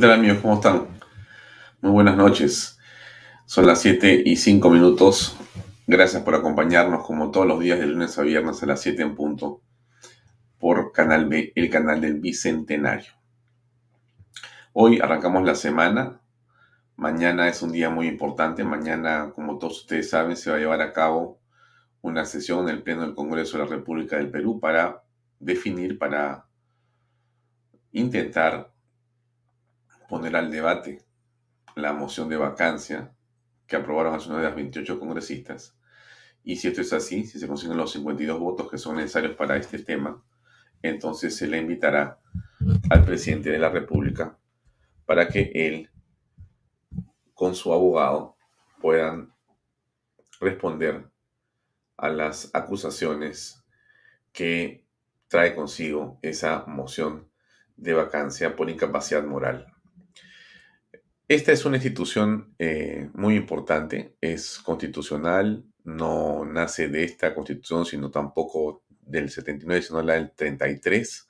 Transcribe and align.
¿Qué 0.00 0.06
tal 0.06 0.14
amigos? 0.14 0.38
¿Cómo 0.40 0.54
están? 0.54 0.86
Muy 1.82 1.90
buenas 1.90 2.16
noches. 2.16 2.78
Son 3.44 3.66
las 3.66 3.82
7 3.82 4.22
y 4.24 4.36
5 4.36 4.70
minutos. 4.70 5.36
Gracias 5.86 6.22
por 6.22 6.34
acompañarnos 6.34 7.04
como 7.04 7.30
todos 7.30 7.46
los 7.46 7.60
días 7.60 7.78
de 7.78 7.84
lunes 7.84 8.18
a 8.18 8.22
viernes 8.22 8.62
a 8.62 8.66
las 8.66 8.80
7 8.80 9.02
en 9.02 9.14
punto 9.14 9.60
por 10.58 10.92
Canal 10.92 11.26
B, 11.26 11.52
el 11.54 11.68
canal 11.68 12.00
del 12.00 12.18
Bicentenario. 12.18 13.12
Hoy 14.72 15.00
arrancamos 15.00 15.44
la 15.44 15.54
semana. 15.54 16.22
Mañana 16.96 17.46
es 17.48 17.60
un 17.60 17.72
día 17.72 17.90
muy 17.90 18.08
importante. 18.08 18.64
Mañana, 18.64 19.32
como 19.34 19.58
todos 19.58 19.80
ustedes 19.80 20.08
saben, 20.08 20.34
se 20.34 20.50
va 20.50 20.56
a 20.56 20.60
llevar 20.60 20.80
a 20.80 20.94
cabo 20.94 21.42
una 22.00 22.24
sesión 22.24 22.70
en 22.70 22.76
el 22.76 22.82
Pleno 22.82 23.02
del 23.02 23.14
Congreso 23.14 23.58
de 23.58 23.64
la 23.64 23.70
República 23.70 24.16
del 24.16 24.30
Perú 24.30 24.60
para 24.60 25.02
definir, 25.38 25.98
para 25.98 26.46
intentar 27.92 28.69
poner 30.10 30.34
al 30.34 30.50
debate 30.50 31.04
la 31.76 31.92
moción 31.92 32.28
de 32.28 32.36
vacancia 32.36 33.14
que 33.68 33.76
aprobaron 33.76 34.12
hace 34.12 34.28
unos 34.28 34.40
días 34.40 34.56
28 34.56 34.98
congresistas. 34.98 35.78
Y 36.42 36.56
si 36.56 36.66
esto 36.66 36.80
es 36.80 36.92
así, 36.92 37.24
si 37.24 37.38
se 37.38 37.46
consiguen 37.46 37.76
los 37.76 37.92
52 37.92 38.40
votos 38.40 38.68
que 38.68 38.76
son 38.76 38.96
necesarios 38.96 39.36
para 39.36 39.56
este 39.56 39.78
tema, 39.78 40.20
entonces 40.82 41.36
se 41.36 41.46
le 41.46 41.58
invitará 41.58 42.18
al 42.90 43.04
presidente 43.04 43.50
de 43.50 43.58
la 43.58 43.68
República 43.68 44.36
para 45.06 45.28
que 45.28 45.52
él, 45.54 45.90
con 47.32 47.54
su 47.54 47.72
abogado, 47.72 48.36
puedan 48.80 49.32
responder 50.40 51.08
a 51.96 52.08
las 52.08 52.50
acusaciones 52.52 53.62
que 54.32 54.84
trae 55.28 55.54
consigo 55.54 56.18
esa 56.22 56.64
moción 56.66 57.30
de 57.76 57.92
vacancia 57.92 58.56
por 58.56 58.68
incapacidad 58.68 59.22
moral. 59.22 59.69
Esta 61.30 61.52
es 61.52 61.64
una 61.64 61.76
institución 61.76 62.56
eh, 62.58 63.08
muy 63.14 63.36
importante, 63.36 64.16
es 64.20 64.58
constitucional, 64.58 65.64
no 65.84 66.44
nace 66.44 66.88
de 66.88 67.04
esta 67.04 67.36
constitución, 67.36 67.86
sino 67.86 68.10
tampoco 68.10 68.82
del 69.00 69.30
79, 69.30 69.80
sino 69.80 70.02
la 70.02 70.14
del 70.14 70.32
33, 70.32 71.28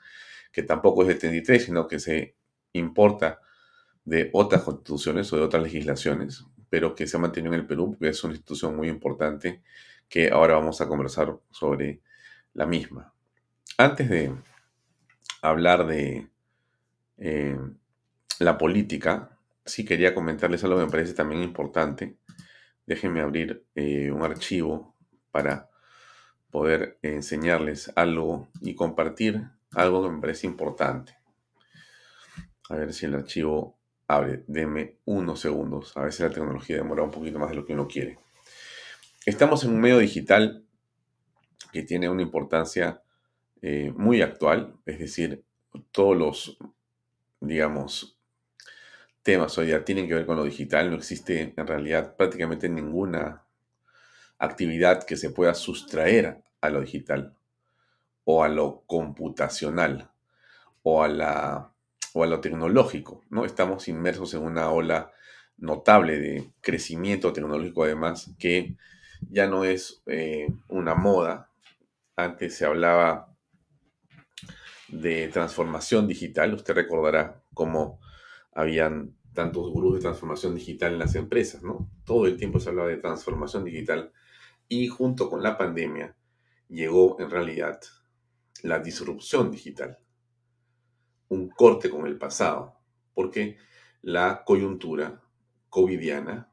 que 0.53 0.62
tampoco 0.62 1.03
es 1.03 1.09
del 1.09 1.19
33, 1.19 1.65
sino 1.66 1.87
que 1.87 1.99
se 1.99 2.34
importa 2.72 3.41
de 4.06 4.31
otras 4.33 4.62
constituciones 4.62 5.31
o 5.34 5.37
de 5.37 5.43
otras 5.43 5.62
legislaciones, 5.62 6.47
pero 6.71 6.94
que 6.94 7.06
se 7.06 7.19
ha 7.19 7.21
mantenido 7.21 7.53
en 7.53 7.61
el 7.61 7.67
Perú, 7.67 7.91
porque 7.91 8.09
es 8.09 8.25
una 8.25 8.32
institución 8.32 8.75
muy 8.75 8.88
importante 8.88 9.62
que 10.09 10.31
ahora 10.31 10.55
vamos 10.55 10.81
a 10.81 10.88
conversar 10.88 11.37
sobre 11.50 12.00
la 12.55 12.65
misma. 12.65 13.12
Antes 13.77 14.09
de 14.09 14.34
hablar 15.43 15.87
de 15.87 16.27
eh, 17.19 17.59
la 18.38 18.56
política, 18.56 19.37
sí 19.70 19.84
quería 19.84 20.14
comentarles 20.14 20.64
algo 20.64 20.78
que 20.78 20.84
me 20.84 20.91
parece 20.91 21.14
también 21.14 21.42
importante. 21.42 22.16
Déjenme 22.86 23.20
abrir 23.20 23.64
eh, 23.75 24.10
un 24.10 24.22
archivo 24.22 24.97
para 25.31 25.69
poder 26.50 26.98
enseñarles 27.03 27.92
algo 27.94 28.48
y 28.60 28.75
compartir 28.75 29.42
algo 29.72 30.03
que 30.03 30.10
me 30.10 30.20
parece 30.20 30.47
importante. 30.47 31.16
A 32.69 32.76
ver 32.76 32.92
si 32.92 33.06
el 33.06 33.14
archivo 33.14 33.78
abre. 34.10 34.44
Deme 34.47 34.98
unos 35.04 35.41
segundos. 35.41 35.97
A 35.97 36.02
veces 36.02 36.20
la 36.20 36.31
tecnología 36.31 36.76
demora 36.76 37.02
un 37.02 37.10
poquito 37.10 37.38
más 37.38 37.50
de 37.50 37.56
lo 37.56 37.64
que 37.64 37.75
uno 37.75 37.87
quiere. 37.87 38.19
Estamos 39.25 39.64
en 39.64 39.70
un 39.70 39.81
medio 39.81 39.98
digital 39.98 40.64
que 41.72 41.82
tiene 41.82 42.08
una 42.08 42.22
importancia 42.22 43.02
eh, 43.62 43.92
muy 43.94 44.22
actual, 44.22 44.75
es 44.87 44.98
decir, 44.98 45.44
todos 45.92 46.16
los, 46.16 46.58
digamos, 47.41 48.19
temas 49.22 49.56
hoy 49.58 49.66
día 49.66 49.84
tienen 49.84 50.08
que 50.08 50.14
ver 50.14 50.26
con 50.26 50.36
lo 50.36 50.44
digital. 50.44 50.91
No 50.91 50.97
existe 50.97 51.54
en 51.56 51.66
realidad 51.66 52.16
prácticamente 52.16 52.69
ninguna 52.69 53.44
actividad 54.38 55.04
que 55.04 55.16
se 55.16 55.31
pueda 55.31 55.54
sustraer 55.54 56.42
a 56.60 56.70
lo 56.70 56.81
digital 56.81 57.34
o 58.25 58.42
a 58.44 58.48
lo 58.48 58.82
computacional 58.86 60.10
o 60.82 61.03
a, 61.03 61.08
la, 61.08 61.72
o 62.14 62.25
a 62.25 62.26
lo 62.26 62.41
tecnológico. 62.41 63.22
¿no? 63.31 63.44
Estamos 63.44 63.88
inmersos 63.88 64.34
en 64.34 64.42
una 64.42 64.70
ola 64.70 65.12
notable 65.58 66.19
de 66.19 66.50
crecimiento 66.62 67.32
tecnológico 67.32 67.84
además 67.84 68.31
que 68.38 68.76
ya 69.28 69.47
no 69.47 69.64
es 69.64 70.02
eh, 70.06 70.48
una 70.69 70.94
moda. 70.94 71.50
Antes 72.16 72.56
se 72.56 72.64
hablaba 72.64 73.34
de 74.88 75.28
transformación 75.28 76.06
digital. 76.06 76.54
Usted 76.54 76.75
recordará 76.75 77.42
cómo 77.54 78.00
habían 78.53 79.16
tantos 79.33 79.71
gurús 79.71 79.94
de 79.94 80.00
transformación 80.00 80.55
digital 80.55 80.93
en 80.93 80.99
las 80.99 81.15
empresas, 81.15 81.62
¿no? 81.62 81.88
Todo 82.05 82.27
el 82.27 82.37
tiempo 82.37 82.59
se 82.59 82.71
hablaba 82.71 82.88
de 82.88 82.97
transformación 82.97 83.65
digital 83.65 84.12
y 84.69 84.88
junto 84.88 85.28
con 85.28 85.43
la 85.43 85.56
pandemia 85.56 86.16
llegó 86.69 87.21
en 87.21 87.31
realidad 87.31 87.81
la 88.62 88.78
disrupción 88.78 89.50
digital, 89.50 89.99
un 91.28 91.49
corte 91.49 91.91
con 91.91 92.06
el 92.06 92.19
pasado, 92.19 92.77
porque 93.15 93.56
la 94.03 94.44
coyuntura 94.44 95.22
covidiana 95.69 96.52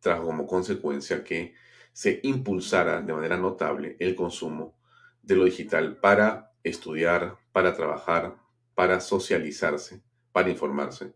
trajo 0.00 0.26
como 0.26 0.46
consecuencia 0.46 1.24
que 1.24 1.54
se 1.92 2.20
impulsara 2.22 3.02
de 3.02 3.12
manera 3.12 3.36
notable 3.36 3.96
el 3.98 4.14
consumo 4.14 4.76
de 5.22 5.36
lo 5.36 5.44
digital 5.44 5.96
para 5.96 6.52
estudiar, 6.62 7.38
para 7.52 7.74
trabajar, 7.74 8.36
para 8.74 9.00
socializarse, 9.00 10.02
para 10.32 10.50
informarse 10.50 11.14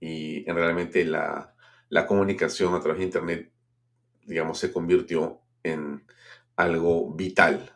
y 0.00 0.48
en 0.48 0.56
realmente 0.56 1.04
la, 1.04 1.54
la 1.88 2.06
comunicación 2.06 2.74
a 2.74 2.80
través 2.80 2.98
de 2.98 3.06
Internet, 3.06 3.52
digamos, 4.24 4.58
se 4.58 4.72
convirtió 4.72 5.40
en 5.62 6.04
algo 6.56 7.12
vital, 7.14 7.72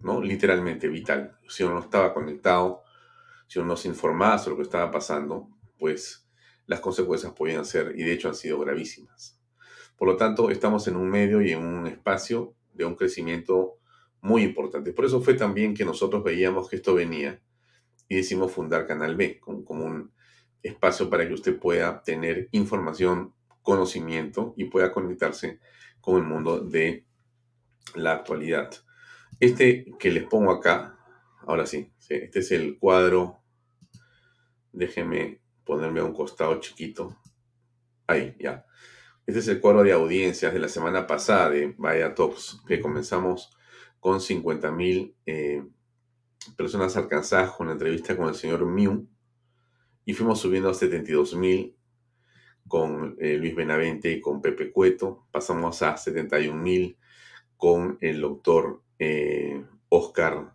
¿no? 0.00 0.20
Literalmente 0.20 0.88
vital. 0.88 1.38
Si 1.48 1.62
uno 1.62 1.74
no 1.74 1.80
estaba 1.80 2.12
conectado, 2.12 2.82
si 3.46 3.58
uno 3.58 3.68
no 3.68 3.76
se 3.76 3.88
informaba 3.88 4.38
sobre 4.38 4.52
lo 4.52 4.56
que 4.58 4.64
estaba 4.64 4.90
pasando, 4.90 5.48
pues 5.78 6.28
las 6.66 6.80
consecuencias 6.80 7.32
podían 7.32 7.64
ser, 7.64 7.94
y 7.96 8.02
de 8.04 8.12
hecho 8.12 8.28
han 8.28 8.34
sido 8.34 8.60
gravísimas. 8.60 9.38
Por 9.96 10.08
lo 10.08 10.16
tanto, 10.16 10.50
estamos 10.50 10.86
en 10.88 10.96
un 10.96 11.10
medio 11.10 11.42
y 11.42 11.52
en 11.52 11.64
un 11.64 11.86
espacio 11.86 12.54
de 12.72 12.84
un 12.84 12.94
crecimiento 12.94 13.78
muy 14.20 14.42
importante. 14.42 14.92
Por 14.92 15.04
eso 15.04 15.20
fue 15.20 15.34
también 15.34 15.74
que 15.74 15.84
nosotros 15.84 16.22
veíamos 16.22 16.68
que 16.68 16.76
esto 16.76 16.94
venía 16.94 17.40
y 18.10 18.16
decidimos 18.16 18.52
fundar 18.52 18.88
Canal 18.88 19.14
B 19.14 19.38
como, 19.38 19.64
como 19.64 19.84
un 19.84 20.12
espacio 20.62 21.08
para 21.08 21.26
que 21.26 21.32
usted 21.32 21.58
pueda 21.58 22.02
tener 22.02 22.48
información, 22.50 23.32
conocimiento 23.62 24.52
y 24.56 24.64
pueda 24.64 24.92
conectarse 24.92 25.60
con 26.00 26.16
el 26.16 26.24
mundo 26.24 26.58
de 26.60 27.06
la 27.94 28.12
actualidad. 28.14 28.72
Este 29.38 29.86
que 29.98 30.10
les 30.10 30.24
pongo 30.24 30.50
acá, 30.50 30.98
ahora 31.46 31.66
sí, 31.66 31.92
este 32.08 32.40
es 32.40 32.50
el 32.50 32.78
cuadro. 32.78 33.38
Déjenme 34.72 35.40
ponerme 35.64 36.00
a 36.00 36.04
un 36.04 36.12
costado 36.12 36.58
chiquito. 36.58 37.16
Ahí, 38.08 38.34
ya. 38.40 38.66
Este 39.24 39.38
es 39.38 39.46
el 39.46 39.60
cuadro 39.60 39.84
de 39.84 39.92
audiencias 39.92 40.52
de 40.52 40.58
la 40.58 40.68
semana 40.68 41.06
pasada 41.06 41.50
de 41.50 41.76
Vaya 41.78 42.12
Talks, 42.12 42.60
que 42.66 42.80
comenzamos 42.80 43.56
con 44.00 44.18
50.000 44.18 45.14
eh, 45.26 45.62
personas 46.56 46.96
alcanzadas 46.96 47.52
con 47.52 47.66
la 47.66 47.72
entrevista 47.74 48.16
con 48.16 48.28
el 48.28 48.34
señor 48.34 48.64
Mew 48.66 49.06
y 50.04 50.14
fuimos 50.14 50.40
subiendo 50.40 50.70
a 50.70 50.74
72 50.74 51.36
mil 51.36 51.76
con 52.66 53.16
eh, 53.18 53.36
Luis 53.36 53.54
Benavente 53.54 54.12
y 54.12 54.20
con 54.20 54.40
Pepe 54.40 54.70
Cueto. 54.70 55.26
Pasamos 55.30 55.82
a 55.82 55.96
71 55.96 56.60
mil 56.60 56.96
con 57.56 57.98
el 58.00 58.20
doctor 58.20 58.82
eh, 58.98 59.64
Oscar 59.88 60.54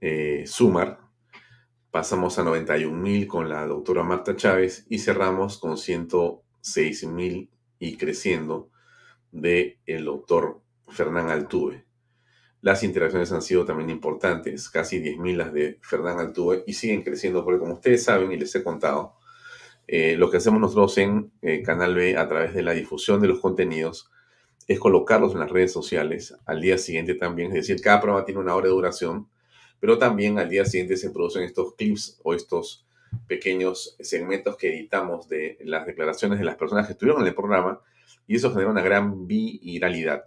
eh, 0.00 0.44
Sumar. 0.46 1.00
Pasamos 1.90 2.38
a 2.38 2.44
91 2.44 2.96
mil 2.96 3.26
con 3.26 3.48
la 3.48 3.66
doctora 3.66 4.02
Marta 4.02 4.36
Chávez 4.36 4.86
y 4.88 4.98
cerramos 4.98 5.58
con 5.58 5.76
106 5.76 7.06
mil 7.06 7.50
y 7.78 7.96
creciendo 7.96 8.70
de 9.30 9.80
el 9.86 10.04
doctor 10.04 10.62
Fernán 10.88 11.30
Altuve. 11.30 11.86
Las 12.62 12.84
interacciones 12.84 13.32
han 13.32 13.42
sido 13.42 13.64
también 13.64 13.90
importantes, 13.90 14.70
casi 14.70 15.02
10.000 15.02 15.36
las 15.36 15.52
de 15.52 15.78
Fernán 15.82 16.20
Altuve, 16.20 16.62
y 16.64 16.74
siguen 16.74 17.02
creciendo, 17.02 17.44
porque 17.44 17.58
como 17.58 17.74
ustedes 17.74 18.04
saben 18.04 18.30
y 18.30 18.36
les 18.36 18.54
he 18.54 18.62
contado, 18.62 19.16
eh, 19.88 20.16
lo 20.16 20.30
que 20.30 20.36
hacemos 20.36 20.60
nosotros 20.60 20.96
en 20.98 21.32
eh, 21.42 21.60
Canal 21.62 21.96
B 21.96 22.16
a 22.16 22.28
través 22.28 22.54
de 22.54 22.62
la 22.62 22.72
difusión 22.72 23.20
de 23.20 23.26
los 23.26 23.40
contenidos 23.40 24.10
es 24.68 24.78
colocarlos 24.78 25.32
en 25.32 25.40
las 25.40 25.50
redes 25.50 25.72
sociales 25.72 26.36
al 26.46 26.60
día 26.60 26.78
siguiente 26.78 27.14
también, 27.14 27.48
es 27.48 27.66
decir, 27.66 27.82
cada 27.82 28.00
programa 28.00 28.24
tiene 28.24 28.40
una 28.40 28.54
hora 28.54 28.68
de 28.68 28.74
duración, 28.74 29.28
pero 29.80 29.98
también 29.98 30.38
al 30.38 30.48
día 30.48 30.64
siguiente 30.64 30.96
se 30.96 31.10
producen 31.10 31.42
estos 31.42 31.74
clips 31.74 32.20
o 32.22 32.32
estos 32.32 32.86
pequeños 33.26 33.96
segmentos 33.98 34.56
que 34.56 34.68
editamos 34.68 35.28
de 35.28 35.58
las 35.64 35.84
declaraciones 35.84 36.38
de 36.38 36.44
las 36.44 36.54
personas 36.54 36.86
que 36.86 36.92
estuvieron 36.92 37.22
en 37.22 37.28
el 37.28 37.34
programa 37.34 37.80
y 38.28 38.36
eso 38.36 38.52
genera 38.52 38.70
una 38.70 38.82
gran 38.82 39.26
viralidad. 39.26 40.24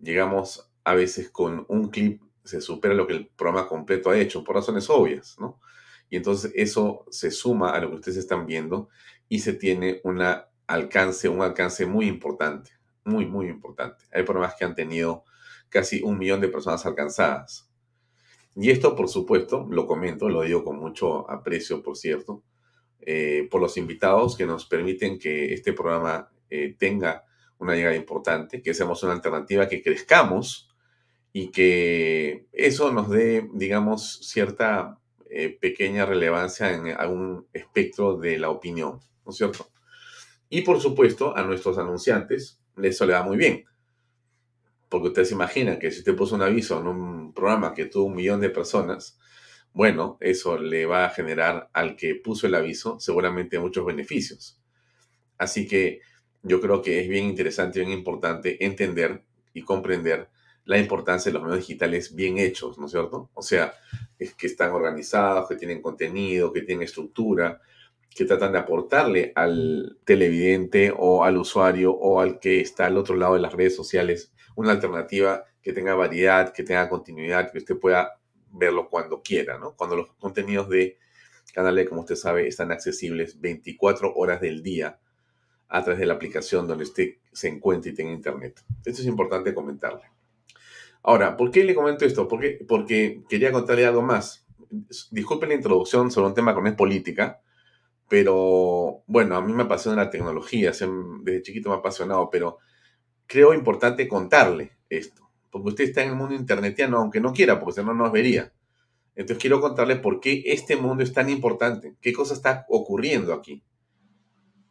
Llegamos 0.00 0.69
a 0.84 0.94
veces 0.94 1.30
con 1.30 1.64
un 1.68 1.90
clip 1.90 2.22
se 2.44 2.60
supera 2.60 2.94
lo 2.94 3.06
que 3.06 3.14
el 3.14 3.28
programa 3.28 3.68
completo 3.68 4.10
ha 4.10 4.18
hecho, 4.18 4.42
por 4.42 4.56
razones 4.56 4.88
obvias, 4.90 5.36
¿no? 5.38 5.60
Y 6.08 6.16
entonces 6.16 6.52
eso 6.56 7.04
se 7.10 7.30
suma 7.30 7.70
a 7.70 7.80
lo 7.80 7.90
que 7.90 7.96
ustedes 7.96 8.18
están 8.18 8.46
viendo 8.46 8.88
y 9.28 9.40
se 9.40 9.52
tiene 9.52 10.00
una 10.02 10.48
alcance, 10.66 11.28
un 11.28 11.42
alcance 11.42 11.86
muy 11.86 12.06
importante, 12.08 12.72
muy, 13.04 13.26
muy 13.26 13.48
importante. 13.48 14.04
Hay 14.12 14.24
programas 14.24 14.56
que 14.56 14.64
han 14.64 14.74
tenido 14.74 15.24
casi 15.68 16.02
un 16.02 16.18
millón 16.18 16.40
de 16.40 16.48
personas 16.48 16.84
alcanzadas. 16.84 17.70
Y 18.56 18.70
esto, 18.70 18.96
por 18.96 19.08
supuesto, 19.08 19.66
lo 19.70 19.86
comento, 19.86 20.28
lo 20.28 20.42
digo 20.42 20.64
con 20.64 20.78
mucho 20.78 21.30
aprecio, 21.30 21.82
por 21.82 21.96
cierto, 21.96 22.42
eh, 23.00 23.46
por 23.50 23.60
los 23.60 23.76
invitados 23.76 24.36
que 24.36 24.46
nos 24.46 24.66
permiten 24.66 25.18
que 25.18 25.54
este 25.54 25.72
programa 25.72 26.30
eh, 26.50 26.74
tenga 26.76 27.24
una 27.58 27.74
llegada 27.74 27.94
importante, 27.94 28.60
que 28.62 28.74
seamos 28.74 29.02
una 29.04 29.12
alternativa, 29.12 29.68
que 29.68 29.82
crezcamos 29.82 30.69
y 31.32 31.50
que 31.50 32.46
eso 32.52 32.92
nos 32.92 33.08
dé, 33.10 33.48
digamos, 33.52 34.20
cierta 34.22 34.98
eh, 35.28 35.56
pequeña 35.60 36.06
relevancia 36.06 36.72
en 36.72 36.88
algún 36.88 37.46
espectro 37.52 38.16
de 38.16 38.38
la 38.38 38.50
opinión, 38.50 39.00
¿no 39.24 39.30
es 39.30 39.36
cierto? 39.36 39.70
Y 40.48 40.62
por 40.62 40.80
supuesto, 40.80 41.36
a 41.36 41.44
nuestros 41.44 41.78
anunciantes 41.78 42.60
eso 42.82 43.06
le 43.06 43.12
va 43.12 43.22
muy 43.22 43.36
bien. 43.36 43.64
Porque 44.88 45.08
ustedes 45.08 45.28
se 45.28 45.34
imaginan 45.34 45.78
que 45.78 45.90
si 45.90 46.00
usted 46.00 46.16
puso 46.16 46.34
un 46.34 46.42
aviso 46.42 46.80
en 46.80 46.88
un 46.88 47.32
programa 47.32 47.74
que 47.74 47.86
tuvo 47.86 48.06
un 48.06 48.16
millón 48.16 48.40
de 48.40 48.50
personas, 48.50 49.18
bueno, 49.72 50.18
eso 50.20 50.58
le 50.58 50.86
va 50.86 51.04
a 51.04 51.10
generar 51.10 51.70
al 51.72 51.94
que 51.94 52.16
puso 52.16 52.48
el 52.48 52.56
aviso 52.56 52.98
seguramente 52.98 53.60
muchos 53.60 53.86
beneficios. 53.86 54.60
Así 55.38 55.68
que 55.68 56.00
yo 56.42 56.60
creo 56.60 56.82
que 56.82 57.00
es 57.00 57.08
bien 57.08 57.26
interesante 57.26 57.80
bien 57.80 57.92
importante 57.92 58.64
entender 58.64 59.22
y 59.54 59.62
comprender 59.62 60.28
la 60.70 60.78
importancia 60.78 61.32
de 61.32 61.34
los 61.36 61.42
medios 61.42 61.66
digitales 61.66 62.14
bien 62.14 62.38
hechos, 62.38 62.78
¿no 62.78 62.86
es 62.86 62.92
cierto? 62.92 63.28
O 63.34 63.42
sea, 63.42 63.74
es 64.16 64.34
que 64.34 64.46
están 64.46 64.70
organizados, 64.70 65.48
que 65.48 65.56
tienen 65.56 65.82
contenido, 65.82 66.52
que 66.52 66.62
tienen 66.62 66.84
estructura, 66.84 67.60
que 68.08 68.24
tratan 68.24 68.52
de 68.52 68.60
aportarle 68.60 69.32
al 69.34 69.98
televidente 70.04 70.94
o 70.96 71.24
al 71.24 71.38
usuario 71.38 71.90
o 71.92 72.20
al 72.20 72.38
que 72.38 72.60
está 72.60 72.86
al 72.86 72.98
otro 72.98 73.16
lado 73.16 73.34
de 73.34 73.40
las 73.40 73.52
redes 73.52 73.74
sociales 73.74 74.32
una 74.54 74.70
alternativa 74.70 75.42
que 75.60 75.72
tenga 75.72 75.96
variedad, 75.96 76.52
que 76.52 76.62
tenga 76.62 76.88
continuidad, 76.88 77.50
que 77.50 77.58
usted 77.58 77.76
pueda 77.76 78.20
verlo 78.52 78.88
cuando 78.88 79.22
quiera, 79.22 79.58
¿no? 79.58 79.74
Cuando 79.74 79.96
los 79.96 80.14
contenidos 80.20 80.68
de 80.68 80.98
Canal 81.52 81.84
como 81.88 82.02
usted 82.02 82.14
sabe, 82.14 82.46
están 82.46 82.70
accesibles 82.70 83.40
24 83.40 84.14
horas 84.14 84.40
del 84.40 84.62
día 84.62 85.00
a 85.68 85.82
través 85.82 85.98
de 85.98 86.06
la 86.06 86.14
aplicación 86.14 86.68
donde 86.68 86.84
usted 86.84 87.14
se 87.32 87.48
encuentre 87.48 87.90
y 87.90 87.94
tenga 87.94 88.12
internet. 88.12 88.62
Esto 88.84 89.02
es 89.02 89.08
importante 89.08 89.52
comentarle. 89.52 90.19
Ahora, 91.02 91.36
¿por 91.36 91.50
qué 91.50 91.64
le 91.64 91.74
comento 91.74 92.04
esto? 92.04 92.28
Porque, 92.28 92.64
porque 92.68 93.22
quería 93.28 93.52
contarle 93.52 93.86
algo 93.86 94.02
más. 94.02 94.46
Disculpen 95.10 95.48
la 95.48 95.54
introducción 95.54 96.10
sobre 96.10 96.28
un 96.28 96.34
tema 96.34 96.54
que 96.54 96.60
no 96.60 96.68
es 96.68 96.74
política, 96.74 97.40
pero 98.08 99.02
bueno, 99.06 99.36
a 99.36 99.40
mí 99.40 99.52
me 99.52 99.62
apasiona 99.62 100.04
la 100.04 100.10
tecnología, 100.10 100.72
desde 100.72 101.42
chiquito 101.42 101.70
me 101.70 101.76
ha 101.76 101.78
apasionado, 101.78 102.28
pero 102.30 102.58
creo 103.26 103.54
importante 103.54 104.08
contarle 104.08 104.72
esto, 104.88 105.30
porque 105.50 105.68
usted 105.68 105.84
está 105.84 106.02
en 106.02 106.10
el 106.10 106.16
mundo 106.16 106.34
internetiano, 106.34 106.98
aunque 106.98 107.20
no 107.20 107.32
quiera, 107.32 107.58
porque 107.58 107.80
si 107.80 107.86
no, 107.86 107.94
no 107.94 108.04
nos 108.04 108.12
vería. 108.12 108.52
Entonces 109.14 109.40
quiero 109.40 109.60
contarle 109.60 109.96
por 109.96 110.20
qué 110.20 110.42
este 110.46 110.76
mundo 110.76 111.02
es 111.02 111.12
tan 111.12 111.30
importante, 111.30 111.96
qué 112.00 112.12
cosa 112.12 112.34
está 112.34 112.66
ocurriendo 112.68 113.32
aquí. 113.32 113.62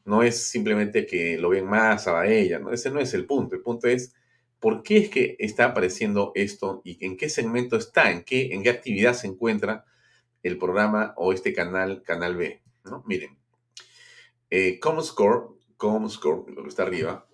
No 0.06 0.24
es 0.24 0.50
simplemente 0.50 1.06
que 1.06 1.38
lo 1.38 1.50
ven 1.50 1.66
más 1.66 2.08
a 2.08 2.26
ella, 2.26 2.60
¿no? 2.60 2.72
ese 2.72 2.90
no 2.90 3.00
es 3.00 3.14
el 3.14 3.26
punto. 3.26 3.56
El 3.56 3.62
punto 3.62 3.88
es 3.88 4.14
por 4.60 4.84
qué 4.84 4.98
es 4.98 5.10
que 5.10 5.36
está 5.40 5.66
apareciendo 5.66 6.32
esto 6.36 6.82
y 6.84 7.04
en 7.06 7.18
qué 7.18 7.30
segmento 7.30 7.78
está, 7.78 8.12
en 8.12 8.24
qué, 8.24 8.54
en 8.54 8.64
qué 8.64 8.70
actividad 8.70 9.14
se 9.14 9.28
encuentra 9.28 9.86
el 10.44 10.58
programa 10.58 11.14
o 11.18 11.34
este 11.34 11.54
canal, 11.54 12.04
Canal 12.04 12.36
B. 12.36 12.62
¿no? 12.86 13.04
Miren, 13.08 13.38
eh, 14.50 14.80
Comscore, 14.80 15.48
Comscore, 15.78 16.54
lo 16.54 16.64
que 16.64 16.70
está 16.70 16.84
arriba, 16.84 17.26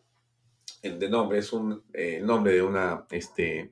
el 0.82 1.10
nombre 1.10 1.40
es 1.40 1.52
un, 1.52 1.84
eh, 1.94 2.18
el 2.20 2.26
nombre 2.26 2.54
de 2.54 2.62
una 2.62 3.06
este, 3.10 3.72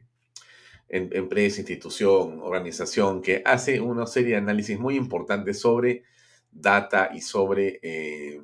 empresa, 0.90 1.62
institución, 1.62 2.40
organización 2.42 3.22
que 3.22 3.42
hace 3.46 3.80
una 3.80 4.08
serie 4.08 4.32
de 4.32 4.38
análisis 4.38 4.80
muy 4.80 4.96
importantes 4.96 5.60
sobre 5.60 6.04
data 6.52 7.10
y 7.14 7.22
sobre 7.22 7.80
eh, 7.82 8.42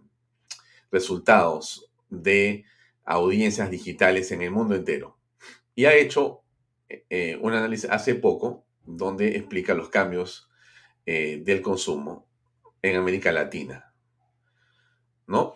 resultados 0.92 1.90
de 2.10 2.66
audiencias 3.10 3.72
digitales 3.72 4.32
en 4.32 4.44
el 4.44 4.52
mundo 4.52 4.76
entero. 4.76 5.18
Y 5.74 5.86
ha 5.86 5.96
hecho 5.96 6.44
eh, 6.88 7.38
un 7.42 7.54
análisis 7.54 7.90
hace 7.90 8.14
poco 8.14 8.66
donde 8.86 9.36
explica 9.36 9.74
los 9.74 9.90
cambios 9.90 10.50
eh, 11.08 11.42
del 11.44 11.64
consumo 11.64 12.28
en 12.84 12.96
América 12.96 13.32
Latina. 13.32 13.92
¿No? 15.26 15.56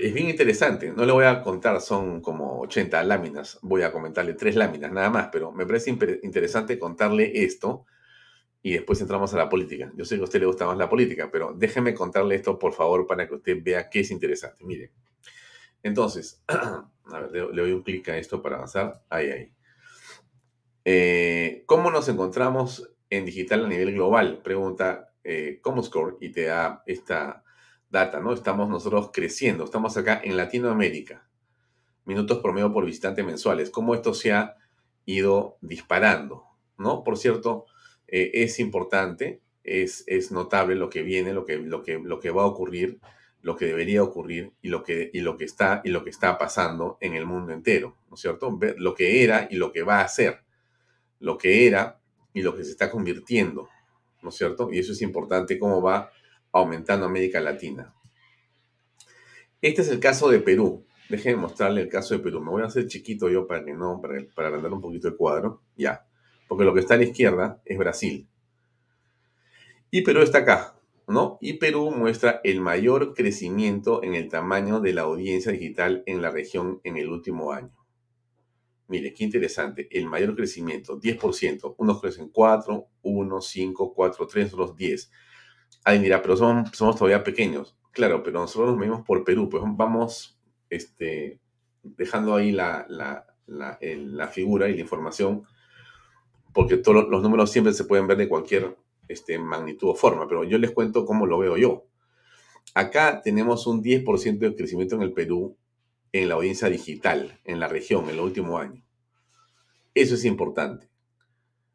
Es 0.00 0.14
bien 0.14 0.28
interesante. 0.28 0.92
No 0.92 1.04
le 1.04 1.10
voy 1.10 1.24
a 1.24 1.42
contar, 1.42 1.80
son 1.80 2.20
como 2.20 2.60
80 2.60 3.02
láminas. 3.02 3.58
Voy 3.62 3.82
a 3.82 3.90
comentarle 3.90 4.34
tres 4.34 4.54
láminas 4.54 4.92
nada 4.92 5.10
más, 5.10 5.30
pero 5.32 5.50
me 5.50 5.66
parece 5.66 5.90
interesante 5.90 6.78
contarle 6.78 7.44
esto 7.44 7.86
y 8.62 8.72
después 8.72 9.00
entramos 9.00 9.34
a 9.34 9.36
la 9.36 9.48
política. 9.48 9.90
Yo 9.96 10.04
sé 10.04 10.14
que 10.14 10.20
a 10.20 10.24
usted 10.24 10.38
le 10.38 10.46
gusta 10.46 10.64
más 10.64 10.78
la 10.78 10.88
política, 10.88 11.28
pero 11.30 11.54
déjeme 11.54 11.92
contarle 11.92 12.36
esto, 12.36 12.56
por 12.56 12.72
favor, 12.72 13.04
para 13.04 13.26
que 13.26 13.34
usted 13.34 13.58
vea 13.60 13.90
qué 13.90 14.00
es 14.00 14.12
interesante. 14.12 14.64
Mire, 14.64 14.92
entonces, 15.82 16.42
a 16.48 17.20
ver, 17.20 17.32
le, 17.32 17.62
doy 17.62 17.72
un 17.72 17.82
clic 17.82 18.08
a 18.08 18.16
esto 18.16 18.42
para 18.42 18.56
avanzar. 18.56 19.02
Ahí, 19.08 19.30
ahí. 19.30 19.52
Eh, 20.84 21.64
¿Cómo 21.66 21.90
nos 21.90 22.08
encontramos 22.08 22.90
en 23.10 23.24
digital 23.24 23.64
a 23.64 23.68
nivel 23.68 23.92
global? 23.92 24.40
Pregunta 24.42 25.12
eh, 25.24 25.60
Comscore 25.62 26.16
y 26.20 26.30
te 26.30 26.44
da 26.44 26.82
esta 26.86 27.44
data, 27.90 28.20
¿no? 28.20 28.32
Estamos 28.32 28.68
nosotros 28.68 29.10
creciendo, 29.12 29.64
estamos 29.64 29.96
acá 29.96 30.20
en 30.22 30.36
Latinoamérica. 30.36 31.28
Minutos 32.04 32.38
promedio 32.38 32.72
por 32.72 32.86
visitante 32.86 33.22
mensuales. 33.22 33.70
¿Cómo 33.70 33.94
esto 33.94 34.14
se 34.14 34.32
ha 34.32 34.56
ido 35.04 35.58
disparando? 35.60 36.44
¿No? 36.78 37.04
Por 37.04 37.18
cierto, 37.18 37.66
eh, 38.06 38.30
es 38.34 38.58
importante, 38.58 39.42
es, 39.64 40.04
es, 40.06 40.32
notable 40.32 40.74
lo 40.74 40.88
que 40.88 41.02
viene, 41.02 41.34
lo 41.34 41.44
que, 41.44 41.58
lo, 41.58 41.82
que, 41.82 41.98
lo 41.98 42.20
que 42.20 42.30
va 42.30 42.44
a 42.44 42.46
ocurrir, 42.46 43.00
lo 43.42 43.56
que 43.56 43.66
debería 43.66 44.02
ocurrir 44.02 44.52
y 44.62 44.68
lo 44.68 44.82
que, 44.82 45.10
y 45.12 45.20
lo 45.20 45.36
que 45.36 45.44
está 45.44 45.80
y 45.84 45.90
lo 45.90 46.02
que 46.04 46.10
está 46.10 46.36
pasando 46.38 46.98
en 47.00 47.14
el 47.14 47.26
mundo 47.26 47.52
entero, 47.52 47.96
¿no 48.08 48.14
es 48.14 48.20
cierto? 48.20 48.56
Ver 48.56 48.76
lo 48.78 48.94
que 48.94 49.22
era 49.22 49.48
y 49.50 49.56
lo 49.56 49.72
que 49.72 49.82
va 49.82 50.00
a 50.00 50.08
ser, 50.08 50.40
lo 51.20 51.38
que 51.38 51.66
era 51.66 52.00
y 52.32 52.42
lo 52.42 52.56
que 52.56 52.64
se 52.64 52.70
está 52.70 52.90
convirtiendo, 52.90 53.68
¿no 54.22 54.30
es 54.30 54.34
cierto? 54.34 54.70
Y 54.72 54.78
eso 54.78 54.92
es 54.92 55.02
importante, 55.02 55.58
cómo 55.58 55.80
va 55.80 56.10
aumentando 56.52 57.06
América 57.06 57.40
Latina. 57.40 57.94
Este 59.60 59.82
es 59.82 59.88
el 59.88 60.00
caso 60.00 60.28
de 60.28 60.40
Perú. 60.40 60.84
Déjenme 61.08 61.42
mostrarle 61.42 61.80
el 61.80 61.88
caso 61.88 62.14
de 62.14 62.20
Perú. 62.20 62.40
Me 62.40 62.50
voy 62.50 62.62
a 62.62 62.66
hacer 62.66 62.86
chiquito 62.86 63.28
yo 63.28 63.46
para 63.46 63.64
que 63.64 63.72
no, 63.72 64.00
para, 64.00 64.22
para 64.34 64.48
agrandar 64.48 64.72
un 64.72 64.80
poquito 64.80 65.08
el 65.08 65.16
cuadro. 65.16 65.62
Ya 65.76 66.08
porque 66.48 66.64
lo 66.64 66.74
que 66.74 66.80
está 66.80 66.94
a 66.94 66.96
la 66.96 67.04
izquierda 67.04 67.60
es 67.64 67.78
Brasil. 67.78 68.26
Y 69.90 70.02
Perú 70.02 70.22
está 70.22 70.38
acá, 70.38 70.74
¿no? 71.08 71.38
Y 71.40 71.54
Perú 71.54 71.90
muestra 71.90 72.40
el 72.44 72.60
mayor 72.60 73.14
crecimiento 73.14 74.02
en 74.02 74.14
el 74.14 74.28
tamaño 74.28 74.80
de 74.80 74.92
la 74.92 75.02
audiencia 75.02 75.52
digital 75.52 76.02
en 76.06 76.22
la 76.22 76.30
región 76.30 76.80
en 76.84 76.96
el 76.96 77.08
último 77.08 77.52
año. 77.52 77.74
Mire, 78.88 79.12
qué 79.12 79.24
interesante. 79.24 79.88
El 79.90 80.06
mayor 80.06 80.34
crecimiento, 80.36 81.00
10%. 81.00 81.74
Unos 81.76 82.00
crecen 82.00 82.28
4, 82.28 82.86
1, 83.02 83.40
5, 83.40 83.94
4, 83.94 84.26
3, 84.26 84.52
otros 84.54 84.76
10. 84.76 85.10
Alguien 85.84 86.02
dirá, 86.02 86.22
pero 86.22 86.36
somos, 86.36 86.70
somos 86.72 86.96
todavía 86.96 87.24
pequeños. 87.24 87.76
Claro, 87.92 88.22
pero 88.22 88.40
nosotros 88.40 88.70
nos 88.70 88.78
medimos 88.78 89.04
por 89.04 89.24
Perú. 89.24 89.48
Pues 89.48 89.62
vamos 89.66 90.38
este, 90.70 91.40
dejando 91.82 92.34
ahí 92.34 92.52
la, 92.52 92.86
la, 92.88 93.26
la, 93.46 93.78
la 93.80 94.28
figura 94.28 94.68
y 94.68 94.74
la 94.74 94.80
información 94.80 95.44
porque 96.52 96.76
todos 96.76 97.08
los 97.08 97.22
números 97.22 97.52
siempre 97.52 97.72
se 97.72 97.84
pueden 97.84 98.06
ver 98.06 98.16
de 98.16 98.28
cualquier 98.28 98.76
este, 99.08 99.38
magnitud 99.38 99.90
o 99.90 99.94
forma, 99.94 100.28
pero 100.28 100.44
yo 100.44 100.58
les 100.58 100.70
cuento 100.70 101.04
cómo 101.04 101.26
lo 101.26 101.38
veo 101.38 101.56
yo. 101.56 101.86
Acá 102.74 103.22
tenemos 103.22 103.66
un 103.66 103.82
10% 103.82 104.38
de 104.38 104.54
crecimiento 104.54 104.94
en 104.94 105.02
el 105.02 105.12
Perú 105.12 105.56
en 106.12 106.28
la 106.28 106.34
audiencia 106.34 106.68
digital, 106.68 107.40
en 107.44 107.60
la 107.60 107.68
región, 107.68 108.04
en 108.04 108.10
el 108.10 108.20
último 108.20 108.58
año. 108.58 108.82
Eso 109.94 110.14
es 110.14 110.24
importante. 110.24 110.88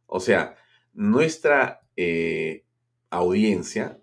O 0.06 0.20
sea, 0.20 0.56
nuestra 0.94 1.82
eh, 1.96 2.66
audiencia 3.10 4.00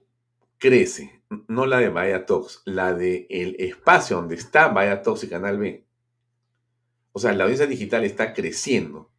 crece, 0.58 1.22
no 1.48 1.66
la 1.66 1.78
de 1.78 1.88
Vaya 1.88 2.26
Talks, 2.26 2.62
la 2.64 2.94
de 2.94 3.26
el 3.30 3.56
espacio 3.58 4.16
donde 4.16 4.34
está 4.34 4.68
Vaya 4.68 5.02
Talks 5.02 5.24
y 5.24 5.28
Canal 5.28 5.58
B. 5.58 5.86
O 7.12 7.18
sea, 7.18 7.32
la 7.32 7.44
audiencia 7.44 7.66
digital 7.66 8.04
está 8.04 8.34
creciendo 8.34 9.10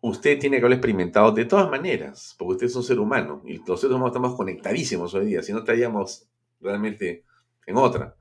usted 0.00 0.38
tiene 0.38 0.56
que 0.56 0.62
haberlo 0.62 0.76
experimentado 0.76 1.32
de 1.32 1.44
todas 1.44 1.70
maneras, 1.70 2.34
porque 2.38 2.52
usted 2.52 2.66
es 2.66 2.76
un 2.76 2.82
ser 2.82 2.98
humano 2.98 3.42
y 3.44 3.58
humanos 3.58 4.08
estamos 4.08 4.34
conectadísimos 4.34 5.14
hoy 5.14 5.26
día, 5.26 5.42
si 5.42 5.52
no 5.52 5.58
estaríamos 5.60 6.28
realmente 6.60 7.24
en 7.66 7.76
otra. 7.76 8.16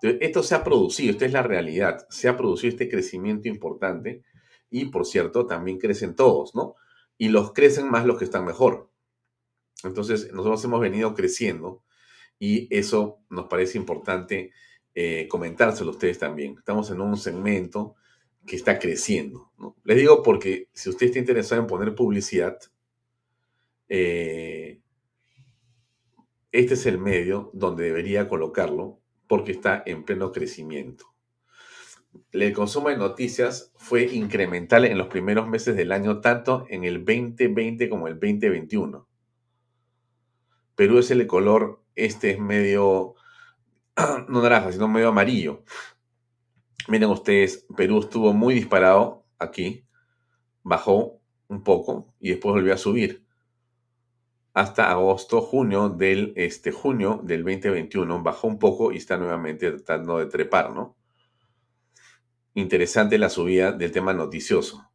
Entonces, 0.00 0.20
esto 0.22 0.42
se 0.42 0.54
ha 0.54 0.64
producido, 0.64 1.12
esta 1.12 1.26
es 1.26 1.32
la 1.32 1.42
realidad, 1.42 2.06
se 2.08 2.28
ha 2.28 2.36
producido 2.36 2.70
este 2.70 2.88
crecimiento 2.88 3.48
importante 3.48 4.22
y, 4.70 4.86
por 4.86 5.04
cierto, 5.06 5.46
también 5.46 5.78
crecen 5.78 6.14
todos, 6.14 6.54
¿no? 6.54 6.76
Y 7.16 7.28
los 7.28 7.52
crecen 7.52 7.90
más 7.90 8.06
los 8.06 8.16
que 8.18 8.24
están 8.24 8.44
mejor. 8.44 8.90
Entonces, 9.84 10.32
nosotros 10.32 10.64
hemos 10.64 10.80
venido 10.80 11.14
creciendo 11.14 11.82
y 12.38 12.74
eso 12.74 13.18
nos 13.28 13.46
parece 13.46 13.76
importante 13.76 14.52
eh, 14.94 15.26
comentárselo 15.28 15.90
a 15.90 15.94
ustedes 15.94 16.18
también. 16.18 16.54
Estamos 16.58 16.90
en 16.90 17.00
un 17.00 17.16
segmento 17.16 17.96
que 18.46 18.56
está 18.56 18.78
creciendo. 18.78 19.50
¿no? 19.58 19.76
Les 19.84 19.96
digo 19.96 20.22
porque 20.22 20.68
si 20.72 20.88
usted 20.88 21.06
está 21.06 21.18
interesado 21.18 21.60
en 21.60 21.66
poner 21.66 21.94
publicidad, 21.94 22.58
eh, 23.88 24.80
este 26.52 26.74
es 26.74 26.86
el 26.86 26.98
medio 26.98 27.50
donde 27.52 27.84
debería 27.84 28.28
colocarlo 28.28 29.00
porque 29.26 29.52
está 29.52 29.82
en 29.84 30.04
pleno 30.04 30.32
crecimiento. 30.32 31.06
El 32.32 32.52
consumo 32.52 32.88
de 32.88 32.96
noticias 32.96 33.72
fue 33.76 34.04
incremental 34.04 34.84
en 34.84 34.98
los 34.98 35.08
primeros 35.08 35.46
meses 35.46 35.76
del 35.76 35.92
año, 35.92 36.20
tanto 36.20 36.66
en 36.68 36.84
el 36.84 37.04
2020 37.04 37.88
como 37.88 38.08
el 38.08 38.14
2021. 38.14 39.06
Perú 40.74 40.98
es 40.98 41.10
el 41.10 41.26
color, 41.26 41.82
este 41.94 42.30
es 42.30 42.38
medio, 42.38 43.14
no 44.28 44.42
naranja, 44.42 44.72
sino 44.72 44.88
medio 44.88 45.08
amarillo. 45.08 45.64
Miren 46.88 47.10
ustedes, 47.10 47.66
Perú 47.76 48.00
estuvo 48.00 48.32
muy 48.32 48.54
disparado 48.54 49.26
aquí, 49.38 49.84
bajó 50.62 51.20
un 51.46 51.62
poco 51.62 52.14
y 52.18 52.30
después 52.30 52.54
volvió 52.54 52.72
a 52.72 52.78
subir 52.78 53.26
hasta 54.54 54.90
agosto, 54.90 55.42
junio 55.42 55.90
del, 55.90 56.32
este, 56.34 56.72
junio 56.72 57.20
del 57.22 57.44
2021. 57.44 58.22
Bajó 58.22 58.48
un 58.48 58.58
poco 58.58 58.90
y 58.90 58.96
está 58.96 59.18
nuevamente 59.18 59.70
tratando 59.72 60.18
de 60.18 60.26
trepar, 60.26 60.72
¿no? 60.72 60.96
Interesante 62.54 63.18
la 63.18 63.28
subida 63.28 63.70
del 63.72 63.92
tema 63.92 64.14
noticioso. 64.14 64.90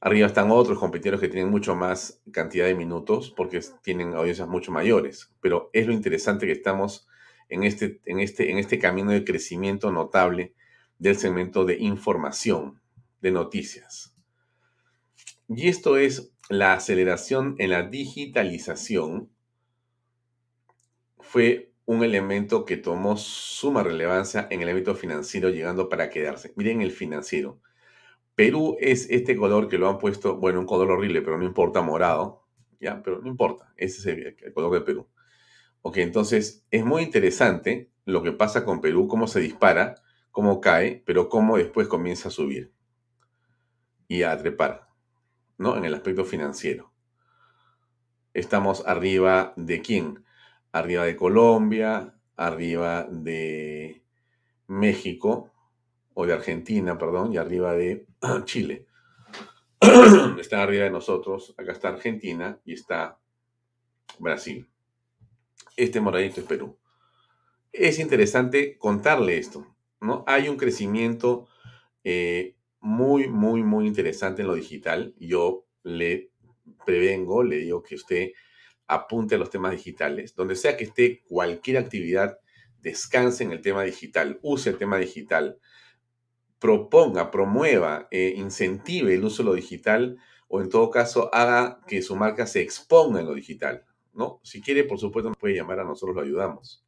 Arriba 0.00 0.26
están 0.26 0.50
otros 0.50 0.78
competidores 0.78 1.20
que 1.20 1.28
tienen 1.28 1.50
mucho 1.50 1.76
más 1.76 2.22
cantidad 2.32 2.64
de 2.64 2.74
minutos 2.74 3.30
porque 3.36 3.60
tienen 3.82 4.14
audiencias 4.14 4.48
mucho 4.48 4.72
mayores. 4.72 5.30
Pero 5.42 5.68
es 5.74 5.86
lo 5.86 5.92
interesante 5.92 6.46
que 6.46 6.52
estamos 6.52 7.06
en 7.50 7.64
este, 7.64 8.00
en 8.06 8.18
este, 8.18 8.50
en 8.50 8.56
este 8.56 8.78
camino 8.78 9.10
de 9.10 9.24
crecimiento 9.24 9.92
notable 9.92 10.54
del 10.98 11.16
segmento 11.16 11.64
de 11.64 11.78
información, 11.78 12.80
de 13.20 13.30
noticias. 13.30 14.14
Y 15.48 15.68
esto 15.68 15.96
es 15.96 16.32
la 16.48 16.74
aceleración 16.74 17.54
en 17.58 17.70
la 17.70 17.82
digitalización 17.82 19.30
fue 21.18 21.72
un 21.86 22.02
elemento 22.02 22.64
que 22.64 22.76
tomó 22.76 23.16
suma 23.16 23.82
relevancia 23.82 24.46
en 24.50 24.62
el 24.62 24.68
ámbito 24.68 24.94
financiero, 24.94 25.50
llegando 25.50 25.88
para 25.88 26.10
quedarse. 26.10 26.52
Miren 26.56 26.82
el 26.82 26.92
financiero. 26.92 27.60
Perú 28.34 28.76
es 28.80 29.08
este 29.10 29.36
color 29.36 29.68
que 29.68 29.78
lo 29.78 29.88
han 29.88 29.98
puesto, 29.98 30.36
bueno, 30.36 30.60
un 30.60 30.66
color 30.66 30.90
horrible, 30.90 31.22
pero 31.22 31.38
no 31.38 31.44
importa, 31.44 31.80
morado, 31.82 32.44
¿ya? 32.80 33.02
Pero 33.02 33.20
no 33.20 33.28
importa, 33.28 33.72
ese 33.76 33.98
es 33.98 34.36
el, 34.44 34.52
color 34.52 34.72
de 34.72 34.80
Perú. 34.82 35.08
Ok, 35.82 35.98
entonces 35.98 36.66
es 36.70 36.84
muy 36.84 37.02
interesante 37.02 37.90
lo 38.04 38.22
que 38.22 38.32
pasa 38.32 38.64
con 38.64 38.80
Perú, 38.80 39.08
cómo 39.08 39.26
se 39.26 39.40
dispara, 39.40 39.96
cómo 40.36 40.60
cae, 40.60 41.02
pero 41.06 41.30
cómo 41.30 41.56
después 41.56 41.88
comienza 41.88 42.28
a 42.28 42.30
subir 42.30 42.70
y 44.06 44.22
a 44.22 44.36
trepar. 44.36 44.86
¿no? 45.56 45.78
En 45.78 45.86
el 45.86 45.94
aspecto 45.94 46.26
financiero. 46.26 46.92
Estamos 48.34 48.86
arriba 48.86 49.54
de 49.56 49.80
quién? 49.80 50.26
Arriba 50.72 51.04
de 51.04 51.16
Colombia, 51.16 52.18
arriba 52.36 53.06
de 53.10 54.04
México, 54.66 55.54
o 56.12 56.26
de 56.26 56.34
Argentina, 56.34 56.98
perdón, 56.98 57.32
y 57.32 57.38
arriba 57.38 57.72
de 57.72 58.06
Chile. 58.44 58.86
está 60.38 60.62
arriba 60.62 60.84
de 60.84 60.90
nosotros, 60.90 61.54
acá 61.56 61.72
está 61.72 61.88
Argentina 61.88 62.60
y 62.66 62.74
está 62.74 63.18
Brasil. 64.18 64.68
Este 65.78 65.98
moradito 65.98 66.42
es 66.42 66.46
Perú. 66.46 66.76
Es 67.72 67.98
interesante 67.98 68.76
contarle 68.76 69.38
esto, 69.38 69.75
¿no? 70.06 70.24
Hay 70.26 70.48
un 70.48 70.56
crecimiento 70.56 71.48
eh, 72.04 72.56
muy, 72.80 73.28
muy, 73.28 73.62
muy 73.62 73.86
interesante 73.86 74.42
en 74.42 74.48
lo 74.48 74.54
digital. 74.54 75.14
Yo 75.18 75.66
le 75.82 76.30
prevengo, 76.84 77.42
le 77.42 77.56
digo 77.56 77.82
que 77.82 77.96
usted 77.96 78.30
apunte 78.86 79.34
a 79.34 79.38
los 79.38 79.50
temas 79.50 79.72
digitales. 79.72 80.34
Donde 80.34 80.56
sea 80.56 80.76
que 80.76 80.84
esté 80.84 81.22
cualquier 81.28 81.78
actividad, 81.78 82.38
descanse 82.80 83.44
en 83.44 83.52
el 83.52 83.60
tema 83.60 83.82
digital, 83.82 84.38
use 84.42 84.70
el 84.70 84.78
tema 84.78 84.98
digital, 84.98 85.58
proponga, 86.58 87.30
promueva, 87.30 88.08
eh, 88.10 88.34
incentive 88.36 89.14
el 89.14 89.24
uso 89.24 89.42
de 89.42 89.48
lo 89.48 89.54
digital 89.54 90.18
o 90.48 90.60
en 90.60 90.70
todo 90.70 90.90
caso 90.90 91.28
haga 91.34 91.80
que 91.86 92.02
su 92.02 92.14
marca 92.14 92.46
se 92.46 92.60
exponga 92.60 93.20
en 93.20 93.26
lo 93.26 93.34
digital. 93.34 93.84
¿no? 94.14 94.40
Si 94.42 94.62
quiere, 94.62 94.84
por 94.84 94.98
supuesto, 94.98 95.28
nos 95.28 95.38
puede 95.38 95.54
llamar, 95.54 95.80
a 95.80 95.84
nosotros 95.84 96.16
lo 96.16 96.22
ayudamos. 96.22 96.85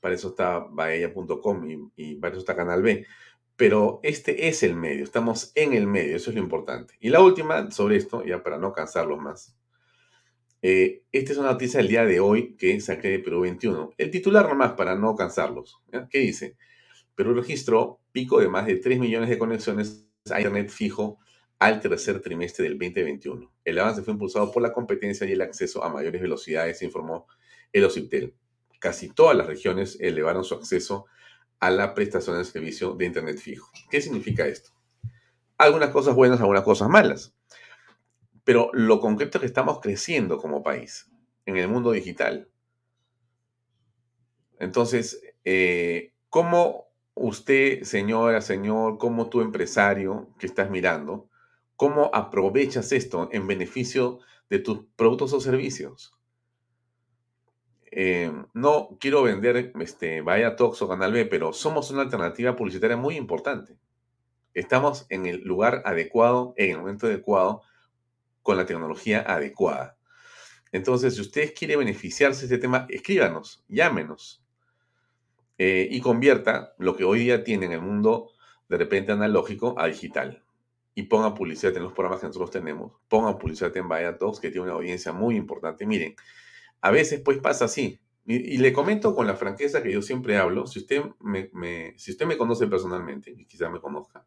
Para 0.00 0.14
eso 0.14 0.28
está 0.28 0.60
baella.com 0.60 1.90
y, 1.96 2.14
para 2.16 2.32
eso 2.32 2.40
está 2.40 2.56
Canal 2.56 2.82
B 2.82 3.06
pero 3.56 3.98
este 4.04 4.46
es 4.46 4.62
el 4.62 4.76
medio, 4.76 5.02
estamos 5.02 5.50
en 5.56 5.72
el 5.72 5.88
medio, 5.88 6.14
eso 6.14 6.30
es 6.30 6.36
lo 6.36 6.40
importante. 6.40 6.94
Y 7.00 7.08
la 7.08 7.20
última 7.20 7.72
sobre 7.72 7.96
esto, 7.96 8.24
ya 8.24 8.40
para 8.40 8.56
no 8.56 8.72
cansarlos 8.72 9.18
más. 9.18 9.52
Eh, 10.62 11.02
esta 11.10 11.32
es 11.32 11.38
una 11.38 11.50
noticia 11.50 11.78
del 11.78 11.88
día 11.88 12.04
de 12.04 12.20
hoy 12.20 12.54
que 12.56 12.80
saqué 12.80 13.08
de 13.08 13.18
Perú 13.18 13.40
21. 13.40 13.94
El 13.98 14.12
titular 14.12 14.48
nomás 14.48 14.74
para 14.74 14.94
no 14.94 15.16
cansarlos. 15.16 15.82
¿Qué 16.08 16.20
dice? 16.20 16.56
Perú 17.16 17.34
registró 17.34 17.98
pico 18.12 18.40
de 18.40 18.48
más 18.48 18.64
de 18.66 18.76
3 18.76 19.00
millones 19.00 19.28
de 19.28 19.38
conexiones 19.38 20.06
a 20.30 20.38
Internet 20.38 20.68
fijo 20.68 21.18
al 21.58 21.80
tercer 21.80 22.20
trimestre 22.20 22.64
del 22.64 22.78
2021. 22.78 23.50
El 23.64 23.78
avance 23.80 24.02
fue 24.02 24.12
impulsado 24.12 24.52
por 24.52 24.62
la 24.62 24.72
competencia 24.72 25.26
y 25.26 25.32
el 25.32 25.42
acceso 25.42 25.82
a 25.82 25.88
mayores 25.88 26.22
velocidades, 26.22 26.80
informó 26.82 27.26
el 27.72 27.84
OCIPTEL. 27.84 28.34
Casi 28.78 29.08
todas 29.08 29.36
las 29.36 29.46
regiones 29.46 29.98
elevaron 30.00 30.44
su 30.44 30.54
acceso 30.54 31.06
a 31.60 31.70
la 31.70 31.94
prestación 31.94 32.38
de 32.38 32.44
servicio 32.44 32.94
de 32.94 33.06
Internet 33.06 33.38
fijo. 33.38 33.70
¿Qué 33.90 34.00
significa 34.00 34.46
esto? 34.46 34.70
Algunas 35.56 35.90
cosas 35.90 36.14
buenas, 36.14 36.40
algunas 36.40 36.62
cosas 36.62 36.88
malas. 36.88 37.34
Pero 38.44 38.70
lo 38.72 39.00
concreto 39.00 39.38
es 39.38 39.40
que 39.40 39.46
estamos 39.46 39.80
creciendo 39.80 40.38
como 40.38 40.62
país 40.62 41.10
en 41.46 41.56
el 41.56 41.68
mundo 41.68 41.90
digital. 41.90 42.48
Entonces, 44.58 45.20
eh, 45.44 46.12
¿cómo 46.28 46.88
usted, 47.14 47.82
señora, 47.82 48.40
señor, 48.40 48.98
como 48.98 49.28
tu 49.28 49.40
empresario 49.40 50.28
que 50.38 50.46
estás 50.46 50.70
mirando, 50.70 51.28
cómo 51.76 52.10
aprovechas 52.12 52.92
esto 52.92 53.28
en 53.32 53.46
beneficio 53.46 54.20
de 54.50 54.58
tus 54.60 54.84
productos 54.96 55.32
o 55.32 55.40
servicios? 55.40 56.17
Eh, 58.00 58.30
no 58.54 58.96
quiero 59.00 59.24
vender 59.24 59.72
este, 59.80 60.20
Vaya 60.20 60.54
Talks 60.54 60.80
o 60.82 60.88
Canal 60.88 61.12
B, 61.12 61.26
pero 61.26 61.52
somos 61.52 61.90
una 61.90 62.02
alternativa 62.02 62.54
publicitaria 62.54 62.96
muy 62.96 63.16
importante. 63.16 63.76
Estamos 64.54 65.06
en 65.08 65.26
el 65.26 65.42
lugar 65.42 65.82
adecuado, 65.84 66.54
en 66.56 66.70
el 66.70 66.78
momento 66.78 67.08
adecuado, 67.08 67.62
con 68.42 68.56
la 68.56 68.66
tecnología 68.66 69.22
adecuada. 69.26 69.96
Entonces, 70.70 71.16
si 71.16 71.22
usted 71.22 71.52
quiere 71.58 71.76
beneficiarse 71.76 72.46
de 72.46 72.54
este 72.54 72.58
tema, 72.58 72.86
escríbanos, 72.88 73.64
llámenos 73.66 74.44
eh, 75.58 75.88
y 75.90 76.00
convierta 76.00 76.74
lo 76.78 76.94
que 76.94 77.02
hoy 77.02 77.18
día 77.18 77.42
tiene 77.42 77.66
en 77.66 77.72
el 77.72 77.82
mundo 77.82 78.30
de 78.68 78.76
repente 78.76 79.10
analógico 79.10 79.74
a 79.76 79.88
digital. 79.88 80.44
Y 80.94 81.02
ponga 81.02 81.34
publicidad 81.34 81.76
en 81.76 81.82
los 81.82 81.92
programas 81.94 82.20
que 82.20 82.28
nosotros 82.28 82.52
tenemos. 82.52 82.92
Ponga 83.08 83.36
publicidad 83.36 83.76
en 83.76 83.88
Vaya 83.88 84.16
Talks, 84.16 84.38
que 84.38 84.50
tiene 84.50 84.68
una 84.68 84.74
audiencia 84.74 85.10
muy 85.12 85.34
importante. 85.34 85.84
Miren, 85.84 86.14
a 86.80 86.90
veces 86.90 87.20
pues 87.24 87.38
pasa 87.38 87.66
así. 87.66 88.00
Y, 88.30 88.58
le 88.58 88.74
comento 88.74 89.14
con 89.14 89.26
la 89.26 89.36
franqueza 89.36 89.82
que 89.82 89.90
yo 89.90 90.02
siempre 90.02 90.36
hablo, 90.36 90.66
si 90.66 90.80
usted 90.80 91.02
me, 91.20 91.94
si 91.96 92.10
usted 92.10 92.26
me 92.26 92.36
conoce 92.36 92.66
personalmente, 92.66 93.34
y 93.34 93.46
quizá 93.46 93.70
me 93.70 93.80
conozca, 93.80 94.22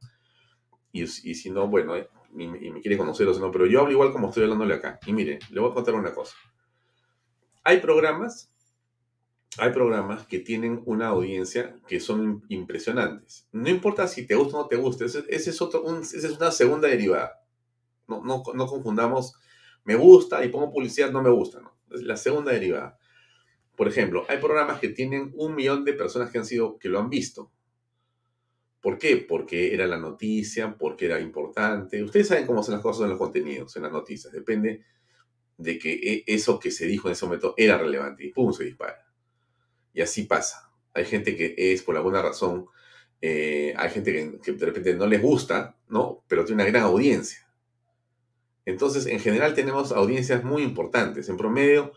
y, 0.91 1.07
si 1.07 1.49
no, 1.49 1.67
bueno, 1.67 1.95
eh, 1.95 2.09
y, 2.35 2.47
me 2.47 2.81
quiere 2.81 2.97
conocer 2.97 3.27
o 3.27 3.39
no, 3.39 3.51
pero 3.51 3.65
yo 3.65 3.79
hablo 3.79 3.91
igual 3.91 4.11
como 4.11 4.29
estoy 4.29 4.43
hablándole 4.43 4.73
acá. 4.73 4.99
Y 5.05 5.13
mire, 5.13 5.39
le 5.51 5.61
voy 5.61 5.71
a 5.71 5.73
contar 5.73 5.93
una 5.93 6.13
cosa. 6.13 6.35
Hay 7.63 7.79
programas, 7.79 8.51
hay 9.57 9.71
programas 9.71 10.25
que 10.25 10.39
tienen 10.39 10.81
una 10.85 11.09
audiencia 11.09 11.77
que 11.87 11.99
son 11.99 12.43
impresionantes. 12.49 13.47
No 13.51 13.69
importa 13.69 14.07
si 14.07 14.25
te 14.25 14.35
gusta 14.35 14.57
o 14.57 14.61
no 14.63 14.67
te 14.67 14.75
gusta, 14.75 15.05
ese, 15.05 15.23
es, 15.29 15.61
otro, 15.61 15.83
esa 16.01 16.27
es 16.27 16.37
una 16.37 16.51
segunda 16.51 16.87
derivada. 16.87 17.39
No, 18.07 18.21
no, 18.23 18.43
no 18.53 18.65
confundamos, 18.67 19.35
me 19.83 19.95
gusta 19.95 20.43
y 20.43 20.49
pongo 20.49 20.71
publicidad, 20.71 21.11
no 21.11 21.21
me 21.21 21.29
gusta, 21.29 21.61
¿no? 21.61 21.71
la 21.89 22.17
segunda 22.17 22.51
derivada. 22.51 22.97
Por 23.75 23.87
ejemplo, 23.87 24.25
hay 24.27 24.37
programas 24.37 24.79
que 24.79 24.89
tienen 24.89 25.31
un 25.35 25.55
millón 25.55 25.83
de 25.85 25.93
personas 25.93 26.31
que 26.31 26.37
han 26.37 26.45
sido, 26.45 26.77
que 26.77 26.89
lo 26.89 26.99
han 26.99 27.09
visto. 27.09 27.51
¿Por 28.81 28.97
qué? 28.97 29.17
Porque 29.17 29.73
era 29.73 29.87
la 29.87 29.97
noticia, 29.97 30.75
porque 30.77 31.05
era 31.05 31.19
importante. 31.19 32.03
Ustedes 32.03 32.27
saben 32.27 32.45
cómo 32.45 32.63
son 32.63 32.73
las 32.73 32.81
cosas 32.81 33.03
en 33.03 33.09
los 33.09 33.17
contenidos, 33.17 33.75
en 33.75 33.83
las 33.83 33.91
noticias. 33.91 34.33
Depende 34.33 34.83
de 35.57 35.77
que 35.77 35.93
e, 35.93 36.23
eso 36.27 36.59
que 36.59 36.71
se 36.71 36.87
dijo 36.87 37.07
en 37.07 37.13
ese 37.13 37.25
momento 37.25 37.53
era 37.57 37.77
relevante 37.77 38.25
y 38.25 38.31
¡pum! 38.31 38.51
se 38.51 38.63
dispara. 38.63 39.07
Y 39.93 40.01
así 40.01 40.23
pasa. 40.23 40.71
Hay 40.93 41.05
gente 41.05 41.35
que 41.35 41.53
es, 41.57 41.83
por 41.83 41.95
alguna 41.95 42.21
razón, 42.21 42.65
eh, 43.21 43.73
hay 43.77 43.89
gente 43.91 44.11
que, 44.11 44.39
que, 44.39 44.51
de 44.53 44.65
repente 44.65 44.95
no 44.95 45.05
les 45.05 45.21
gusta, 45.21 45.77
¿no? 45.89 46.23
Pero 46.27 46.43
tiene 46.43 46.63
una 46.63 46.71
gran 46.71 46.83
audiencia. 46.83 47.47
Entonces, 48.65 49.05
en 49.07 49.19
general 49.19 49.53
tenemos 49.53 49.91
audiencias 49.91 50.43
muy 50.43 50.63
importantes. 50.63 51.29
En 51.29 51.37
promedio, 51.37 51.93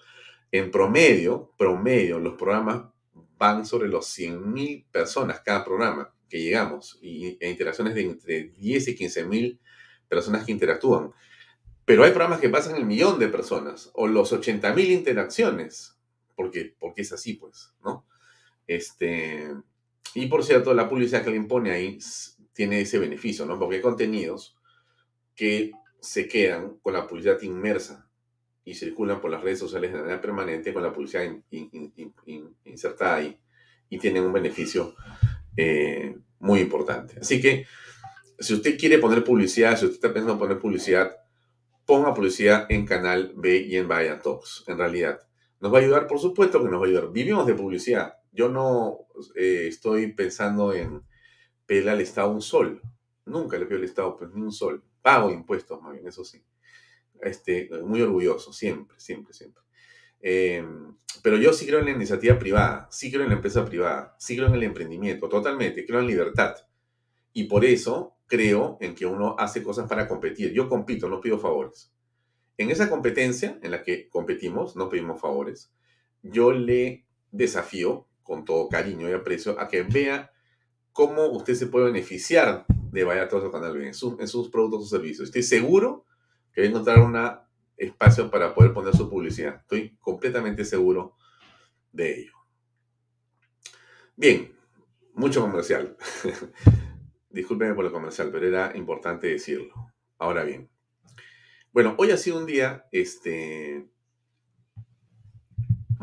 en 0.51 0.71
promedio, 0.71 1.53
promedio, 1.59 2.19
los 2.19 2.35
programas 2.35 2.85
van 3.37 3.67
sobre 3.67 3.89
los 3.89 4.07
100.000 4.19 4.87
personas 4.91 5.41
cada 5.41 5.65
programa 5.65 6.15
que 6.29 6.41
llegamos 6.41 6.99
y 7.03 7.37
e 7.41 7.51
interacciones 7.51 7.95
de 7.95 8.03
entre 8.03 8.45
10 8.49 8.89
y 8.89 8.97
15.000 8.97 9.59
personas 10.09 10.45
que 10.45 10.53
interactúan. 10.53 11.13
Pero 11.85 12.05
hay 12.05 12.11
programas 12.11 12.41
que 12.41 12.49
pasan 12.49 12.77
el 12.77 12.87
millón 12.87 13.19
de 13.19 13.29
personas 13.29 13.91
o 13.95 14.07
los 14.07 14.33
80.000 14.33 14.89
interacciones, 14.89 15.99
porque, 16.35 16.75
porque 16.79 17.03
es 17.03 17.13
así, 17.13 17.35
pues, 17.35 17.75
¿no? 17.85 18.07
Este, 18.67 19.53
y 20.15 20.27
por 20.27 20.45
cierto, 20.45 20.73
la 20.73 20.89
publicidad 20.89 21.23
que 21.23 21.31
le 21.31 21.37
impone 21.37 21.73
ahí 21.73 21.99
tiene 22.55 22.81
ese 22.81 22.99
beneficio, 22.99 23.45
¿no? 23.45 23.59
Porque 23.59 23.77
hay 23.77 23.83
contenidos 23.83 24.57
que 25.35 25.73
se 26.05 26.29
quedan 26.29 26.77
con 26.83 26.93
la 26.93 27.07
publicidad 27.07 27.41
inmersa 27.41 28.07
y 28.63 28.75
circulan 28.75 29.23
por 29.23 29.31
las 29.31 29.43
redes 29.43 29.59
sociales 29.59 29.91
de 29.91 29.99
manera 29.99 30.21
permanente 30.21 30.75
con 30.75 30.83
la 30.83 30.93
publicidad 30.93 31.25
insertada 32.65 33.17
ahí 33.17 33.39
y 33.89 33.99
tienen 33.99 34.25
un 34.25 34.33
beneficio 34.33 34.95
eh, 35.57 36.15
muy 36.41 36.61
importante. 36.61 37.19
Así 37.21 37.41
que 37.41 37.65
si 38.39 38.53
usted 38.53 38.79
quiere 38.79 38.99
poner 38.99 39.25
publicidad, 39.25 39.79
si 39.79 39.87
usted 39.87 39.97
está 39.97 40.09
pensando 40.09 40.35
en 40.35 40.39
poner 40.39 40.59
publicidad, 40.59 41.17
ponga 41.87 42.13
publicidad 42.13 42.67
en 42.69 42.85
Canal 42.85 43.33
B 43.35 43.57
y 43.57 43.77
en 43.77 43.89
Vaya 43.89 44.21
Talks, 44.21 44.65
en 44.67 44.77
realidad. 44.77 45.21
Nos 45.61 45.73
va 45.73 45.79
a 45.79 45.81
ayudar, 45.81 46.07
por 46.07 46.19
supuesto 46.19 46.63
que 46.63 46.69
nos 46.69 46.81
va 46.81 46.85
a 46.85 46.89
ayudar. 46.89 47.13
Vivimos 47.13 47.47
de 47.47 47.55
publicidad. 47.55 48.15
Yo 48.31 48.51
no 48.51 49.07
eh, 49.37 49.69
estoy 49.69 50.13
pensando 50.13 50.75
en 50.75 51.03
pedirle 51.65 51.93
al 51.93 52.01
Estado 52.03 52.31
un 52.31 52.43
sol. 52.43 52.83
Nunca 53.25 53.57
le 53.57 53.65
pido 53.65 53.79
al 53.79 53.85
Estado 53.85 54.17
pues, 54.19 54.31
un 54.35 54.53
sol. 54.53 54.83
Pago 55.05 55.31
impuestos, 55.31 55.83
más 55.83 55.99
eso 56.03 56.25
sí. 56.25 56.43
Este, 57.21 57.69
muy 57.83 58.01
orgulloso, 58.01 58.55
siempre, 58.55 58.99
siempre, 58.99 59.35
siempre. 59.35 59.63
Em, 60.19 60.97
pero 61.23 61.37
yo 61.37 61.53
sí 61.53 61.67
creo 61.67 61.81
en 61.81 61.85
la 61.85 61.91
iniciativa 61.91 62.39
privada, 62.39 62.89
sí 62.91 63.11
creo 63.11 63.25
en 63.25 63.29
la 63.29 63.35
empresa 63.35 63.67
privada, 63.67 64.17
sí 64.19 64.35
creo 64.35 64.49
en 64.49 64.55
el 64.55 64.63
emprendimiento, 64.63 65.29
totalmente, 65.29 65.85
creo 65.85 66.01
en 66.01 66.07
libertad. 66.07 66.57
Y 67.35 67.45
por 67.45 67.67
eso 67.67 68.17
creo 68.27 68.79
en 68.81 68.95
que 68.95 69.05
uno 69.05 69.37
hace 69.39 69.63
cosas 69.63 69.87
para 69.87 70.09
competir. 70.09 70.55
Yo 70.55 70.71
compito, 70.71 71.07
no 71.11 71.21
pido 71.21 71.39
favores. 71.39 71.93
En 72.57 72.71
esa 72.71 72.89
competencia 72.89 73.59
en 73.63 73.73
la 73.73 73.83
que 73.83 74.09
competimos, 74.09 74.75
no 74.75 74.89
pedimos 74.89 75.21
favores, 75.21 75.71
yo 76.23 76.51
le 76.53 77.05
desafío 77.31 78.09
con 78.23 78.47
todo 78.47 78.71
cariño 78.71 79.11
y 79.11 79.13
aprecio 79.13 79.61
a 79.61 79.69
que 79.69 79.83
vea 79.83 80.33
cómo 80.93 81.27
usted 81.27 81.57
se 81.57 81.67
puede 81.67 81.93
beneficiar 81.93 82.65
de 82.95 83.03
Vaya 83.03 83.29
Todo 83.29 83.51
Canal 83.51 83.77
B 83.77 83.89
en, 83.89 83.89
en 83.89 84.29
sus 84.29 84.49
productos 84.51 84.83
o 84.83 84.87
servicios. 84.87 85.27
Estoy 85.27 85.43
seguro 85.43 86.07
que 86.53 86.61
va 86.61 86.67
a 86.67 86.71
encontrar 86.71 87.01
un 87.01 87.17
espacio 87.77 88.31
para 88.31 88.55
poder 88.55 88.73
poner 88.73 88.97
su 88.97 89.11
publicidad. 89.11 89.57
Estoy 89.57 89.97
completamente 90.01 90.65
seguro 90.65 91.17
de 91.91 92.21
ello. 92.21 92.33
Bien, 94.15 94.55
mucho 95.13 95.41
comercial. 95.41 95.97
Discúlpeme 97.31 97.75
por 97.75 97.85
lo 97.85 97.93
comercial, 97.93 98.31
pero 98.31 98.47
era 98.47 98.77
importante 98.77 99.27
decirlo. 99.27 99.75
Ahora 100.17 100.45
bien, 100.45 100.71
bueno, 101.73 101.97
hoy 101.99 102.13
ha 102.13 102.17
sido 102.17 102.39
un 102.39 102.47
día 102.47 102.87
este, 102.93 103.89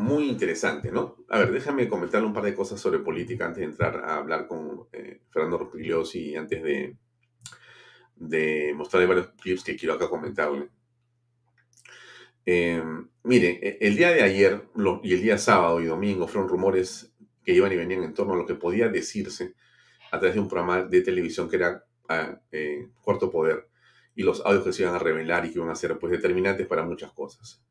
muy 0.01 0.27
interesante, 0.27 0.91
¿no? 0.91 1.17
A 1.29 1.39
ver, 1.39 1.51
déjame 1.51 1.87
comentarle 1.87 2.27
un 2.27 2.33
par 2.33 2.43
de 2.43 2.55
cosas 2.55 2.79
sobre 2.79 2.99
política 2.99 3.45
antes 3.45 3.59
de 3.59 3.65
entrar 3.65 4.03
a 4.03 4.17
hablar 4.17 4.47
con 4.47 4.87
eh, 4.91 5.21
Fernando 5.29 5.59
Rospigliosi 5.59 6.31
y 6.31 6.35
antes 6.35 6.63
de, 6.63 6.97
de 8.15 8.73
mostrarle 8.75 9.07
varios 9.07 9.29
clips 9.39 9.63
que 9.63 9.75
quiero 9.75 9.95
acá 9.95 10.09
comentarle. 10.09 10.69
Eh, 12.45 12.83
mire, 13.23 13.59
e, 13.61 13.77
el 13.81 13.95
día 13.95 14.09
de 14.11 14.23
ayer 14.23 14.63
y 15.03 15.13
el 15.13 15.21
día 15.21 15.37
sábado 15.37 15.79
y 15.79 15.85
domingo 15.85 16.27
fueron 16.27 16.49
rumores 16.49 17.13
que 17.43 17.53
iban 17.53 17.71
y 17.71 17.75
venían 17.75 18.03
en 18.03 18.13
torno 18.13 18.33
a 18.33 18.37
lo 18.37 18.45
que 18.45 18.55
podía 18.55 18.89
decirse 18.89 19.53
a 20.11 20.19
través 20.19 20.35
de 20.35 20.41
un 20.41 20.49
programa 20.49 20.83
de 20.83 21.01
televisión 21.01 21.49
que 21.49 21.55
era 21.57 21.85
ah, 22.09 22.39
eh, 22.51 22.89
Cuarto 23.01 23.31
Poder 23.31 23.67
y 24.15 24.23
los 24.23 24.45
audios 24.45 24.63
que 24.63 24.73
se 24.73 24.83
iban 24.83 24.95
a 24.95 24.99
revelar 24.99 25.45
y 25.45 25.51
que 25.51 25.59
iban 25.59 25.69
a 25.69 25.75
ser 25.75 25.97
pues, 25.97 26.11
determinantes 26.11 26.67
para 26.67 26.83
muchas 26.83 27.11
cosas. 27.13 27.63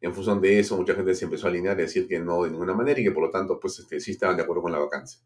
En 0.00 0.14
función 0.14 0.40
de 0.40 0.58
eso, 0.58 0.76
mucha 0.76 0.94
gente 0.94 1.14
se 1.14 1.24
empezó 1.24 1.46
a 1.46 1.50
alinear 1.50 1.78
y 1.78 1.82
decir 1.82 2.06
que 2.06 2.20
no 2.20 2.44
de 2.44 2.50
ninguna 2.50 2.74
manera 2.74 3.00
y 3.00 3.04
que 3.04 3.10
por 3.10 3.24
lo 3.24 3.30
tanto 3.30 3.58
pues, 3.58 3.78
este, 3.80 4.00
sí 4.00 4.12
estaban 4.12 4.36
de 4.36 4.42
acuerdo 4.42 4.62
con 4.62 4.72
la 4.72 4.78
vacancia. 4.78 5.20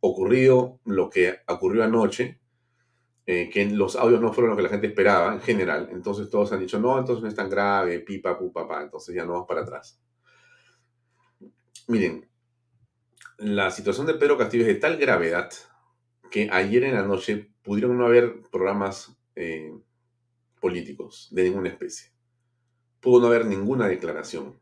Ocurrido 0.00 0.80
lo 0.84 1.10
que 1.10 1.40
ocurrió 1.48 1.82
anoche, 1.82 2.40
eh, 3.26 3.48
que 3.50 3.64
los 3.66 3.96
audios 3.96 4.20
no 4.20 4.32
fueron 4.32 4.50
lo 4.50 4.56
que 4.56 4.62
la 4.62 4.68
gente 4.68 4.86
esperaba 4.86 5.32
en 5.32 5.40
general, 5.40 5.88
entonces 5.90 6.28
todos 6.28 6.52
han 6.52 6.60
dicho, 6.60 6.78
no, 6.78 6.98
entonces 6.98 7.22
no 7.22 7.28
es 7.28 7.34
tan 7.34 7.48
grave, 7.48 8.00
pipa, 8.00 8.38
pu, 8.38 8.52
papá, 8.52 8.82
entonces 8.82 9.14
ya 9.14 9.24
no 9.24 9.32
vamos 9.32 9.48
para 9.48 9.62
atrás. 9.62 9.98
Miren, 11.88 12.28
la 13.38 13.70
situación 13.70 14.06
de 14.06 14.14
Pedro 14.14 14.38
Castillo 14.38 14.64
es 14.64 14.68
de 14.68 14.80
tal 14.80 14.96
gravedad 14.96 15.50
que 16.30 16.48
ayer 16.52 16.84
en 16.84 16.94
la 16.94 17.02
noche 17.02 17.50
pudieron 17.62 17.96
no 17.96 18.06
haber 18.06 18.42
programas 18.50 19.16
eh, 19.34 19.72
políticos 20.60 21.28
de 21.30 21.44
ninguna 21.44 21.68
especie. 21.68 22.13
Pudo 23.04 23.20
no 23.20 23.26
haber 23.26 23.44
ninguna 23.44 23.86
declaración. 23.86 24.58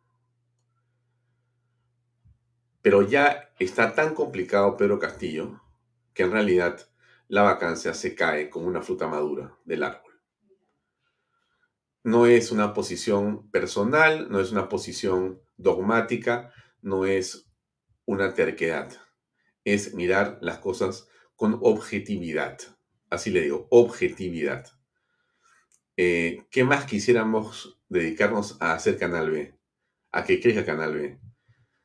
Pero 2.82 3.02
ya 3.02 3.54
está 3.60 3.94
tan 3.94 4.16
complicado 4.16 4.76
Pedro 4.76 4.98
Castillo 4.98 5.62
que 6.12 6.24
en 6.24 6.32
realidad 6.32 6.80
la 7.28 7.42
vacancia 7.42 7.94
se 7.94 8.16
cae 8.16 8.50
como 8.50 8.66
una 8.66 8.82
fruta 8.82 9.06
madura 9.06 9.56
del 9.64 9.84
árbol. 9.84 10.20
No 12.02 12.26
es 12.26 12.50
una 12.50 12.74
posición 12.74 13.48
personal, 13.52 14.28
no 14.28 14.40
es 14.40 14.50
una 14.50 14.68
posición 14.68 15.40
dogmática, 15.56 16.52
no 16.80 17.06
es 17.06 17.48
una 18.06 18.34
terquedad. 18.34 18.90
Es 19.62 19.94
mirar 19.94 20.38
las 20.40 20.58
cosas 20.58 21.06
con 21.36 21.60
objetividad. 21.62 22.58
Así 23.08 23.30
le 23.30 23.42
digo, 23.42 23.68
objetividad. 23.70 24.66
Eh, 25.96 26.46
¿Qué 26.50 26.64
más 26.64 26.86
quisiéramos 26.86 27.78
dedicarnos 27.88 28.56
a 28.60 28.72
hacer 28.72 28.96
Canal 28.96 29.30
B? 29.30 29.54
A 30.10 30.24
que 30.24 30.40
crezca 30.40 30.64
Canal 30.64 30.94
B. 30.94 31.18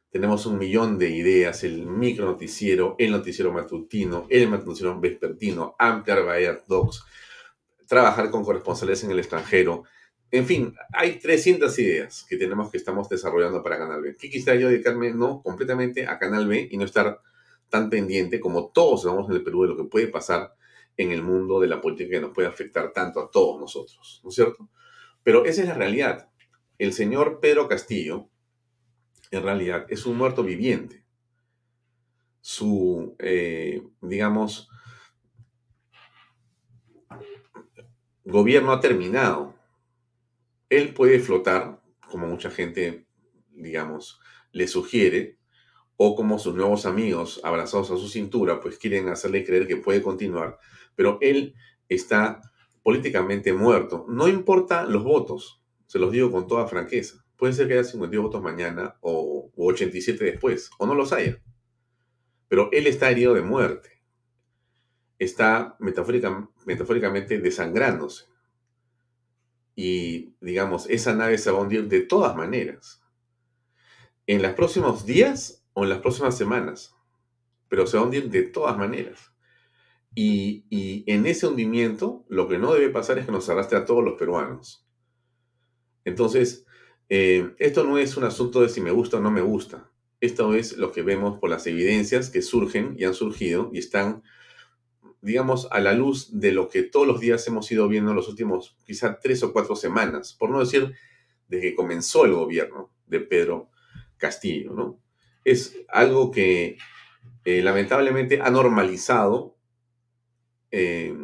Tenemos 0.10 0.46
un 0.46 0.58
millón 0.58 0.98
de 0.98 1.10
ideas, 1.10 1.64
el 1.66 1.86
micro 1.86 2.26
noticiero, 2.26 2.96
el 2.98 3.12
noticiero 3.12 3.52
matutino, 3.52 4.26
el 4.30 4.50
noticiero 4.50 4.98
vespertino, 5.00 5.76
ampliar 5.78 6.24
Bahía 6.24 6.58
Docs, 6.68 7.04
trabajar 7.88 8.32
con 8.32 8.46
corresponsales 8.46 9.04
en 9.04 9.12
el 9.12 9.20
extranjero. 9.20 9.84
En 10.32 10.46
fin, 10.46 10.74
hay 10.94 11.20
300 11.20 11.78
ideas 11.80 12.26
que 12.28 12.38
tenemos 12.38 12.72
que 12.72 12.78
estamos 12.78 13.10
desarrollando 13.10 13.62
para 13.62 13.78
Canal 13.78 14.02
B. 14.02 14.16
¿Qué 14.18 14.30
quisiera 14.30 14.58
yo 14.58 14.70
dedicarme? 14.70 15.12
No, 15.12 15.42
completamente 15.42 16.08
a 16.08 16.18
Canal 16.18 16.48
B 16.48 16.70
y 16.72 16.78
no 16.78 16.86
estar 16.86 17.20
tan 17.70 17.90
pendiente 17.90 18.40
como 18.40 18.70
todos 18.70 19.02
estamos 19.02 19.30
en 19.30 19.36
el 19.36 19.44
Perú 19.44 19.64
de 19.64 19.70
lo 19.70 19.78
que 19.78 19.84
puede 19.84 20.08
pasar 20.08 20.54
en 20.98 21.12
el 21.12 21.22
mundo 21.22 21.60
de 21.60 21.68
la 21.68 21.80
política 21.80 22.10
que 22.10 22.22
nos 22.22 22.34
puede 22.34 22.48
afectar 22.48 22.92
tanto 22.92 23.20
a 23.20 23.30
todos 23.30 23.60
nosotros, 23.60 24.20
¿no 24.24 24.30
es 24.30 24.36
cierto? 24.36 24.70
Pero 25.24 25.46
esa 25.46 25.62
es 25.62 25.68
la 25.68 25.76
realidad. 25.76 26.30
El 26.78 26.94
señor 26.94 27.40
Pedro 27.40 27.68
Castillo, 27.68 28.30
en 29.32 29.44
realidad, 29.44 29.86
es 29.90 30.06
un 30.06 30.18
muerto 30.18 30.44
viviente. 30.44 31.04
Su, 32.42 33.16
eh, 33.20 33.84
digamos, 34.02 34.70
gobierno 38.24 38.72
ha 38.72 38.80
terminado. 38.80 39.56
Él 40.70 40.94
puede 40.94 41.20
flotar, 41.20 41.82
como 42.10 42.28
mucha 42.28 42.50
gente, 42.50 43.06
digamos, 43.52 44.20
le 44.52 44.68
sugiere, 44.68 45.38
o 45.98 46.16
como 46.16 46.38
sus 46.38 46.56
nuevos 46.56 46.86
amigos 46.86 47.42
abrazados 47.44 47.90
a 47.92 47.98
su 47.98 48.08
cintura, 48.08 48.60
pues 48.60 48.78
quieren 48.78 49.10
hacerle 49.10 49.44
creer 49.44 49.68
que 49.68 49.78
puede 49.78 50.02
continuar, 50.02 50.60
pero 50.98 51.20
él 51.22 51.56
está 51.88 52.42
políticamente 52.84 53.54
muerto. 53.54 54.06
No 54.10 54.28
importa 54.28 54.86
los 54.86 55.04
votos, 55.04 55.62
se 55.86 56.00
los 56.00 56.12
digo 56.12 56.32
con 56.32 56.48
toda 56.48 56.68
franqueza. 56.68 57.24
Puede 57.38 57.54
ser 57.54 57.68
que 57.68 57.76
haya 57.76 57.84
52 57.84 58.26
votos 58.26 58.42
mañana 58.42 58.98
o, 59.00 59.52
87 59.56 60.26
después, 60.26 60.72
o 60.80 60.88
no 60.88 60.96
los 60.96 61.14
haya. 61.14 61.40
Pero 62.50 62.70
él 62.74 62.88
está 62.88 63.12
herido 63.12 63.36
de 63.36 63.44
muerte. 63.44 64.02
Está 65.20 65.78
metafóricamente 65.80 67.40
desangrándose. 67.40 68.26
Y, 69.76 70.34
digamos, 70.42 70.90
esa 70.90 71.14
nave 71.14 71.38
se 71.38 71.52
va 71.52 71.60
a 71.60 71.62
hundir 71.62 71.88
de 71.88 72.02
todas 72.02 72.36
maneras. 72.36 73.04
En 74.26 74.42
los 74.42 74.54
próximos 74.54 75.06
días 75.06 75.64
o 75.74 75.84
en 75.84 75.90
las 75.90 76.00
próximas 76.00 76.36
semanas. 76.36 76.96
Pero 77.70 77.86
se 77.86 77.98
va 77.98 78.04
a 78.04 78.06
hundir 78.06 78.32
de 78.32 78.44
todas 78.44 78.78
maneras. 78.78 79.32
Y, 80.16 81.04
en 81.06 81.26
ese 81.26 81.48
hundimiento, 81.48 82.26
lo 82.28 82.48
que 82.48 82.58
no 82.58 82.74
debe 82.74 82.90
pasar 82.90 83.20
es 83.20 83.26
que 83.26 83.32
nos 83.32 83.50
arrastre 83.50 83.78
a 83.78 83.86
todos 83.86 84.04
los 84.04 84.16
peruanos. 84.16 84.86
Entonces, 86.06 86.66
eh, 87.10 87.54
esto 87.60 87.84
no 87.84 87.98
es 87.98 88.18
un 88.18 88.24
asunto 88.24 88.62
de 88.62 88.70
si 88.70 88.82
me 88.82 88.92
gusta 88.92 89.18
o 89.18 89.20
no 89.20 89.32
me 89.32 89.42
gusta. 89.42 89.92
Esto 90.20 90.56
es 90.56 90.78
lo 90.78 90.92
que 90.92 91.04
vemos 91.04 91.38
por 91.40 91.50
las 91.50 91.68
evidencias 91.68 92.30
que 92.30 92.42
surgen 92.42 92.96
y 92.98 93.04
han 93.04 93.14
surgido 93.14 93.70
y 93.72 93.78
están, 93.78 94.24
digamos, 95.22 95.68
a 95.72 95.80
la 95.80 95.94
luz 95.94 96.40
de 96.40 96.52
lo 96.52 96.70
que 96.70 96.82
todos 96.82 97.06
los 97.06 97.20
días 97.20 97.48
hemos 97.48 97.72
ido 97.72 97.88
viendo 97.88 98.12
en 98.12 98.18
los 98.18 98.28
últimos 98.28 98.76
quizá 98.86 99.20
tres 99.20 99.44
o 99.44 99.54
cuatro 99.54 99.76
semanas, 99.76 100.34
por 100.34 100.50
no 100.50 100.60
decir 100.60 100.94
desde 101.48 101.70
que 101.70 101.76
comenzó 101.76 102.26
el 102.26 102.34
gobierno 102.34 102.92
de 103.06 103.20
Pedro 103.20 103.70
Castillo, 104.18 104.74
¿no? 104.74 105.00
Es 105.44 105.78
algo 105.88 106.32
que 106.32 106.78
eh, 107.46 107.62
lamentablemente 107.62 108.42
ha 108.42 108.50
normalizado 108.50 109.57
eh, 110.72 111.16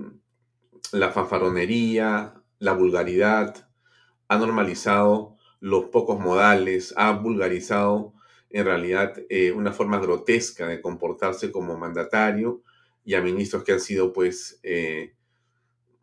la 0.92 1.12
fanfaronería, 1.12 2.34
la 2.60 2.74
vulgaridad, 2.74 3.70
ha 4.28 4.38
normalizado 4.38 5.36
los 5.60 5.86
pocos 5.86 6.20
modales, 6.20 6.94
ha 6.98 7.12
vulgarizado 7.12 8.14
en 8.50 8.66
realidad 8.66 9.14
eh, 9.30 9.52
una 9.52 9.72
forma 9.72 10.00
grotesca 10.00 10.68
de 10.68 10.82
comportarse 10.82 11.52
como 11.52 11.78
mandatario 11.78 12.62
y 13.04 13.16
a 13.16 13.22
ministros 13.22 13.64
que 13.64 13.74
han 13.74 13.80
sido 13.80 14.14
pues 14.14 14.62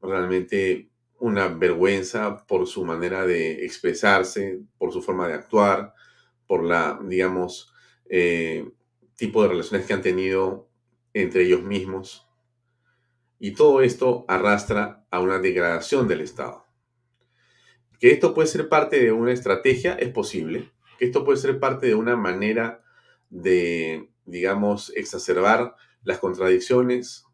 realmente 0.02 0.90
una 1.20 1.48
vergüenza 1.48 2.44
por 2.46 2.66
su 2.66 2.84
manera 2.84 3.26
de 3.26 3.64
expresarse, 3.64 4.60
por 4.78 4.92
su 4.92 5.02
forma 5.02 5.28
de 5.28 5.34
actuar, 5.34 5.94
por 6.46 6.64
la, 6.64 6.98
digamos, 7.04 7.72
eh, 8.08 8.68
tipo 9.16 9.42
de 9.42 9.48
relaciones 9.50 9.86
que 9.86 9.92
han 9.92 10.02
tenido 10.02 10.68
entre 11.12 11.42
ellos 11.42 11.62
mismos. 11.62 12.26
Y 13.40 13.52
todo 13.52 13.80
esto 13.80 14.26
arrastra 14.28 15.06
a 15.10 15.18
una 15.18 15.38
degradación 15.38 16.06
del 16.06 16.20
Estado. 16.20 16.66
Que 17.98 18.12
esto 18.12 18.34
puede 18.34 18.46
ser 18.46 18.68
parte 18.68 19.00
de 19.00 19.12
una 19.12 19.32
estrategia 19.32 19.94
es 19.94 20.10
posible. 20.10 20.70
Que 20.98 21.06
esto 21.06 21.24
puede 21.24 21.38
ser 21.38 21.58
parte 21.58 21.86
de 21.86 21.94
una 21.94 22.16
manera 22.16 22.84
de, 23.30 24.10
digamos, 24.26 24.92
exacerbar 24.94 25.74
las 26.02 26.18
contradicciones 26.18 27.24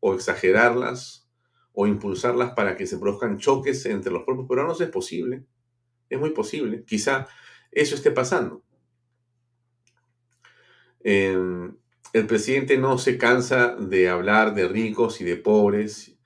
o 0.00 0.14
exagerarlas 0.14 1.30
o 1.72 1.86
impulsarlas 1.86 2.52
para 2.52 2.76
que 2.76 2.86
se 2.86 2.98
produzcan 2.98 3.38
choques 3.38 3.86
entre 3.86 4.12
los 4.12 4.24
propios 4.24 4.46
peruanos 4.46 4.80
es 4.82 4.90
posible. 4.90 5.46
Es 6.10 6.20
muy 6.20 6.30
posible. 6.30 6.84
Quizá 6.84 7.26
eso 7.72 7.94
esté 7.94 8.10
pasando. 8.10 8.62
Em, 11.00 11.63
el 12.14 12.28
presidente 12.28 12.78
no 12.78 12.96
se 12.96 13.18
cansa 13.18 13.74
de 13.74 14.08
hablar 14.08 14.54
de 14.54 14.68
ricos 14.68 15.20
y 15.20 15.24
de 15.24 15.34
pobres 15.34 16.16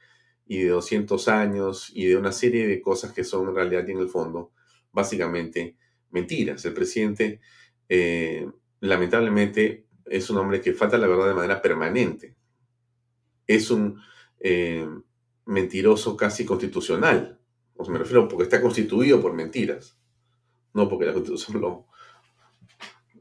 y 0.47 0.59
de 0.59 0.69
200 0.69 1.29
años 1.29 1.91
y 1.95 2.05
de 2.05 2.17
una 2.19 2.31
serie 2.31 2.67
de 2.67 2.83
cosas 2.83 3.13
que 3.13 3.25
son 3.25 3.49
en 3.49 3.55
realidad 3.55 3.89
y 3.89 3.93
en 3.93 3.99
el 4.01 4.11
fondo 4.11 4.53
básicamente 4.93 5.79
mentiras. 6.11 6.63
El 6.67 6.75
presidente 6.75 7.41
eh, 7.89 8.47
lamentablemente 8.81 9.87
es 10.05 10.29
un 10.29 10.37
hombre 10.37 10.61
que 10.61 10.75
falta 10.75 10.99
la 10.99 11.07
verdad 11.07 11.29
de 11.29 11.35
manera 11.35 11.63
permanente. 11.63 12.37
Es 13.47 13.71
un 13.71 13.99
eh, 14.41 14.87
mentiroso 15.47 16.19
casi 16.19 16.45
constitucional. 16.45 17.41
O 17.79 17.89
me 17.89 17.99
refiero 17.99 18.29
porque 18.29 18.45
está 18.45 18.61
constituido 18.61 19.23
por 19.23 19.33
mentiras, 19.33 19.99
no 20.75 20.87
porque 20.87 21.07
la 21.07 21.15
constitución 21.15 21.63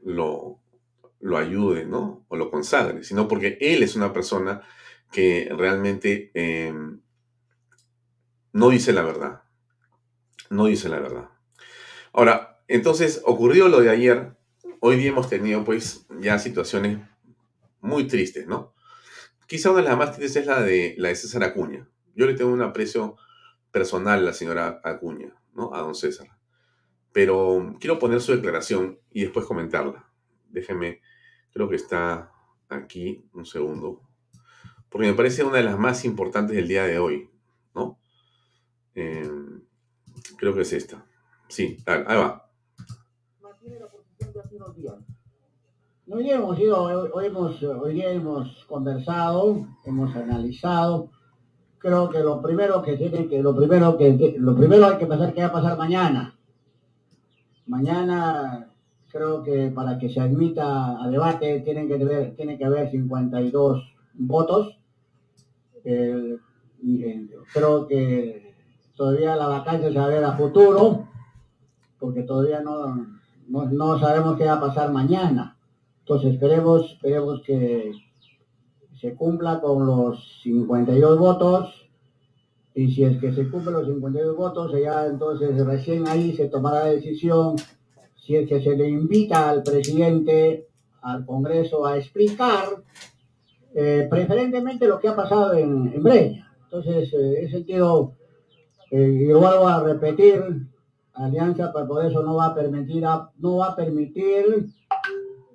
lo, 0.04 0.60
lo 1.20 1.36
ayude, 1.36 1.84
¿no? 1.84 2.24
O 2.28 2.36
lo 2.36 2.50
consagre, 2.50 3.02
sino 3.04 3.28
porque 3.28 3.58
él 3.60 3.82
es 3.82 3.96
una 3.96 4.12
persona 4.12 4.62
que 5.10 5.48
realmente 5.56 6.30
em, 6.34 7.00
no 8.52 8.70
dice 8.70 8.92
la 8.92 9.02
verdad. 9.02 9.42
No 10.50 10.66
dice 10.66 10.88
la 10.88 11.00
verdad. 11.00 11.28
Ahora, 12.12 12.62
entonces 12.68 13.22
ocurrió 13.24 13.68
lo 13.68 13.80
de 13.80 13.90
ayer. 13.90 14.36
Hoy 14.80 14.96
día 14.96 15.10
hemos 15.10 15.28
tenido 15.28 15.64
pues 15.64 16.06
ya 16.20 16.38
situaciones 16.38 16.98
muy 17.80 18.06
tristes, 18.06 18.46
¿no? 18.46 18.74
Quizá 19.46 19.70
una 19.70 19.82
de 19.82 19.88
las 19.88 19.98
más 19.98 20.16
tristes 20.16 20.42
es 20.42 20.46
la 20.46 20.62
de 20.62 20.94
la 20.98 21.08
de 21.08 21.16
César 21.16 21.42
Acuña. 21.42 21.88
Yo 22.14 22.26
le 22.26 22.34
tengo 22.34 22.52
un 22.52 22.62
aprecio 22.62 23.16
personal 23.70 24.20
a 24.20 24.22
la 24.22 24.32
señora 24.32 24.80
Acuña, 24.84 25.34
¿no? 25.54 25.74
A 25.74 25.80
don 25.80 25.94
César. 25.94 26.28
Pero 27.12 27.74
quiero 27.80 27.98
poner 27.98 28.20
su 28.20 28.32
declaración 28.32 29.00
y 29.10 29.22
después 29.22 29.46
comentarla. 29.46 30.10
Déjeme 30.48 31.00
Creo 31.52 31.68
que 31.68 31.76
está 31.76 32.32
aquí, 32.68 33.24
un 33.34 33.46
segundo. 33.46 34.02
Porque 34.88 35.08
me 35.08 35.14
parece 35.14 35.44
una 35.44 35.58
de 35.58 35.64
las 35.64 35.78
más 35.78 36.04
importantes 36.04 36.56
del 36.56 36.68
día 36.68 36.84
de 36.84 36.98
hoy, 36.98 37.30
¿no? 37.74 37.98
Em, 38.94 39.62
creo 40.36 40.54
que 40.54 40.62
es 40.62 40.72
esta. 40.72 41.04
Sí, 41.48 41.78
ahí 41.86 42.16
va. 42.16 42.48
Hoy 46.10 46.30
hemos 46.30 46.58
ido, 46.58 46.82
hoy, 47.12 47.26
hemos, 47.26 47.62
hoy 47.62 47.94
día 47.94 48.10
hemos 48.10 48.64
conversado, 48.66 49.66
hemos 49.84 50.16
analizado. 50.16 51.10
Creo 51.78 52.08
que 52.08 52.20
lo 52.20 52.40
primero 52.40 52.82
que 52.82 52.96
tiene 52.96 53.28
que, 53.28 53.42
lo 53.42 53.54
primero 53.54 53.98
que, 53.98 54.36
lo 54.38 54.56
primero 54.56 54.86
hay 54.86 54.96
que 54.96 55.06
pensar 55.06 55.34
que 55.34 55.42
va 55.42 55.48
a 55.48 55.52
pasar 55.52 55.76
mañana. 55.76 56.34
Mañana 57.66 58.67
creo 59.18 59.42
que 59.42 59.72
para 59.74 59.98
que 59.98 60.08
se 60.08 60.20
admita 60.20 61.02
a 61.02 61.08
debate 61.10 61.60
tienen 61.60 61.88
que 61.88 61.94
haber, 61.94 62.36
tiene 62.36 62.56
que 62.56 62.64
haber 62.64 62.88
52 62.90 63.82
votos. 64.14 64.78
Eh, 65.84 66.36
creo 67.52 67.86
que 67.88 68.54
todavía 68.94 69.34
la 69.34 69.48
vacancia 69.48 69.90
se 69.90 69.98
va 69.98 70.04
a 70.04 70.08
ver 70.08 70.24
a 70.24 70.36
futuro, 70.36 71.08
porque 71.98 72.22
todavía 72.22 72.60
no, 72.60 73.06
no, 73.48 73.98
sabemos 73.98 74.36
qué 74.36 74.44
va 74.44 74.54
a 74.54 74.60
pasar 74.60 74.92
mañana. 74.92 75.56
Entonces 76.00 76.34
esperemos, 76.34 76.92
esperemos 76.92 77.42
que 77.42 77.92
se 79.00 79.14
cumpla 79.16 79.60
con 79.60 79.84
los 79.84 80.40
52 80.42 81.18
votos 81.18 81.90
y 82.74 82.92
si 82.92 83.02
es 83.02 83.18
que 83.18 83.32
se 83.32 83.50
cumplen 83.50 83.74
los 83.74 83.86
52 83.88 84.36
votos, 84.36 84.72
ya 84.80 85.06
entonces 85.06 85.58
recién 85.66 86.06
ahí 86.06 86.32
se 86.36 86.48
tomará 86.48 86.84
la 86.84 86.92
decisión 86.92 87.56
si 88.28 88.36
es 88.36 88.46
que 88.46 88.62
se 88.62 88.76
le 88.76 88.86
invita 88.86 89.48
al 89.48 89.62
presidente 89.62 90.66
al 91.00 91.24
Congreso 91.24 91.86
a 91.86 91.96
explicar 91.96 92.66
eh, 93.74 94.06
preferentemente 94.10 94.86
lo 94.86 95.00
que 95.00 95.08
ha 95.08 95.16
pasado 95.16 95.54
en, 95.54 95.90
en 95.94 96.02
Breña. 96.02 96.52
Entonces, 96.64 97.10
eh, 97.14 97.44
en 97.44 97.50
sentido, 97.50 98.12
eh, 98.90 99.20
y 99.22 99.32
vuelvo 99.32 99.66
a 99.66 99.82
repetir, 99.82 100.42
Alianza 101.14 101.72
pues, 101.72 101.86
por 101.86 102.04
eso 102.04 102.22
no 102.22 102.34
va 102.34 102.48
a 102.48 102.54
permitir, 102.54 103.02
no 103.38 103.56
va 103.56 103.68
a 103.68 103.76
permitir 103.76 104.66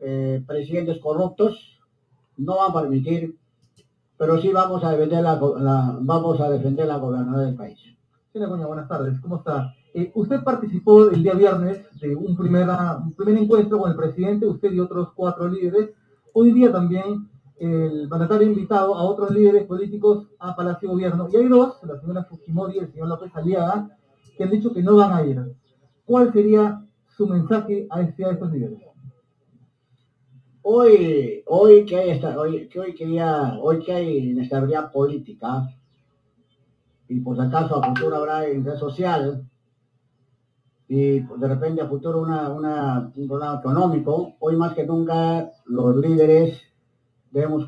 eh, 0.02 0.44
presidentes 0.48 0.98
corruptos, 0.98 1.80
no 2.38 2.56
va 2.56 2.70
a 2.70 2.82
permitir, 2.82 3.38
pero 4.18 4.42
sí 4.42 4.52
vamos 4.52 4.84
a 4.84 4.94
defender 4.94 5.22
la, 5.22 5.36
vamos 6.02 6.42
a 6.42 6.50
defender 6.50 6.88
la 6.88 6.98
del 6.98 7.56
país. 7.56 7.78
Señora 8.32 8.66
buenas 8.66 8.88
tardes, 8.88 9.20
¿cómo 9.22 9.38
está? 9.38 9.76
Eh, 9.96 10.12
usted 10.16 10.44
participó 10.44 11.10
el 11.10 11.22
día 11.22 11.36
viernes 11.36 11.86
de 12.02 12.16
un, 12.16 12.36
primer 12.36 12.68
encuentro 13.38 13.78
con 13.78 13.92
el 13.92 13.96
presidente, 13.96 14.48
usted 14.48 14.72
y 14.72 14.80
otros 14.80 15.10
cuatro 15.16 15.48
líderes. 15.48 15.92
Hoy 16.34 16.52
día 16.52 16.72
también 16.72 17.30
el 17.60 18.08
mandatario 18.10 18.48
invitado 18.48 18.96
a 18.96 19.04
otros 19.04 19.30
líderes 19.30 19.66
políticos 19.66 20.28
a 20.40 20.56
Palacio 20.56 20.90
Gobierno. 20.90 21.28
Y 21.32 21.38
hay 21.38 21.48
dos, 21.48 21.78
la 21.84 22.00
señora 22.00 22.24
Fujimori 22.24 22.76
y 22.76 22.80
el 22.80 22.92
señor 22.92 23.08
López 23.08 23.32
Aliaga, 23.36 23.96
que 24.36 24.44
han 24.44 24.50
dicho 24.50 24.74
que 24.74 24.82
no 24.82 24.96
van 24.96 25.14
a 25.14 25.24
ir. 25.24 25.40
¿Cuál 26.06 26.34
sería 26.34 26.84
su 27.16 27.28
mensaje 27.28 27.86
a, 27.92 28.02
este, 28.02 28.26
a 28.26 28.32
estos 28.32 28.52
líderes? 28.52 28.80
Hoy, 30.64 31.44
hoy 31.46 31.86
que 31.86 31.98
hay 31.98 32.10
esta, 32.10 32.40
hoy, 32.40 32.68
que 32.68 32.80
hoy 32.80 32.96
quería, 32.96 33.60
hoy 33.62 33.84
que 33.84 33.94
hay 33.94 34.32
inestabilidad 34.32 34.92
política, 34.92 35.68
y 37.08 37.20
por 37.20 37.36
si 37.36 37.44
acaso 37.44 37.84
a 37.84 37.90
futuro 37.90 38.16
habrá 38.16 38.50
interés 38.50 38.80
social, 38.80 39.46
y 40.96 41.22
de 41.22 41.48
repente 41.48 41.82
a 41.82 41.88
futuro 41.88 42.22
una, 42.22 42.52
un 43.16 43.28
problema 43.28 43.58
económico, 43.60 44.36
hoy 44.40 44.56
más 44.56 44.76
que 44.76 44.86
nunca 44.86 45.50
los 45.66 45.96
líderes 45.96 46.62
debemos... 47.32 47.68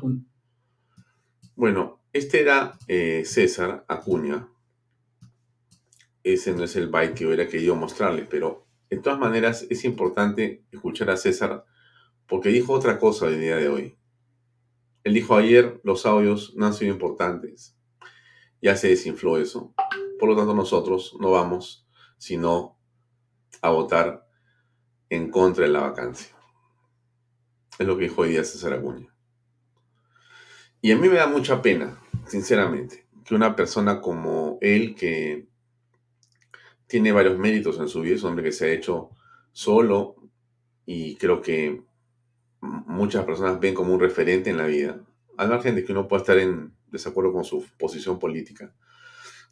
Bueno, 1.56 1.98
este 2.12 2.42
era 2.42 2.78
eh, 2.86 3.24
César 3.24 3.84
Acuña. 3.88 4.46
Ese 6.22 6.52
no 6.52 6.62
es 6.62 6.76
el 6.76 6.86
byte 6.86 7.14
que 7.14 7.26
hubiera 7.26 7.48
querido 7.48 7.74
mostrarles, 7.74 8.28
pero 8.30 8.64
de 8.90 8.98
todas 8.98 9.18
maneras 9.18 9.66
es 9.70 9.84
importante 9.84 10.64
escuchar 10.70 11.10
a 11.10 11.16
César 11.16 11.64
porque 12.28 12.50
dijo 12.50 12.74
otra 12.74 12.96
cosa 12.96 13.26
el 13.26 13.40
día 13.40 13.56
de 13.56 13.68
hoy. 13.68 13.98
Él 15.02 15.14
dijo 15.14 15.34
ayer 15.34 15.80
los 15.82 16.06
audios 16.06 16.54
no 16.54 16.66
han 16.66 16.74
sido 16.74 16.92
importantes. 16.92 17.76
Ya 18.62 18.76
se 18.76 18.86
desinfló 18.86 19.36
eso. 19.36 19.74
Por 20.20 20.28
lo 20.28 20.36
tanto 20.36 20.54
nosotros 20.54 21.16
no 21.18 21.32
vamos 21.32 21.82
sino 22.18 22.75
a 23.62 23.70
votar 23.70 24.26
en 25.08 25.30
contra 25.30 25.64
de 25.64 25.72
la 25.72 25.80
vacancia. 25.80 26.34
Es 27.78 27.86
lo 27.86 27.96
que 27.96 28.04
dijo 28.04 28.22
hoy 28.22 28.30
día 28.30 28.44
César 28.44 28.72
Acuña. 28.72 29.14
Y 30.80 30.92
a 30.92 30.96
mí 30.96 31.08
me 31.08 31.16
da 31.16 31.26
mucha 31.26 31.62
pena, 31.62 32.00
sinceramente, 32.26 33.06
que 33.24 33.34
una 33.34 33.56
persona 33.56 34.00
como 34.00 34.58
él, 34.60 34.94
que 34.94 35.48
tiene 36.86 37.12
varios 37.12 37.38
méritos 37.38 37.78
en 37.78 37.88
su 37.88 38.00
vida, 38.00 38.14
es 38.14 38.22
un 38.22 38.30
hombre 38.30 38.44
que 38.44 38.52
se 38.52 38.66
ha 38.66 38.72
hecho 38.72 39.10
solo 39.52 40.16
y 40.84 41.16
creo 41.16 41.40
que 41.40 41.82
muchas 42.60 43.24
personas 43.24 43.58
ven 43.58 43.74
como 43.74 43.92
un 43.92 44.00
referente 44.00 44.50
en 44.50 44.58
la 44.58 44.66
vida, 44.66 45.00
al 45.36 45.48
margen 45.48 45.74
de 45.74 45.84
que 45.84 45.92
uno 45.92 46.08
pueda 46.08 46.22
estar 46.22 46.38
en 46.38 46.74
desacuerdo 46.86 47.32
con 47.32 47.44
su 47.44 47.66
posición 47.78 48.18
política. 48.18 48.74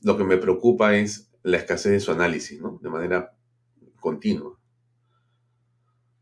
Lo 0.01 0.17
que 0.17 0.25
me 0.25 0.37
preocupa 0.37 0.97
es 0.97 1.31
la 1.43 1.59
escasez 1.59 1.93
de 1.93 2.01
su 2.01 2.13
análisis, 2.13 2.61
¿no? 2.61 2.79
De 2.81 2.89
manera 2.89 3.35
continua. 4.05 4.61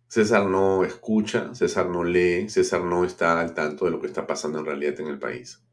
César 0.07 0.47
no 0.47 0.85
escucha, 0.85 1.53
César 1.53 1.89
no 1.89 2.05
lee, 2.05 2.49
César 2.49 2.85
no 2.85 3.05
está 3.05 3.41
al 3.41 3.55
tanto 3.55 3.87
de 3.87 3.91
lo 3.91 4.01
que 4.01 4.07
está 4.07 4.25
pasando 4.25 4.61
en 4.61 4.67
realidad 4.67 5.01
en 5.01 5.09
el 5.09 5.19
país. 5.19 5.65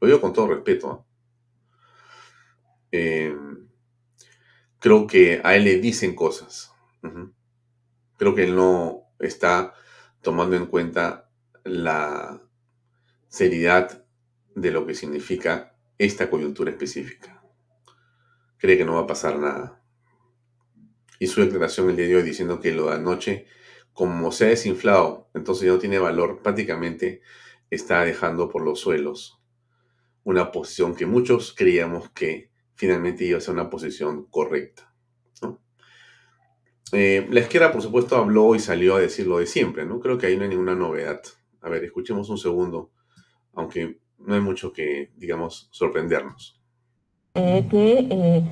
Lo 0.00 0.06
digo 0.06 0.22
con 0.22 0.32
todo 0.32 0.48
respeto. 0.48 1.04
Eh, 2.90 3.36
creo 4.78 5.06
que 5.06 5.42
a 5.44 5.54
él 5.54 5.64
le 5.64 5.80
dicen 5.80 6.14
cosas. 6.14 6.72
Creo 8.16 8.34
que 8.34 8.44
él 8.44 8.56
no 8.56 9.02
está 9.18 9.74
tomando 10.22 10.56
en 10.56 10.64
cuenta 10.64 11.30
la 11.64 12.40
seriedad 13.28 14.06
de 14.54 14.70
lo 14.70 14.86
que 14.86 14.94
significa 14.94 15.76
esta 15.98 16.30
coyuntura 16.30 16.70
específica. 16.70 17.42
Cree 18.56 18.78
que 18.78 18.84
no 18.86 18.94
va 18.94 19.02
a 19.02 19.06
pasar 19.06 19.38
nada. 19.38 19.79
Y 21.20 21.28
su 21.28 21.42
declaración 21.42 21.90
el 21.90 21.96
día 21.96 22.08
de 22.08 22.16
hoy 22.16 22.22
diciendo 22.22 22.58
que 22.58 22.72
lo 22.72 22.88
de 22.88 22.94
anoche 22.96 23.46
como 23.92 24.32
se 24.32 24.46
ha 24.46 24.48
desinflado, 24.48 25.28
entonces 25.34 25.66
ya 25.66 25.72
no 25.72 25.78
tiene 25.78 25.98
valor, 25.98 26.40
prácticamente 26.42 27.20
está 27.68 28.02
dejando 28.02 28.48
por 28.48 28.62
los 28.64 28.80
suelos 28.80 29.38
una 30.24 30.50
posición 30.50 30.94
que 30.94 31.04
muchos 31.04 31.54
creíamos 31.54 32.08
que 32.10 32.50
finalmente 32.74 33.24
iba 33.24 33.36
a 33.36 33.40
ser 33.42 33.52
una 33.52 33.68
posición 33.68 34.24
correcta. 34.30 34.94
Eh, 36.92 37.26
la 37.30 37.40
izquierda, 37.40 37.70
por 37.70 37.82
supuesto, 37.82 38.16
habló 38.16 38.54
y 38.54 38.58
salió 38.58 38.96
a 38.96 39.00
decir 39.00 39.26
lo 39.26 39.38
de 39.38 39.46
siempre, 39.46 39.84
¿no? 39.84 40.00
Creo 40.00 40.16
que 40.16 40.26
ahí 40.26 40.36
no 40.36 40.42
hay 40.42 40.48
ninguna 40.48 40.74
novedad. 40.74 41.20
A 41.60 41.68
ver, 41.68 41.84
escuchemos 41.84 42.30
un 42.30 42.38
segundo, 42.38 42.90
aunque 43.52 44.00
no 44.18 44.34
hay 44.34 44.40
mucho 44.40 44.72
que, 44.72 45.12
digamos, 45.16 45.68
sorprendernos. 45.70 46.60
Eh, 47.34 47.66
que 47.70 48.08
eh, 48.10 48.42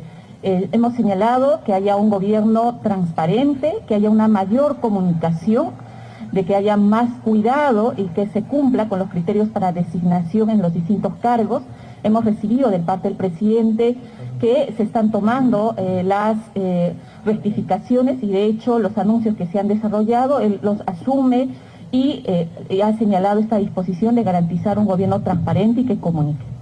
eh, 0.42 0.68
hemos 0.70 0.94
señalado 0.94 1.60
que 1.64 1.72
haya 1.72 1.96
un 1.96 2.10
gobierno 2.10 2.78
transparente, 2.82 3.74
que 3.88 3.94
haya 3.96 4.08
una 4.08 4.28
mayor 4.28 4.76
comunicación, 4.80 5.70
de 6.30 6.44
que 6.44 6.54
haya 6.54 6.76
más 6.76 7.10
cuidado 7.24 7.94
y 7.96 8.04
que 8.08 8.28
se 8.28 8.42
cumpla 8.42 8.88
con 8.88 8.98
los 8.98 9.08
criterios 9.08 9.48
para 9.48 9.72
designación 9.72 10.50
en 10.50 10.62
los 10.62 10.74
distintos 10.74 11.14
cargos. 11.20 11.62
Hemos 12.04 12.24
recibido 12.24 12.70
de 12.70 12.78
parte 12.78 13.08
del 13.08 13.16
presidente 13.16 13.96
que 14.38 14.72
se 14.76 14.84
están 14.84 15.10
tomando 15.10 15.74
eh, 15.76 16.02
las 16.04 16.36
eh, 16.54 16.94
rectificaciones 17.24 18.22
y 18.22 18.28
de 18.28 18.44
hecho 18.44 18.78
los 18.78 18.96
anuncios 18.96 19.36
que 19.36 19.46
se 19.46 19.58
han 19.58 19.66
desarrollado, 19.66 20.38
él 20.38 20.60
los 20.62 20.82
asume 20.86 21.48
y 21.90 22.22
ha 22.82 22.92
señalado 22.98 23.40
esta 23.40 23.56
disposición 23.56 24.14
de 24.14 24.22
garantizar 24.22 24.78
un 24.78 24.84
gobierno 24.84 25.22
transparente 25.22 25.80
y 25.80 25.84
que 25.84 25.98
comunique. 25.98 26.57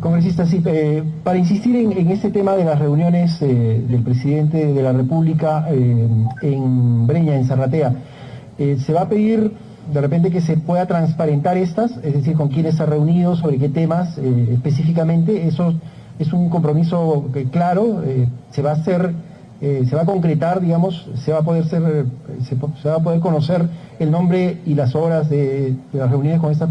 Congresista, 0.00 0.46
sí, 0.46 0.62
eh, 0.64 1.02
para 1.22 1.38
insistir 1.38 1.76
en, 1.76 2.10
este 2.10 2.30
tema 2.30 2.54
de 2.56 2.64
las 2.64 2.78
reuniones 2.78 3.40
eh, 3.42 3.84
del 3.86 4.02
presidente 4.02 4.72
de 4.72 4.82
la 4.82 4.92
República 4.92 5.66
eh, 5.70 6.08
en 6.42 7.06
Breña, 7.06 7.36
en 7.36 7.44
Zarratea, 7.44 7.94
¿se 8.56 8.92
va 8.92 9.02
a 9.02 9.08
pedir 9.08 9.52
de 9.92 10.00
repente 10.00 10.30
que 10.30 10.40
se 10.40 10.56
pueda 10.56 10.86
transparentar 10.86 11.56
estas, 11.56 11.96
es 12.02 12.12
decir, 12.12 12.34
con 12.36 12.48
quiénes 12.48 12.76
se 12.76 12.82
ha 12.82 12.86
reunido, 12.86 13.34
sobre 13.36 13.56
qué 13.56 13.70
temas 13.70 14.18
específicamente? 14.18 15.46
Eso 15.46 15.72
es 16.18 16.30
un 16.34 16.50
compromiso 16.50 17.30
claro, 17.50 18.02
se 18.50 18.60
va 18.60 18.72
a 18.72 18.74
hacer, 18.74 19.14
se 19.62 19.96
va 19.96 20.02
a 20.02 20.04
concretar, 20.04 20.60
digamos, 20.60 21.08
se 21.24 21.32
va 21.32 21.38
a 21.38 21.42
poder 21.42 21.64
ser, 21.64 22.04
se, 22.42 22.54
va 22.88 22.96
a 22.96 23.02
poder 23.02 23.20
conocer 23.20 23.66
el 23.98 24.10
nombre 24.10 24.58
y 24.66 24.74
las 24.74 24.94
horas 24.94 25.30
de, 25.30 25.74
las 25.94 26.10
reuniones 26.10 26.38
con 26.40 26.52
estas, 26.52 26.68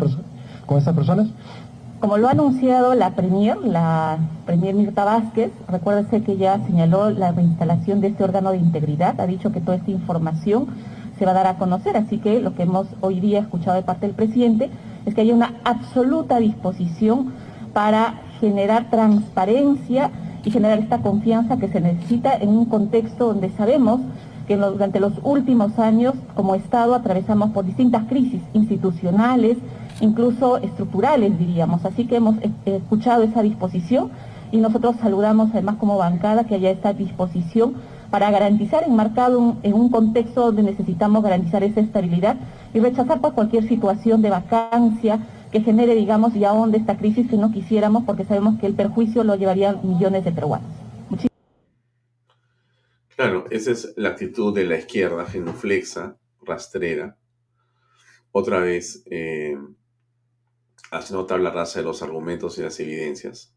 con 0.67 0.77
estas 0.77 0.93
personas. 0.93 1.27
Como 1.99 2.17
lo 2.17 2.29
ha 2.29 2.31
anunciado 2.31 2.95
la 2.95 3.09
Premier, 3.11 3.57
la 3.57 4.19
Premier 4.45 4.73
Mirta 4.73 5.03
Vázquez, 5.03 5.51
recuérdese 5.67 6.23
que 6.23 6.37
ya 6.37 6.57
señaló 6.65 7.09
la 7.09 7.33
reinstalación 7.33 7.99
de 7.99 8.07
este 8.07 8.23
órgano 8.23 8.51
de 8.51 8.57
integridad, 8.57 9.19
ha 9.19 9.27
dicho 9.27 9.51
que 9.51 9.59
toda 9.59 9.75
esta 9.75 9.91
información 9.91 10.67
se 11.17 11.25
va 11.25 11.31
a 11.31 11.33
dar 11.33 11.47
a 11.47 11.57
conocer, 11.57 11.97
así 11.97 12.19
que 12.19 12.39
lo 12.39 12.55
que 12.55 12.63
hemos 12.63 12.87
hoy 13.01 13.19
día 13.19 13.39
escuchado 13.39 13.75
de 13.75 13.83
parte 13.83 14.05
del 14.05 14.15
presidente 14.15 14.69
es 15.05 15.13
que 15.13 15.21
hay 15.21 15.33
una 15.33 15.55
absoluta 15.65 16.39
disposición 16.39 17.33
para 17.73 18.21
generar 18.39 18.89
transparencia 18.89 20.09
y 20.45 20.51
generar 20.51 20.79
esta 20.79 20.99
confianza 20.99 21.57
que 21.57 21.67
se 21.67 21.81
necesita 21.81 22.33
en 22.33 22.47
un 22.47 22.63
contexto 22.63 23.27
donde 23.27 23.49
sabemos 23.49 23.99
que 24.47 24.55
durante 24.55 25.01
los 25.01 25.13
últimos 25.23 25.77
años 25.77 26.13
como 26.33 26.55
Estado 26.55 26.95
atravesamos 26.95 27.49
por 27.49 27.65
distintas 27.65 28.05
crisis 28.05 28.41
institucionales, 28.53 29.57
incluso 30.01 30.57
estructurales, 30.57 31.37
diríamos. 31.37 31.85
Así 31.85 32.05
que 32.05 32.17
hemos 32.17 32.35
escuchado 32.65 33.23
esa 33.23 33.41
disposición 33.41 34.11
y 34.51 34.57
nosotros 34.57 34.95
saludamos 35.01 35.51
además 35.51 35.75
como 35.77 35.97
bancada 35.97 36.45
que 36.45 36.55
haya 36.55 36.71
esta 36.71 36.93
disposición 36.93 37.75
para 38.09 38.31
garantizar, 38.31 38.83
enmarcado 38.83 39.57
en 39.61 39.73
un 39.73 39.89
contexto 39.89 40.45
donde 40.45 40.63
necesitamos 40.63 41.23
garantizar 41.23 41.63
esa 41.63 41.79
estabilidad 41.79 42.37
y 42.73 42.79
rechazar 42.79 43.21
por 43.21 43.33
cualquier 43.33 43.67
situación 43.67 44.21
de 44.21 44.31
vacancia 44.31 45.19
que 45.51 45.61
genere, 45.61 45.95
digamos, 45.95 46.35
y 46.35 46.43
ahonde 46.43 46.77
esta 46.77 46.97
crisis 46.97 47.29
que 47.29 47.37
no 47.37 47.51
quisiéramos 47.51 48.03
porque 48.05 48.25
sabemos 48.25 48.59
que 48.59 48.67
el 48.67 48.73
perjuicio 48.73 49.23
lo 49.23 49.35
llevarían 49.35 49.79
millones 49.83 50.23
de 50.23 50.31
peruanos. 50.31 50.69
Claro, 53.15 53.45
esa 53.49 53.71
es 53.71 53.93
la 53.97 54.09
actitud 54.09 54.55
de 54.55 54.63
la 54.63 54.77
izquierda 54.77 55.25
genuflexa, 55.25 56.15
rastrera. 56.41 57.17
Otra 58.31 58.59
vez, 58.59 59.03
eh, 59.11 59.57
haciendo 60.91 61.25
tabla 61.25 61.51
rasa 61.51 61.79
de 61.79 61.85
los 61.85 62.01
argumentos 62.01 62.57
y 62.57 62.61
las 62.61 62.79
evidencias, 62.79 63.55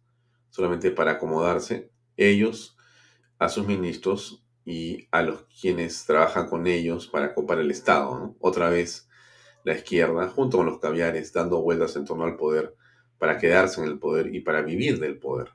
solamente 0.51 0.91
para 0.91 1.13
acomodarse 1.13 1.91
ellos 2.17 2.77
a 3.39 3.49
sus 3.49 3.67
ministros 3.67 4.45
y 4.65 5.09
a 5.11 5.23
los 5.23 5.45
quienes 5.61 6.05
trabajan 6.05 6.49
con 6.49 6.67
ellos 6.67 7.09
para 7.09 7.35
copar 7.35 7.59
el 7.59 7.71
Estado. 7.71 8.37
Otra 8.39 8.71
vez 8.71 9.09
la 9.65 9.75
izquierda, 9.75 10.29
junto 10.29 10.59
con 10.59 10.67
los 10.67 10.79
caviares, 10.79 11.33
dando 11.33 11.61
vueltas 11.63 11.97
en 11.97 12.05
torno 12.05 12.25
al 12.25 12.37
poder 12.37 12.75
para 13.19 13.39
quedarse 13.39 13.81
en 13.81 13.87
el 13.89 13.99
poder 13.99 14.35
y 14.35 14.41
para 14.41 14.63
vivir 14.63 14.99
del 14.99 15.19
poder. 15.19 15.51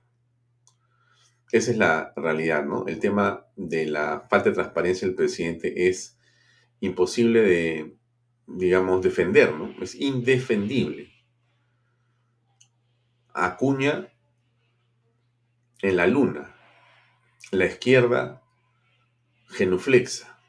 Esa 1.51 1.71
es 1.71 1.77
la 1.77 2.13
realidad, 2.15 2.65
¿no? 2.65 2.85
El 2.87 2.99
tema 2.99 3.45
de 3.55 3.85
la 3.85 4.27
falta 4.29 4.49
de 4.49 4.55
transparencia 4.55 5.07
del 5.07 5.15
presidente 5.15 5.87
es 5.87 6.17
imposible 6.81 7.41
de, 7.41 7.97
digamos, 8.47 9.01
defender, 9.01 9.53
¿no? 9.53 9.73
Es 9.81 9.95
indefendible. 9.95 11.06
Acuña 13.39 14.11
en 15.83 15.95
la 15.95 16.07
luna, 16.07 16.55
la 17.51 17.67
izquierda 17.67 18.41
genuflexa, 19.49 20.39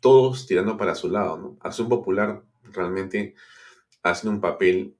todos 0.00 0.46
tirando 0.46 0.76
para 0.76 0.94
su 0.94 1.08
lado, 1.08 1.38
¿no? 1.38 1.56
Acción 1.60 1.88
Popular 1.88 2.42
realmente 2.64 3.34
hace 4.02 4.28
un 4.28 4.42
papel, 4.42 4.98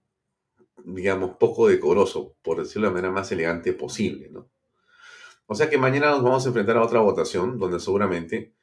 digamos, 0.87 1.37
poco 1.37 1.69
decoroso, 1.69 2.35
por 2.41 2.63
decirlo 2.63 2.89
de 2.89 2.93
la 2.93 2.95
manera 2.95 3.13
más 3.13 3.31
elegante 3.33 3.75
posible, 3.75 4.31
¿no? 4.31 4.49
O 5.45 5.55
sea 5.55 5.69
que 5.69 5.77
mañana 5.77 6.13
nos 6.13 6.23
vamos 6.23 6.47
a 6.47 6.49
enfrentar 6.49 6.79
a 6.79 6.83
otra 6.83 7.01
votación 7.01 7.59
donde 7.59 7.79
seguramente 7.79 8.55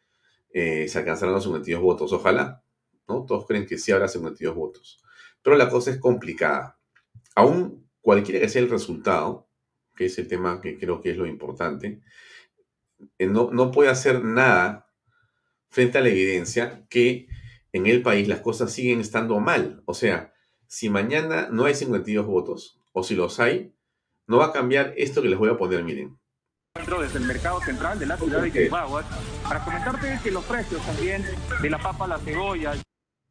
eh, 0.50 0.88
se 0.88 0.98
alcanzarán 0.98 1.36
los 1.36 1.44
52 1.44 1.84
votos. 1.84 2.12
Ojalá, 2.14 2.64
¿no? 3.08 3.26
Todos 3.28 3.46
creen 3.46 3.68
que 3.68 3.78
sí 3.78 3.92
habrá 3.92 4.08
52 4.08 4.56
votos. 4.56 5.04
Pero 5.44 5.56
la 5.56 5.70
cosa 5.70 5.92
es 5.92 6.00
complicada 6.00 6.80
aún 7.36 7.88
cualquiera 8.02 8.40
que 8.40 8.50
sea 8.50 8.62
el 8.62 8.70
resultado, 8.70 9.48
que 9.96 10.06
es 10.06 10.18
el 10.18 10.28
tema 10.28 10.62
que 10.62 10.78
creo 10.78 11.02
que 11.02 11.12
es 11.12 11.18
lo 11.18 11.26
importante, 11.26 12.02
eh, 13.18 13.28
no, 13.28 13.50
no 13.52 13.72
puede 13.72 13.90
hacer 13.90 14.24
nada 14.24 14.88
frente 15.70 15.98
a 15.98 16.02
la 16.02 16.10
evidencia 16.10 16.86
que 16.90 17.28
en 17.72 17.88
el 17.88 18.02
país 18.02 18.28
las 18.28 18.40
cosas 18.40 18.72
siguen 18.72 19.02
estando 19.02 19.40
mal. 19.40 19.82
O 19.86 19.94
sea, 19.94 20.34
si 20.68 20.90
mañana 20.90 21.50
no 21.52 21.66
hay 21.66 21.76
52 21.76 22.26
votos, 22.26 22.80
o 22.94 23.04
si 23.04 23.16
los 23.16 23.40
hay, 23.40 23.74
no 24.28 24.38
va 24.38 24.48
a 24.48 24.52
cambiar 24.54 24.94
esto 24.98 25.22
que 25.22 25.30
les 25.30 25.40
voy 25.40 25.50
a 25.50 25.58
poner, 25.58 25.84
miren. 25.84 26.18
Desde 26.76 27.20
el 27.20 27.26
mercado 27.26 27.60
central 27.62 28.00
de 28.00 28.06
la 28.06 28.18
ciudad 28.18 28.42
de 28.42 28.52
Chihuahua, 28.52 29.04
para 29.44 29.64
comentarte 29.64 30.20
que 30.24 30.32
los 30.32 30.44
precios 30.46 30.84
también 30.86 31.24
de 31.62 31.70
la 31.70 31.78
papa, 31.78 32.08
la 32.08 32.18
cebolla, 32.20 32.74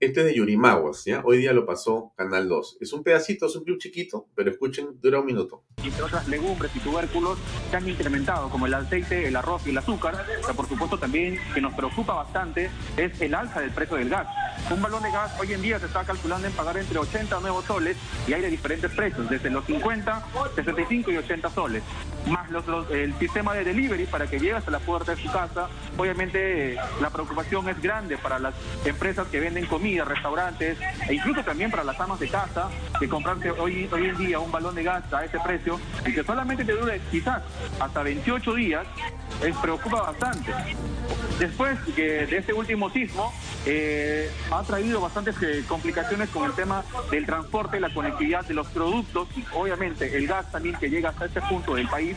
este 0.02 0.18
es 0.18 0.26
de 0.26 0.34
Yurimaguas, 0.34 1.04
¿ya? 1.04 1.22
Hoy 1.24 1.38
día 1.38 1.52
lo 1.52 1.64
pasó 1.64 2.12
Canal 2.16 2.48
2. 2.48 2.78
Es 2.80 2.92
un 2.92 3.04
pedacito, 3.04 3.46
es 3.46 3.54
un 3.54 3.62
clip 3.62 3.78
chiquito, 3.78 4.26
pero 4.34 4.50
escuchen, 4.50 5.00
dura 5.00 5.20
un 5.20 5.26
minuto. 5.26 5.62
Entre 5.80 6.02
otras 6.02 6.26
legumbres 6.26 6.74
y 6.74 6.80
tubérculos 6.80 7.38
se 7.70 7.76
han 7.76 7.88
incrementado, 7.88 8.50
como 8.50 8.66
el 8.66 8.74
aceite, 8.74 9.28
el 9.28 9.36
arroz 9.36 9.64
y 9.64 9.70
el 9.70 9.78
azúcar. 9.78 10.26
Pero 10.40 10.54
por 10.54 10.68
supuesto 10.68 10.98
también 10.98 11.38
que 11.54 11.60
nos 11.60 11.72
preocupa 11.74 12.14
bastante 12.14 12.68
es 12.96 13.20
el 13.20 13.32
alza 13.32 13.60
del 13.60 13.70
precio 13.70 13.96
del 13.96 14.08
gas. 14.08 14.26
Un 14.70 14.82
balón 14.82 15.04
de 15.04 15.12
gas 15.12 15.38
hoy 15.38 15.52
en 15.52 15.62
día 15.62 15.78
se 15.78 15.86
está 15.86 16.04
calculando 16.04 16.48
en 16.48 16.52
pagar 16.52 16.76
entre 16.78 16.98
80 16.98 17.36
a 17.36 17.40
9 17.40 17.58
soles 17.64 17.96
y 18.26 18.32
hay 18.32 18.42
de 18.42 18.50
diferentes 18.50 18.90
precios, 18.90 19.30
desde 19.30 19.50
los 19.50 19.64
50, 19.66 20.26
65 20.56 21.12
y 21.12 21.16
80 21.16 21.50
soles. 21.50 21.82
más 22.26 22.50
los, 22.50 22.90
el 22.90 23.14
sistema 23.18 23.54
de 23.54 23.64
delivery 23.64 24.06
para 24.06 24.26
que 24.26 24.38
llegue 24.38 24.54
hasta 24.54 24.72
la 24.72 24.80
puerta 24.80 25.14
de 25.14 25.22
su 25.22 25.30
casa. 25.30 25.68
Obviamente 25.96 26.76
la 27.00 27.10
preocupación 27.10 27.68
es 27.68 27.80
grande 27.80 28.18
para 28.18 28.40
las 28.40 28.54
empresas 28.84 29.28
que 29.28 29.38
venden 29.38 29.66
comida, 29.66 29.91
restaurantes 30.00 30.78
e 31.08 31.14
incluso 31.14 31.42
también 31.42 31.70
para 31.70 31.84
las 31.84 31.98
amas 32.00 32.18
de 32.18 32.28
casa 32.28 32.68
que 32.98 33.08
comprarse 33.08 33.50
hoy, 33.50 33.88
hoy 33.92 34.06
en 34.06 34.18
día 34.18 34.38
un 34.38 34.50
balón 34.50 34.74
de 34.74 34.82
gas 34.82 35.12
a 35.12 35.24
ese 35.24 35.38
precio 35.40 35.80
y 36.06 36.12
que 36.12 36.24
solamente 36.24 36.64
te 36.64 36.72
dure 36.72 37.00
quizás 37.10 37.42
hasta 37.78 38.02
28 38.02 38.54
días, 38.54 38.86
es, 39.42 39.56
preocupa 39.56 40.02
bastante. 40.02 40.52
Después 41.38 41.78
que 41.96 42.26
de 42.26 42.36
este 42.36 42.52
último 42.52 42.90
sismo, 42.90 43.32
eh, 43.66 44.30
ha 44.50 44.62
traído 44.62 45.00
bastantes 45.00 45.36
eh, 45.42 45.64
complicaciones 45.68 46.28
con 46.30 46.44
el 46.44 46.52
tema 46.52 46.84
del 47.10 47.26
transporte, 47.26 47.80
la 47.80 47.92
conectividad 47.92 48.44
de 48.44 48.54
los 48.54 48.66
productos 48.68 49.28
y 49.36 49.44
obviamente 49.54 50.16
el 50.16 50.26
gas 50.26 50.50
también 50.50 50.76
que 50.76 50.90
llega 50.90 51.10
hasta 51.10 51.26
este 51.26 51.40
punto 51.42 51.74
del 51.74 51.88
país 51.88 52.16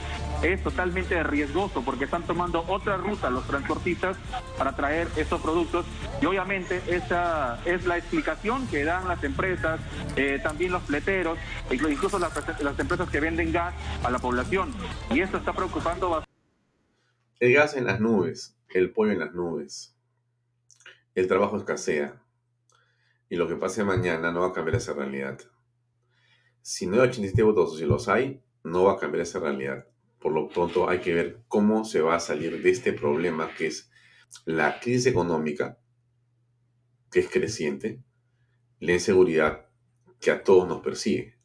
es 0.53 0.63
totalmente 0.63 1.21
riesgoso 1.23 1.81
porque 1.83 2.05
están 2.05 2.23
tomando 2.23 2.63
otra 2.67 2.97
ruta 2.97 3.29
los 3.29 3.45
transportistas 3.47 4.17
para 4.57 4.75
traer 4.75 5.07
estos 5.15 5.41
productos 5.41 5.85
y 6.21 6.25
obviamente 6.25 6.81
esa 6.87 7.59
es 7.65 7.85
la 7.85 7.97
explicación 7.97 8.67
que 8.67 8.83
dan 8.83 9.07
las 9.07 9.23
empresas, 9.23 9.79
eh, 10.15 10.39
también 10.43 10.71
los 10.71 10.83
fleteros, 10.83 11.39
incluso 11.71 12.19
las, 12.19 12.31
las 12.61 12.79
empresas 12.79 13.09
que 13.09 13.19
venden 13.19 13.51
gas 13.51 13.73
a 14.03 14.11
la 14.11 14.19
población 14.19 14.71
y 15.11 15.21
esto 15.21 15.37
está 15.37 15.53
preocupando 15.53 16.09
bastante. 16.09 16.31
El 17.39 17.53
gas 17.53 17.75
en 17.75 17.85
las 17.85 17.99
nubes, 17.99 18.57
el 18.69 18.91
pollo 18.91 19.11
en 19.11 19.19
las 19.19 19.33
nubes, 19.33 19.97
el 21.15 21.27
trabajo 21.27 21.57
escasea 21.57 22.21
y 23.29 23.35
lo 23.35 23.47
que 23.47 23.55
pase 23.55 23.83
mañana 23.83 24.31
no 24.31 24.41
va 24.41 24.47
a 24.47 24.53
cambiar 24.53 24.75
esa 24.75 24.93
realidad. 24.93 25.39
Si 26.61 26.85
no 26.85 26.95
hay 26.95 27.09
87 27.09 27.43
votos 27.43 27.77
si 27.77 27.85
los 27.85 28.07
hay, 28.07 28.43
no 28.63 28.83
va 28.85 28.93
a 28.93 28.97
cambiar 28.97 29.23
esa 29.23 29.39
realidad. 29.39 29.85
Por 30.25 30.33
lo 30.33 30.49
pronto 30.49 30.89
hay 30.89 31.01
que 31.01 31.13
ver 31.13 31.43
cómo 31.47 31.85
se 31.85 32.01
va 32.01 32.15
a 32.15 32.19
salir 32.19 32.59
de 32.63 32.71
este 32.71 32.93
problema 32.93 33.53
que 33.53 33.67
es 33.67 33.91
la 34.43 34.79
crisis 34.79 35.05
económica, 35.05 35.77
que 37.11 37.19
es 37.19 37.29
creciente, 37.29 38.01
la 38.79 38.93
inseguridad 38.93 39.67
que 40.19 40.31
a 40.31 40.41
todos 40.41 40.67
nos 40.67 40.81
persigue. 40.81 41.35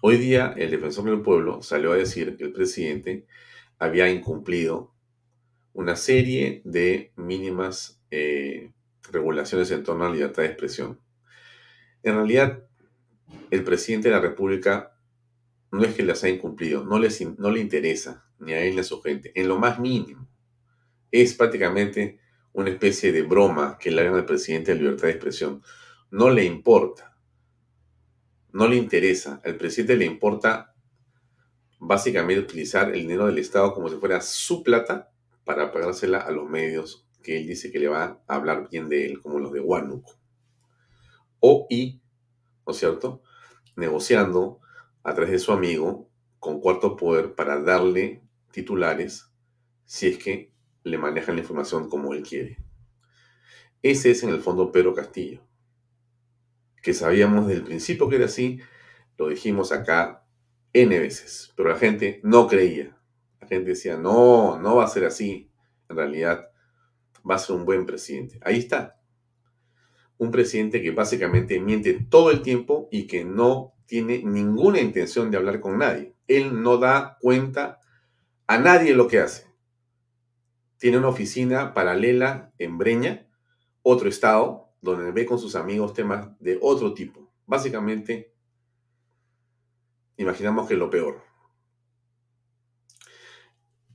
Hoy 0.00 0.16
día 0.16 0.54
el 0.56 0.70
defensor 0.70 1.04
del 1.04 1.20
pueblo 1.20 1.60
salió 1.60 1.92
a 1.92 1.96
decir 1.96 2.38
que 2.38 2.44
el 2.44 2.54
presidente 2.54 3.26
había 3.78 4.08
incumplido 4.08 4.94
una 5.74 5.94
serie 5.94 6.62
de 6.64 7.12
mínimas 7.16 8.02
eh, 8.10 8.72
regulaciones 9.12 9.70
en 9.72 9.84
torno 9.84 10.06
a 10.06 10.08
la 10.08 10.14
libertad 10.14 10.42
de 10.42 10.48
expresión. 10.48 11.02
En 12.02 12.14
realidad, 12.14 12.66
el 13.50 13.62
presidente 13.62 14.08
de 14.08 14.14
la 14.14 14.22
República 14.22 14.95
no 15.70 15.84
es 15.84 15.94
que 15.94 16.02
las 16.02 16.24
haya 16.24 16.34
incumplido, 16.34 16.84
no, 16.84 16.98
no 16.98 17.50
le 17.50 17.60
interesa, 17.60 18.26
ni 18.38 18.52
a 18.52 18.60
él 18.62 18.74
ni 18.74 18.80
a 18.80 18.84
su 18.84 19.00
gente, 19.00 19.32
en 19.34 19.48
lo 19.48 19.58
más 19.58 19.78
mínimo. 19.78 20.28
Es 21.10 21.34
prácticamente 21.34 22.20
una 22.52 22.70
especie 22.70 23.12
de 23.12 23.22
broma 23.22 23.76
que 23.78 23.90
le 23.90 24.00
hagan 24.02 24.14
al 24.14 24.26
presidente 24.26 24.72
de 24.72 24.80
libertad 24.80 25.04
de 25.04 25.10
expresión. 25.10 25.62
No 26.10 26.30
le 26.30 26.44
importa, 26.44 27.16
no 28.52 28.66
le 28.66 28.76
interesa. 28.76 29.40
Al 29.44 29.56
presidente 29.56 29.96
le 29.96 30.06
importa 30.06 30.74
básicamente 31.78 32.40
utilizar 32.40 32.88
el 32.88 33.02
dinero 33.02 33.26
del 33.26 33.38
Estado 33.38 33.74
como 33.74 33.88
si 33.88 33.96
fuera 33.96 34.20
su 34.20 34.62
plata 34.62 35.12
para 35.44 35.70
pagársela 35.70 36.18
a 36.18 36.30
los 36.30 36.48
medios 36.48 37.06
que 37.22 37.36
él 37.36 37.46
dice 37.46 37.70
que 37.70 37.78
le 37.78 37.88
va 37.88 38.22
a 38.26 38.34
hablar 38.34 38.68
bien 38.70 38.88
de 38.88 39.04
él, 39.04 39.20
como 39.20 39.38
los 39.38 39.52
de 39.52 39.60
Huánuco. 39.60 40.14
O 41.40 41.66
y, 41.68 42.00
¿no 42.66 42.72
es 42.72 42.78
cierto?, 42.78 43.22
negociando 43.74 44.60
a 45.06 45.14
través 45.14 45.30
de 45.30 45.38
su 45.38 45.52
amigo 45.52 46.10
con 46.40 46.60
cuarto 46.60 46.96
poder 46.96 47.36
para 47.36 47.62
darle 47.62 48.22
titulares 48.50 49.30
si 49.84 50.08
es 50.08 50.18
que 50.18 50.52
le 50.82 50.98
manejan 50.98 51.36
la 51.36 51.42
información 51.42 51.88
como 51.88 52.12
él 52.12 52.24
quiere. 52.24 52.58
Ese 53.82 54.10
es 54.10 54.24
en 54.24 54.30
el 54.30 54.40
fondo 54.40 54.72
Pedro 54.72 54.94
Castillo, 54.94 55.46
que 56.82 56.92
sabíamos 56.92 57.46
desde 57.46 57.60
el 57.60 57.66
principio 57.66 58.08
que 58.08 58.16
era 58.16 58.24
así, 58.24 58.58
lo 59.16 59.28
dijimos 59.28 59.70
acá 59.70 60.26
N 60.72 60.98
veces, 60.98 61.52
pero 61.56 61.68
la 61.68 61.76
gente 61.76 62.20
no 62.24 62.48
creía. 62.48 62.98
La 63.40 63.46
gente 63.46 63.70
decía, 63.70 63.96
no, 63.96 64.58
no 64.58 64.76
va 64.76 64.84
a 64.84 64.88
ser 64.88 65.04
así. 65.04 65.52
En 65.88 65.96
realidad, 65.96 66.50
va 67.28 67.36
a 67.36 67.38
ser 67.38 67.54
un 67.54 67.64
buen 67.64 67.86
presidente. 67.86 68.40
Ahí 68.42 68.58
está. 68.58 69.00
Un 70.18 70.32
presidente 70.32 70.82
que 70.82 70.90
básicamente 70.90 71.60
miente 71.60 71.94
todo 72.10 72.32
el 72.32 72.42
tiempo 72.42 72.88
y 72.90 73.06
que 73.06 73.24
no 73.24 73.75
tiene 73.86 74.22
ninguna 74.22 74.80
intención 74.80 75.30
de 75.30 75.36
hablar 75.36 75.60
con 75.60 75.78
nadie. 75.78 76.14
Él 76.28 76.62
no 76.62 76.76
da 76.78 77.18
cuenta 77.20 77.80
a 78.46 78.58
nadie 78.58 78.94
lo 78.94 79.08
que 79.08 79.20
hace. 79.20 79.46
Tiene 80.78 80.98
una 80.98 81.08
oficina 81.08 81.72
paralela 81.72 82.52
en 82.58 82.78
Breña, 82.78 83.26
otro 83.82 84.08
estado, 84.08 84.72
donde 84.82 85.10
ve 85.12 85.24
con 85.24 85.38
sus 85.38 85.54
amigos 85.54 85.94
temas 85.94 86.28
de 86.40 86.58
otro 86.60 86.92
tipo. 86.94 87.32
Básicamente, 87.46 88.34
imaginamos 90.16 90.68
que 90.68 90.74
es 90.74 90.80
lo 90.80 90.90
peor. 90.90 91.22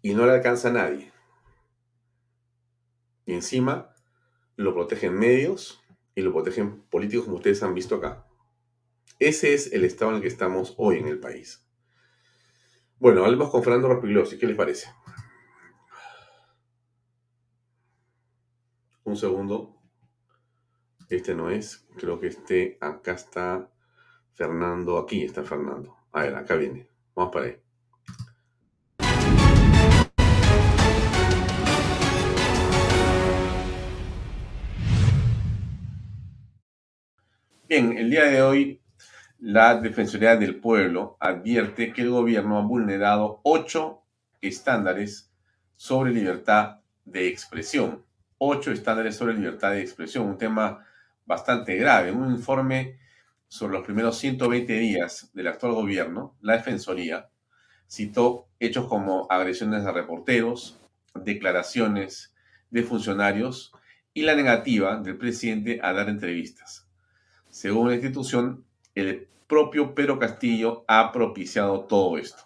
Y 0.01 0.13
no 0.13 0.25
le 0.25 0.31
alcanza 0.31 0.69
a 0.69 0.73
nadie. 0.73 1.11
Y 3.25 3.33
encima 3.33 3.93
lo 4.55 4.73
protegen 4.73 5.13
medios 5.13 5.81
y 6.15 6.21
lo 6.21 6.33
protegen 6.33 6.81
políticos 6.83 7.25
como 7.25 7.37
ustedes 7.37 7.61
han 7.61 7.75
visto 7.75 7.95
acá. 7.95 8.25
Ese 9.21 9.53
es 9.53 9.71
el 9.71 9.85
estado 9.85 10.09
en 10.09 10.15
el 10.15 10.23
que 10.23 10.29
estamos 10.29 10.73
hoy 10.77 10.97
en 10.97 11.05
el 11.07 11.19
país. 11.19 11.63
Bueno, 12.97 13.23
hablemos 13.23 13.51
con 13.51 13.63
Fernando 13.63 13.87
Raspiglosi. 13.87 14.39
¿Qué 14.39 14.47
les 14.47 14.57
parece? 14.57 14.87
Un 19.03 19.15
segundo. 19.15 19.79
Este 21.07 21.35
no 21.35 21.51
es. 21.51 21.87
Creo 21.97 22.19
que 22.19 22.29
este 22.29 22.79
acá 22.81 23.11
está 23.11 23.71
Fernando. 24.33 24.97
Aquí 24.97 25.23
está 25.23 25.43
Fernando. 25.43 25.95
A 26.13 26.23
ver, 26.23 26.33
acá 26.33 26.55
viene. 26.55 26.89
Vamos 27.13 27.31
para 27.31 27.45
ahí. 27.45 27.61
Bien, 37.69 37.95
el 37.99 38.09
día 38.09 38.23
de 38.23 38.41
hoy 38.41 38.80
la 39.41 39.73
Defensoría 39.73 40.35
del 40.35 40.57
Pueblo 40.57 41.17
advierte 41.19 41.91
que 41.93 42.03
el 42.03 42.11
gobierno 42.11 42.59
ha 42.59 42.61
vulnerado 42.61 43.41
ocho 43.43 44.03
estándares 44.39 45.33
sobre 45.75 46.11
libertad 46.11 46.81
de 47.05 47.27
expresión. 47.27 48.05
Ocho 48.37 48.71
estándares 48.71 49.15
sobre 49.15 49.33
libertad 49.33 49.71
de 49.71 49.81
expresión, 49.81 50.27
un 50.27 50.37
tema 50.37 50.85
bastante 51.25 51.75
grave. 51.75 52.11
Un 52.11 52.29
informe 52.29 52.99
sobre 53.47 53.73
los 53.73 53.83
primeros 53.83 54.19
120 54.19 54.73
días 54.73 55.31
del 55.33 55.47
actual 55.47 55.73
gobierno, 55.73 56.37
la 56.41 56.57
Defensoría 56.57 57.31
citó 57.89 58.47
hechos 58.59 58.85
como 58.85 59.25
agresiones 59.31 59.87
a 59.87 59.91
reporteros, 59.91 60.79
declaraciones 61.15 62.35
de 62.69 62.83
funcionarios 62.83 63.71
y 64.13 64.21
la 64.21 64.35
negativa 64.35 64.97
del 64.97 65.17
presidente 65.17 65.79
a 65.81 65.93
dar 65.93 66.09
entrevistas. 66.09 66.87
Según 67.49 67.87
la 67.87 67.95
institución, 67.95 68.65
el 68.95 69.27
propio 69.47 69.93
Pedro 69.93 70.19
Castillo 70.19 70.85
ha 70.87 71.11
propiciado 71.11 71.81
todo 71.81 72.17
esto. 72.17 72.43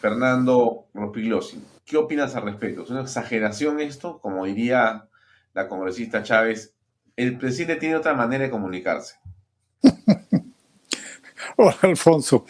Fernando 0.00 0.86
Rospiglosi, 0.94 1.62
¿qué 1.84 1.96
opinas 1.96 2.34
al 2.36 2.44
respecto? 2.44 2.82
¿Es 2.82 2.90
una 2.90 3.02
exageración 3.02 3.80
esto? 3.80 4.18
Como 4.20 4.44
diría 4.44 5.08
la 5.54 5.68
congresista 5.68 6.22
Chávez, 6.22 6.74
el 7.16 7.38
presidente 7.38 7.80
tiene 7.80 7.96
otra 7.96 8.14
manera 8.14 8.44
de 8.44 8.50
comunicarse. 8.50 9.16
Hola, 11.56 11.76
Alfonso. 11.82 12.44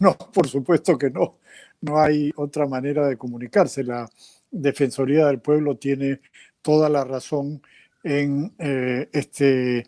No, 0.00 0.16
por 0.16 0.48
supuesto 0.48 0.98
que 0.98 1.10
no. 1.10 1.38
No 1.80 2.00
hay 2.00 2.32
otra 2.36 2.66
manera 2.66 3.06
de 3.06 3.16
comunicarse. 3.16 3.84
La 3.84 4.08
Defensoría 4.50 5.26
del 5.26 5.40
Pueblo 5.40 5.76
tiene 5.76 6.20
toda 6.62 6.88
la 6.88 7.04
razón 7.04 7.62
en 8.02 8.54
eh, 8.58 9.08
este 9.12 9.86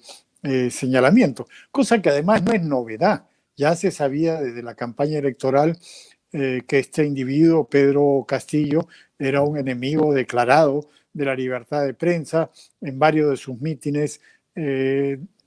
eh, 0.48 0.70
señalamiento, 0.70 1.48
cosa 1.72 2.00
que 2.00 2.08
además 2.08 2.40
no 2.44 2.52
es 2.52 2.62
novedad. 2.62 3.26
Ya 3.56 3.74
se 3.74 3.90
sabía 3.90 4.40
desde 4.40 4.62
la 4.62 4.76
campaña 4.76 5.18
electoral 5.18 5.76
eh, 6.32 6.62
que 6.68 6.78
este 6.78 7.04
individuo, 7.04 7.68
Pedro 7.68 8.24
Castillo, 8.28 8.86
era 9.18 9.42
un 9.42 9.58
enemigo 9.58 10.14
declarado 10.14 10.88
de 11.12 11.24
la 11.24 11.34
libertad 11.34 11.84
de 11.84 11.94
prensa. 11.94 12.52
En 12.80 12.96
varios 12.96 13.30
de 13.30 13.36
sus 13.36 13.60
mítines 13.60 14.20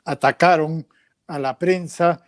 atacaron 0.04 0.86
a 1.28 1.40
la 1.40 1.58
prensa, 1.58 2.22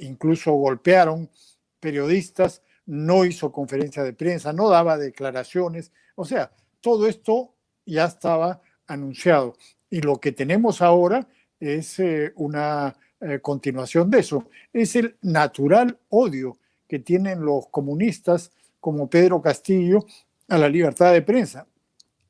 incluso 0.00 0.52
golpearon 0.54 1.30
periodistas, 1.78 2.62
no 2.86 3.24
hizo 3.24 3.52
conferencia 3.52 4.02
de 4.02 4.12
prensa, 4.12 4.52
no 4.52 4.70
daba 4.70 4.96
declaraciones. 4.96 5.92
O 6.14 6.24
sea, 6.24 6.50
todo 6.80 7.06
esto 7.08 7.54
ya 7.84 8.06
estaba 8.06 8.62
anunciado. 8.86 9.56
Y 9.90 10.00
lo 10.00 10.18
que 10.18 10.32
tenemos 10.32 10.80
ahora 10.80 11.28
es 11.60 11.98
eh, 11.98 12.32
una 12.36 12.96
eh, 13.20 13.40
continuación 13.40 14.10
de 14.10 14.20
eso. 14.20 14.48
Es 14.72 14.96
el 14.96 15.16
natural 15.22 15.98
odio 16.08 16.58
que 16.88 16.98
tienen 16.98 17.44
los 17.44 17.68
comunistas 17.68 18.52
como 18.80 19.08
Pedro 19.08 19.40
Castillo 19.40 20.04
a 20.48 20.58
la 20.58 20.68
libertad 20.68 21.12
de 21.12 21.22
prensa. 21.22 21.66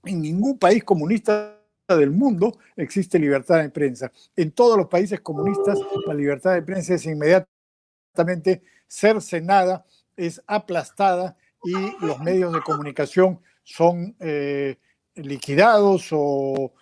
En 0.05 0.23
ningún 0.23 0.59
país 0.59 0.85
comunista 0.85 1.61
del 1.89 2.11
mundo 2.11 2.59
existe 2.77 3.19
libertad 3.19 3.63
de 3.63 3.71
prensa. 3.71 4.11
En 4.35 4.53
todos 4.53 4.77
los 4.77 4.89
países 4.89 5.21
comunistas 5.21 5.79
la 6.07 6.15
libertad 6.15 6.55
de 6.55 6.63
prensa 6.63 6.95
es 6.95 7.07
inmediatamente 7.07 8.63
cercenada, 8.89 9.85
es 10.17 10.43
aplastada 10.47 11.37
y 11.65 11.73
los 12.05 12.21
medios 12.21 12.53
de 12.53 12.61
comunicación 12.61 13.41
son 13.63 14.17
eh, 14.21 14.77
liquidados 15.17 16.09
o, 16.13 16.73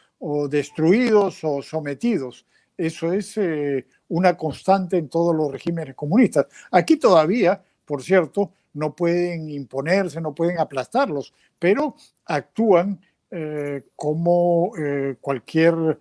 destruidos 0.49 1.45
o 1.45 1.63
sometidos. 1.63 2.47
Eso 2.77 3.13
es 3.13 3.37
eh, 3.37 3.87
una 4.09 4.37
constante 4.37 4.97
en 4.97 5.09
todos 5.09 5.35
los 5.35 5.53
regímenes 5.53 5.95
comunistas. 5.95 6.47
Aquí 6.71 6.97
todavía, 6.97 7.63
por 7.85 8.03
cierto, 8.03 8.53
no 8.73 8.95
pueden 8.95 9.51
imponerse, 9.51 10.21
no 10.21 10.35
pueden 10.35 10.59
aplastarlos, 10.59 11.33
pero 11.59 11.95
actúan 12.25 13.01
eh, 13.31 13.85
como 13.95 14.73
eh, 14.79 15.17
cualquier 15.21 15.99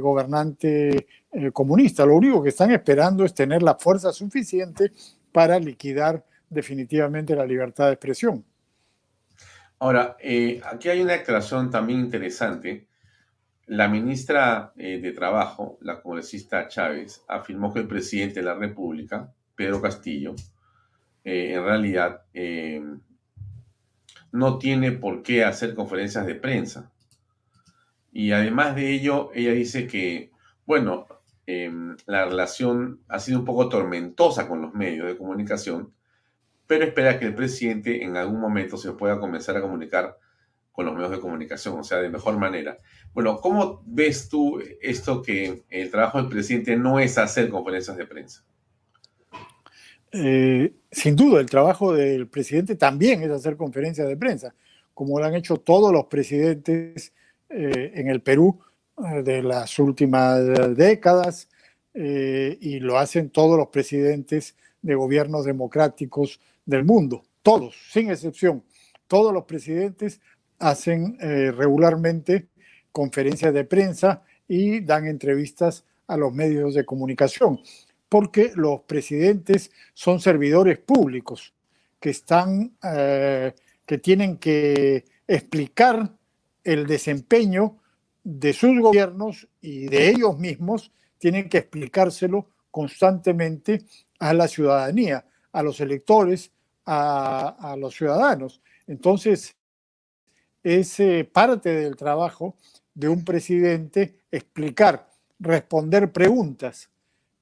gobernante 0.00 1.06
comunista. 1.52 2.04
Lo 2.04 2.16
único 2.16 2.42
que 2.42 2.48
están 2.48 2.70
esperando 2.70 3.22
es 3.22 3.34
tener 3.34 3.62
la 3.62 3.76
fuerza 3.76 4.12
suficiente 4.12 4.90
para 5.30 5.58
liquidar 5.58 6.24
definitivamente 6.48 7.36
la 7.36 7.44
libertad 7.44 7.86
de 7.86 7.92
expresión. 7.92 8.42
Ahora, 9.78 10.16
aquí 10.64 10.88
hay 10.88 11.02
una 11.02 11.12
declaración 11.12 11.70
también 11.70 12.00
interesante. 12.00 12.87
La 13.68 13.88
ministra 13.88 14.72
de 14.74 15.12
Trabajo, 15.12 15.78
la 15.82 16.00
congresista 16.00 16.68
Chávez, 16.68 17.22
afirmó 17.28 17.72
que 17.72 17.80
el 17.80 17.86
presidente 17.86 18.40
de 18.40 18.46
la 18.46 18.54
República, 18.54 19.32
Pedro 19.54 19.82
Castillo, 19.82 20.34
eh, 21.24 21.52
en 21.52 21.62
realidad 21.62 22.22
eh, 22.32 22.82
no 24.32 24.58
tiene 24.58 24.92
por 24.92 25.22
qué 25.22 25.44
hacer 25.44 25.74
conferencias 25.74 26.24
de 26.24 26.34
prensa. 26.34 26.90
Y 28.12 28.32
además 28.32 28.74
de 28.74 28.94
ello, 28.94 29.30
ella 29.34 29.52
dice 29.52 29.86
que, 29.86 30.30
bueno, 30.64 31.06
em, 31.44 31.96
la 32.06 32.24
relación 32.24 33.02
ha 33.08 33.18
sido 33.18 33.40
un 33.40 33.44
poco 33.44 33.68
tormentosa 33.68 34.48
con 34.48 34.62
los 34.62 34.72
medios 34.72 35.06
de 35.06 35.18
comunicación, 35.18 35.92
pero 36.66 36.84
espera 36.84 37.18
que 37.18 37.26
el 37.26 37.34
presidente 37.34 38.02
en 38.04 38.16
algún 38.16 38.40
momento 38.40 38.78
se 38.78 38.92
pueda 38.92 39.20
comenzar 39.20 39.56
a 39.56 39.60
comunicar 39.60 40.16
con 40.78 40.86
los 40.86 40.94
medios 40.94 41.10
de 41.10 41.18
comunicación, 41.18 41.76
o 41.76 41.82
sea, 41.82 41.98
de 41.98 42.08
mejor 42.08 42.38
manera. 42.38 42.78
Bueno, 43.12 43.40
¿cómo 43.40 43.82
ves 43.84 44.28
tú 44.28 44.62
esto 44.80 45.20
que 45.20 45.64
el 45.70 45.90
trabajo 45.90 46.18
del 46.18 46.28
presidente 46.28 46.76
no 46.76 47.00
es 47.00 47.18
hacer 47.18 47.48
conferencias 47.48 47.96
de 47.96 48.06
prensa? 48.06 48.44
Eh, 50.12 50.72
sin 50.88 51.16
duda, 51.16 51.40
el 51.40 51.50
trabajo 51.50 51.92
del 51.92 52.28
presidente 52.28 52.76
también 52.76 53.24
es 53.24 53.30
hacer 53.30 53.56
conferencias 53.56 54.06
de 54.06 54.16
prensa, 54.16 54.54
como 54.94 55.18
lo 55.18 55.24
han 55.24 55.34
hecho 55.34 55.56
todos 55.56 55.92
los 55.92 56.04
presidentes 56.04 57.12
eh, 57.48 57.90
en 57.96 58.08
el 58.08 58.22
Perú 58.22 58.60
eh, 58.98 59.24
de 59.24 59.42
las 59.42 59.80
últimas 59.80 60.44
décadas 60.76 61.48
y 61.92 62.78
lo 62.78 62.98
hacen 62.98 63.30
todos 63.30 63.58
los 63.58 63.66
presidentes 63.70 64.54
de 64.80 64.94
gobiernos 64.94 65.44
democráticos 65.44 66.38
del 66.64 66.84
mundo, 66.84 67.24
todos, 67.42 67.74
sin 67.90 68.12
excepción. 68.12 68.62
Todos 69.08 69.32
los 69.32 69.44
presidentes 69.44 70.20
hacen 70.58 71.18
regularmente 71.18 72.48
conferencias 72.92 73.54
de 73.54 73.64
prensa 73.64 74.22
y 74.46 74.80
dan 74.80 75.06
entrevistas 75.06 75.84
a 76.06 76.16
los 76.16 76.32
medios 76.32 76.74
de 76.74 76.84
comunicación 76.84 77.60
porque 78.08 78.52
los 78.54 78.82
presidentes 78.82 79.70
son 79.94 80.20
servidores 80.20 80.78
públicos 80.78 81.52
que 82.00 82.10
están, 82.10 82.76
eh, 82.82 83.54
que 83.84 83.98
tienen 83.98 84.38
que 84.38 85.04
explicar 85.26 86.12
el 86.64 86.86
desempeño 86.86 87.78
de 88.24 88.52
sus 88.52 88.78
gobiernos 88.80 89.48
y 89.60 89.86
de 89.86 90.10
ellos 90.10 90.38
mismos, 90.38 90.92
tienen 91.18 91.48
que 91.48 91.58
explicárselo 91.58 92.48
constantemente 92.70 93.84
a 94.18 94.32
la 94.34 94.48
ciudadanía, 94.48 95.24
a 95.52 95.62
los 95.62 95.80
electores, 95.80 96.52
a, 96.84 97.76
los 97.78 97.94
ciudadanos. 97.94 98.62
Entonces, 98.86 99.56
es 100.62 100.98
parte 101.32 101.70
del 101.70 101.96
trabajo 101.96 102.56
de 102.94 103.08
un 103.08 103.24
presidente 103.24 104.14
explicar, 104.30 105.08
responder 105.38 106.10
preguntas, 106.12 106.90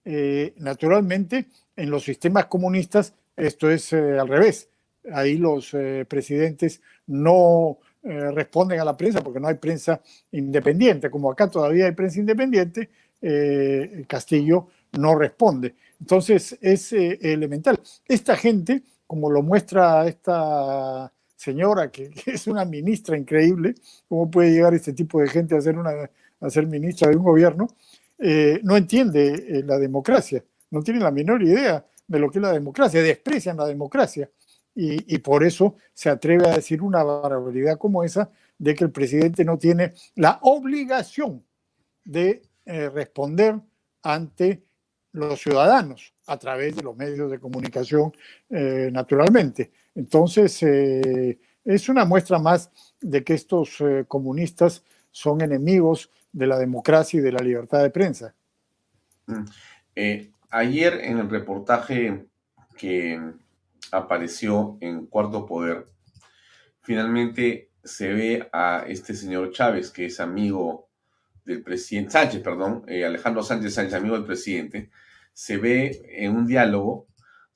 eh, 0.09 0.55
naturalmente, 0.59 1.47
en 1.75 1.91
los 1.91 2.05
sistemas 2.05 2.47
comunistas 2.47 3.13
esto 3.37 3.69
es 3.69 3.93
eh, 3.93 4.19
al 4.19 4.29
revés. 4.29 4.69
Ahí 5.13 5.37
los 5.37 5.75
eh, 5.75 6.07
presidentes 6.09 6.81
no 7.09 7.79
responden 8.09 8.79
a 8.79 8.85
la 8.85 8.97
prensa 8.97 9.21
porque 9.21 9.41
no 9.41 9.49
hay 9.49 9.57
prensa 9.57 10.01
independiente. 10.31 11.11
Como 11.11 11.29
acá 11.29 11.51
todavía 11.51 11.87
hay 11.87 11.91
prensa 11.91 12.21
independiente, 12.21 12.89
Castillo 14.07 14.69
no 14.93 15.19
responde. 15.19 15.75
Entonces 15.99 16.57
es 16.61 16.93
elemental. 16.93 17.81
Esta 18.07 18.37
gente, 18.37 18.85
como 19.09 19.29
lo 19.29 19.43
muestra 19.43 20.07
esta 20.07 21.13
señora, 21.37 21.91
que, 21.93 22.11
es 22.27 22.47
una 22.47 22.65
ministra 22.65 23.17
increíble, 23.17 23.75
¿cómo 24.09 24.31
puede 24.31 24.53
llegar 24.53 24.75
este 24.75 24.93
tipo 24.93 25.21
de 25.21 25.29
gente 25.29 25.57
a 25.57 25.61
ser, 25.61 25.79
una, 25.79 26.11
a 26.41 26.51
ser 26.51 26.67
ministra 26.67 27.11
de 27.11 27.17
un 27.17 27.25
gobierno? 27.25 27.69
Eh, 28.19 28.61
no 28.63 28.77
entiende 28.77 29.35
eh, 29.35 29.63
la 29.65 29.79
democracia, 29.79 30.43
no 30.71 30.83
tiene 30.83 31.01
la 31.01 31.11
menor 31.11 31.43
idea 31.43 31.85
de 32.07 32.19
lo 32.19 32.31
que 32.31 32.39
es 32.39 32.43
la 32.43 32.53
democracia, 32.53 33.03
desprecian 33.03 33.57
la 33.57 33.67
democracia. 33.67 34.31
Y, 34.79 35.17
por 35.21 35.43
eso 35.43 35.77
se 35.95 36.11
atreve 36.11 36.47
a 36.47 36.55
decir 36.55 36.83
una 36.83 37.03
barbaridad 37.03 37.79
como 37.79 38.05
esa 38.05 38.31
de 38.59 38.75
que 38.75 38.85
el 38.85 38.91
presidente 38.91 39.43
no 39.43 39.57
tiene 39.57 39.95
la 40.17 40.39
obligación 40.43 41.43
de 42.05 42.43
eh, 42.67 42.91
responder 42.91 43.59
ante 44.03 44.65
los 45.13 45.41
ciudadanos 45.41 46.13
a 46.27 46.39
través 46.39 46.77
de 46.77 46.83
los 46.83 46.95
medios 46.95 47.31
de 47.31 47.41
comunicación, 47.41 48.13
naturalmente. 48.51 49.71
Entonces, 49.97 50.63
es 50.63 51.89
una 51.89 52.05
muestra 52.05 52.39
más 52.39 52.71
de 53.01 53.25
que 53.25 53.35
estos 53.35 53.83
comunistas 54.07 54.85
son 55.11 55.41
enemigos 55.41 56.11
de 56.31 56.47
la 56.47 56.59
democracia 56.59 57.19
y 57.19 57.23
de 57.23 57.33
la 57.33 57.43
libertad 57.43 57.83
de 57.83 57.89
prensa. 57.89 58.35
Mm. 59.27 59.45
Eh, 59.95 60.31
ayer 60.51 61.01
en 61.03 61.19
el 61.19 61.31
reportaje 61.31 62.27
que 62.77 63.19
apareció 63.91 64.77
en 64.81 65.07
Cuarto 65.07 65.47
Poder, 65.47 65.87
finalmente 66.83 67.71
se 67.83 68.13
ve 68.13 68.49
a 68.53 68.85
este 68.87 69.15
señor 69.15 69.51
Chávez, 69.53 69.91
que 69.91 70.07
es 70.07 70.21
amigo 70.21 70.91
del 71.45 71.63
presidente, 71.63 72.11
Sánchez, 72.11 72.43
perdón, 72.43 72.85
eh, 72.87 73.07
Alejandro 73.07 73.43
Sánchez 73.43 73.73
Sánchez, 73.73 73.95
amigo 73.95 74.17
del 74.17 74.27
presidente, 74.27 74.91
se 75.33 75.57
ve 75.57 76.03
en 76.11 76.37
un 76.37 76.47
diálogo, 76.47 77.07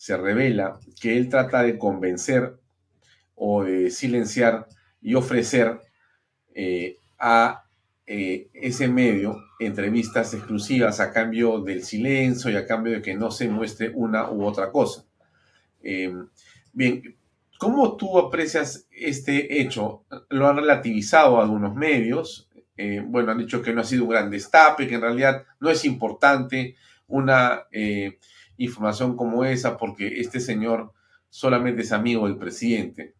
se 0.00 0.16
revela 0.16 0.80
que 0.98 1.18
él 1.18 1.28
trata 1.28 1.62
de 1.62 1.76
convencer 1.76 2.54
o 3.34 3.64
de 3.64 3.90
silenciar 3.90 4.66
y 5.02 5.14
ofrecer 5.14 5.78
eh, 6.54 6.96
a 7.18 7.64
eh, 8.06 8.48
ese 8.54 8.88
medio 8.88 9.36
entrevistas 9.58 10.32
exclusivas 10.32 11.00
a 11.00 11.12
cambio 11.12 11.60
del 11.60 11.84
silencio 11.84 12.50
y 12.50 12.56
a 12.56 12.66
cambio 12.66 12.94
de 12.94 13.02
que 13.02 13.12
no 13.12 13.30
se 13.30 13.50
muestre 13.50 13.92
una 13.94 14.30
u 14.30 14.42
otra 14.46 14.72
cosa. 14.72 15.04
Em, 15.82 16.26
bien, 16.72 17.14
¿cómo 17.58 17.94
tú 17.98 18.18
aprecias 18.18 18.86
este 18.90 19.60
hecho? 19.60 20.04
Lo 20.30 20.48
han 20.48 20.56
relativizado 20.56 21.38
algunos 21.38 21.74
medios. 21.74 22.48
Eh, 22.74 23.02
bueno, 23.04 23.32
han 23.32 23.38
dicho 23.38 23.60
que 23.60 23.74
no 23.74 23.82
ha 23.82 23.84
sido 23.84 24.04
un 24.04 24.10
gran 24.10 24.30
destape, 24.30 24.88
que 24.88 24.94
en 24.94 25.02
realidad 25.02 25.44
no 25.60 25.68
es 25.68 25.84
importante 25.84 26.76
una 27.06 27.64
información 28.60 29.16
como 29.16 29.44
esa 29.44 29.76
porque 29.76 30.20
este 30.20 30.38
señor 30.40 30.92
solamente 31.28 31.82
es 31.82 31.92
amigo 31.92 32.26
del 32.26 32.36
presidente. 32.36 33.14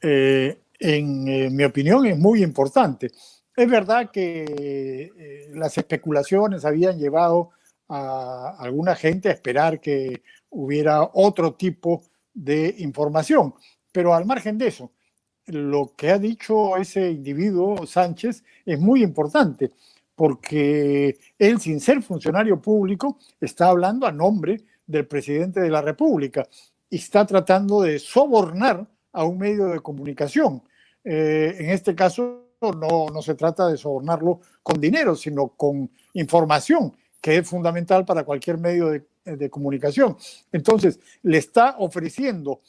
Eh, 0.00 0.58
en 0.78 1.28
eh, 1.28 1.50
mi 1.50 1.64
opinión, 1.64 2.06
es 2.06 2.18
muy 2.18 2.42
importante. 2.42 3.10
Es 3.56 3.70
verdad 3.70 4.10
que 4.10 5.10
eh, 5.16 5.50
las 5.54 5.78
especulaciones 5.78 6.64
habían 6.64 6.98
llevado 6.98 7.50
a 7.88 8.56
alguna 8.58 8.94
gente 8.96 9.28
a 9.28 9.32
esperar 9.32 9.80
que 9.80 10.22
hubiera 10.50 11.10
otro 11.12 11.54
tipo 11.54 12.02
de 12.32 12.74
información, 12.78 13.54
pero 13.92 14.14
al 14.14 14.24
margen 14.24 14.58
de 14.58 14.68
eso, 14.68 14.90
lo 15.46 15.94
que 15.96 16.10
ha 16.10 16.18
dicho 16.18 16.76
ese 16.76 17.10
individuo, 17.10 17.86
Sánchez, 17.86 18.42
es 18.64 18.80
muy 18.80 19.02
importante, 19.02 19.72
porque 20.14 21.18
él, 21.38 21.60
sin 21.60 21.80
ser 21.80 22.02
funcionario 22.02 22.60
público, 22.60 23.18
está 23.40 23.68
hablando 23.68 24.06
a 24.06 24.12
nombre 24.12 24.64
del 24.86 25.06
presidente 25.06 25.60
de 25.60 25.70
la 25.70 25.82
República 25.82 26.46
y 26.90 26.96
está 26.96 27.26
tratando 27.26 27.82
de 27.82 27.98
sobornar 27.98 28.86
a 29.12 29.24
un 29.24 29.38
medio 29.38 29.66
de 29.66 29.80
comunicación. 29.80 30.62
Eh, 31.02 31.56
en 31.58 31.70
este 31.70 31.94
caso 31.94 32.44
no, 32.60 33.06
no 33.12 33.22
se 33.22 33.34
trata 33.34 33.68
de 33.68 33.76
sobornarlo 33.76 34.40
con 34.62 34.80
dinero, 34.80 35.14
sino 35.16 35.48
con 35.48 35.90
información 36.14 36.94
que 37.24 37.38
es 37.38 37.48
fundamental 37.48 38.04
para 38.04 38.22
cualquier 38.22 38.58
medio 38.58 38.90
de, 38.90 39.48
comunicación. 39.48 40.18
Entonces, 40.52 41.00
le 41.22 41.38
está 41.38 41.76
ofreciendo 41.78 42.60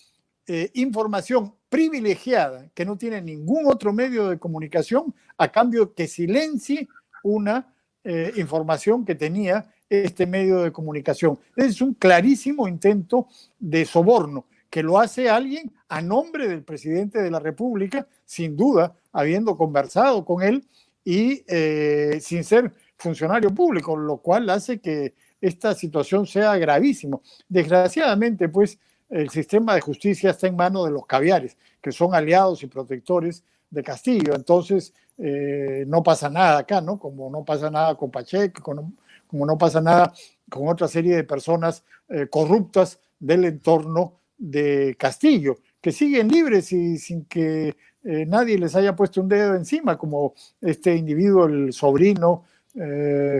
eh, 0.47 0.71
información 0.75 1.53
privilegiada 1.67 2.69
que 2.73 2.85
no 2.85 2.97
tiene 2.97 3.21
ningún 3.21 3.67
otro 3.67 3.91
medio 3.91 4.29
de 4.29 4.39
comunicación 4.39 5.13
a 5.37 5.51
cambio 5.51 5.93
que 5.93 6.07
silencie 6.07 6.87
una 7.25 7.73
eh, 8.03 8.33
información 8.37 9.03
que 9.03 9.15
tenía 9.15 9.65
este 9.89 10.25
medio 10.25 10.61
de 10.61 10.71
comunicación. 10.71 11.39
Es 11.55 11.81
un 11.81 11.93
clarísimo 11.95 12.67
intento 12.67 13.27
de 13.59 13.85
soborno 13.85 14.45
que 14.69 14.83
lo 14.83 14.99
hace 14.99 15.29
alguien 15.29 15.71
a 15.87 16.01
nombre 16.01 16.47
del 16.47 16.63
presidente 16.63 17.21
de 17.21 17.31
la 17.31 17.39
República, 17.39 18.07
sin 18.25 18.55
duda, 18.55 18.95
habiendo 19.11 19.57
conversado 19.57 20.25
con 20.25 20.43
él 20.43 20.65
y 21.03 21.43
eh, 21.47 22.19
sin 22.21 22.43
ser 22.43 22.73
funcionario 22.97 23.53
público, 23.53 23.95
lo 23.95 24.17
cual 24.17 24.49
hace 24.49 24.79
que 24.79 25.13
esta 25.39 25.73
situación 25.73 26.25
sea 26.27 26.57
gravísima. 26.57 27.19
Desgraciadamente, 27.47 28.49
pues, 28.49 28.77
el 29.09 29.29
sistema 29.29 29.75
de 29.75 29.81
justicia 29.81 30.31
está 30.31 30.47
en 30.47 30.55
manos 30.55 30.85
de 30.85 30.91
los 30.91 31.05
caviares, 31.05 31.57
que 31.81 31.91
son 31.91 32.13
aliados 32.13 32.63
y 32.63 32.67
protectores 32.67 33.43
de 33.69 33.83
Castillo. 33.83 34.33
Entonces, 34.35 34.93
eh, 35.17 35.85
no 35.87 36.03
pasa 36.03 36.29
nada 36.29 36.59
acá, 36.59 36.81
¿no? 36.81 36.99
Como 36.99 37.29
no 37.29 37.45
pasa 37.45 37.69
nada 37.69 37.95
con 37.95 38.11
Pacheco, 38.11 38.61
como, 38.61 39.45
no 39.45 39.57
pasa 39.57 39.81
nada 39.81 40.13
con 40.49 40.67
otra 40.67 40.87
serie 40.87 41.15
de 41.15 41.23
personas 41.23 41.83
eh, 42.09 42.27
corruptas 42.27 42.99
del 43.19 43.45
entorno 43.45 44.19
de 44.37 44.95
Castillo, 44.99 45.57
que 45.81 45.91
siguen 45.91 46.27
libres 46.27 46.71
y 46.73 46.97
sin 46.97 47.25
que 47.25 47.75
eh, 48.03 48.25
nadie 48.25 48.57
les 48.57 48.75
haya 48.75 48.95
puesto 48.95 49.21
un 49.21 49.29
dedo 49.29 49.55
encima, 49.55 49.97
como 49.97 50.33
este 50.61 50.95
individuo, 50.95 51.45
el 51.45 51.73
sobrino 51.73 52.43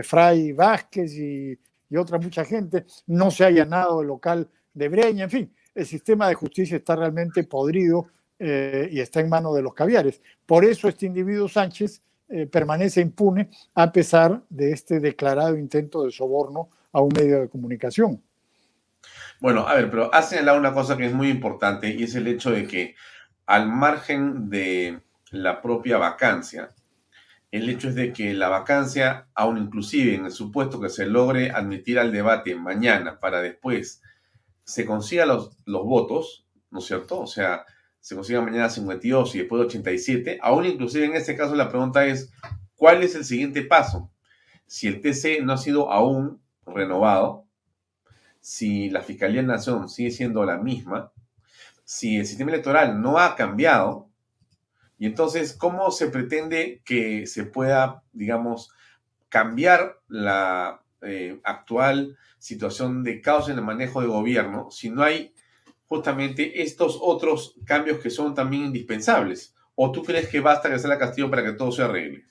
Fray 0.02 0.52
Vázquez 0.52 1.12
y, 1.12 1.58
otra 1.94 2.18
mucha 2.18 2.42
gente, 2.44 2.86
no 3.06 3.30
se 3.30 3.44
ha 3.44 3.48
allanado 3.48 4.00
el 4.00 4.08
local 4.08 4.48
de 4.72 4.88
Breña, 4.88 5.24
en 5.24 5.30
fin, 5.30 5.52
el 5.74 5.84
sistema 5.84 6.26
de 6.28 6.34
justicia 6.34 6.78
está 6.78 6.96
realmente 6.96 7.44
podrido 7.44 8.06
eh, 8.38 8.88
y 8.90 9.00
está 9.00 9.20
en 9.20 9.28
manos 9.28 9.54
de 9.54 9.62
los 9.62 9.74
caviares. 9.74 10.20
Por 10.44 10.64
eso 10.64 10.88
este 10.88 11.06
individuo 11.06 11.48
Sánchez 11.48 12.02
permanece 12.50 13.00
impune 13.00 13.50
a 13.76 13.92
pesar 13.92 14.42
de 14.48 14.72
este 14.72 14.98
declarado 14.98 15.56
intento 15.56 16.02
de 16.02 16.10
soborno 16.10 16.70
a 16.90 17.00
un 17.00 17.12
medio 17.14 17.40
de 17.40 17.48
comunicación. 17.48 18.20
Bueno, 19.40 19.68
a 19.68 19.74
ver, 19.74 19.90
pero 19.90 20.12
ha 20.14 20.22
señalado 20.22 20.58
una 20.58 20.72
cosa 20.72 20.96
que 20.96 21.06
es 21.06 21.12
muy 21.12 21.28
importante 21.28 21.90
y 21.90 22.04
es 22.04 22.14
el 22.14 22.26
hecho 22.26 22.50
de 22.50 22.66
que 22.66 22.94
al 23.44 23.68
margen 23.68 24.48
de 24.48 25.00
la 25.30 25.60
propia 25.60 25.98
vacancia, 25.98 26.74
el 27.50 27.68
hecho 27.68 27.88
es 27.88 27.94
de 27.94 28.12
que 28.12 28.32
la 28.32 28.48
vacancia, 28.48 29.28
aún 29.34 29.58
inclusive 29.58 30.14
en 30.14 30.24
el 30.24 30.32
supuesto 30.32 30.80
que 30.80 30.88
se 30.88 31.06
logre 31.06 31.50
admitir 31.50 31.98
al 31.98 32.12
debate 32.12 32.54
mañana 32.54 33.20
para 33.20 33.40
después 33.40 34.02
se 34.64 34.84
consiga 34.84 35.26
los, 35.26 35.56
los 35.64 35.84
votos, 35.84 36.46
¿no 36.70 36.80
es 36.80 36.86
cierto? 36.86 37.20
O 37.20 37.26
sea, 37.26 37.64
se 38.06 38.14
consiga 38.14 38.40
mañana 38.40 38.70
52 38.70 39.34
y 39.34 39.38
después 39.38 39.62
87, 39.62 40.38
aún 40.40 40.64
inclusive 40.64 41.06
en 41.06 41.16
este 41.16 41.36
caso 41.36 41.56
la 41.56 41.68
pregunta 41.68 42.06
es, 42.06 42.30
¿cuál 42.76 43.02
es 43.02 43.16
el 43.16 43.24
siguiente 43.24 43.62
paso? 43.62 44.12
Si 44.64 44.86
el 44.86 45.00
TC 45.00 45.42
no 45.42 45.52
ha 45.52 45.58
sido 45.58 45.90
aún 45.90 46.40
renovado, 46.64 47.48
si 48.38 48.90
la 48.90 49.02
Fiscalía 49.02 49.40
de 49.40 49.48
Nación 49.48 49.88
sigue 49.88 50.12
siendo 50.12 50.44
la 50.44 50.56
misma, 50.56 51.10
si 51.82 52.18
el 52.18 52.26
sistema 52.26 52.52
electoral 52.52 53.02
no 53.02 53.18
ha 53.18 53.34
cambiado, 53.34 54.08
y 54.98 55.06
entonces, 55.06 55.52
¿cómo 55.54 55.90
se 55.90 56.06
pretende 56.06 56.82
que 56.84 57.26
se 57.26 57.42
pueda, 57.42 58.04
digamos, 58.12 58.70
cambiar 59.28 59.98
la 60.06 60.80
eh, 61.02 61.40
actual 61.42 62.16
situación 62.38 63.02
de 63.02 63.20
caos 63.20 63.48
en 63.48 63.58
el 63.58 63.64
manejo 63.64 64.00
de 64.00 64.06
gobierno 64.06 64.70
si 64.70 64.90
no 64.90 65.02
hay 65.02 65.34
justamente 65.88 66.62
estos 66.62 66.98
otros 67.00 67.54
cambios 67.64 67.98
que 67.98 68.10
son 68.10 68.34
también 68.34 68.64
indispensables? 68.64 69.54
¿O 69.74 69.92
tú 69.92 70.02
crees 70.02 70.28
que 70.28 70.40
basta 70.40 70.70
que 70.70 70.78
sea 70.78 70.88
la 70.88 70.98
Castillo 70.98 71.30
para 71.30 71.44
que 71.44 71.52
todo 71.52 71.70
se 71.70 71.82
arregle? 71.82 72.24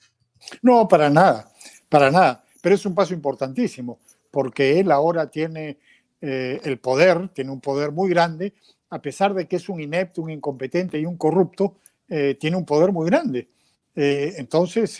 No, 0.62 0.86
para 0.88 1.08
nada, 1.08 1.50
para 1.88 2.10
nada. 2.10 2.44
Pero 2.60 2.74
es 2.74 2.84
un 2.84 2.94
paso 2.94 3.14
importantísimo, 3.14 4.00
porque 4.30 4.80
él 4.80 4.90
ahora 4.90 5.30
tiene 5.30 5.78
eh, 6.20 6.60
el 6.64 6.78
poder, 6.78 7.28
tiene 7.28 7.50
un 7.50 7.60
poder 7.60 7.92
muy 7.92 8.10
grande 8.10 8.54
a 8.88 9.02
pesar 9.02 9.34
de 9.34 9.48
que 9.48 9.56
es 9.56 9.68
un 9.68 9.80
inepto, 9.80 10.22
un 10.22 10.30
incompetente 10.30 10.98
y 10.98 11.06
un 11.06 11.16
corrupto, 11.16 11.78
eh, 12.08 12.36
tiene 12.38 12.56
un 12.56 12.64
poder 12.64 12.92
muy 12.92 13.06
grande. 13.06 13.48
Eh, 13.96 14.34
entonces, 14.36 14.90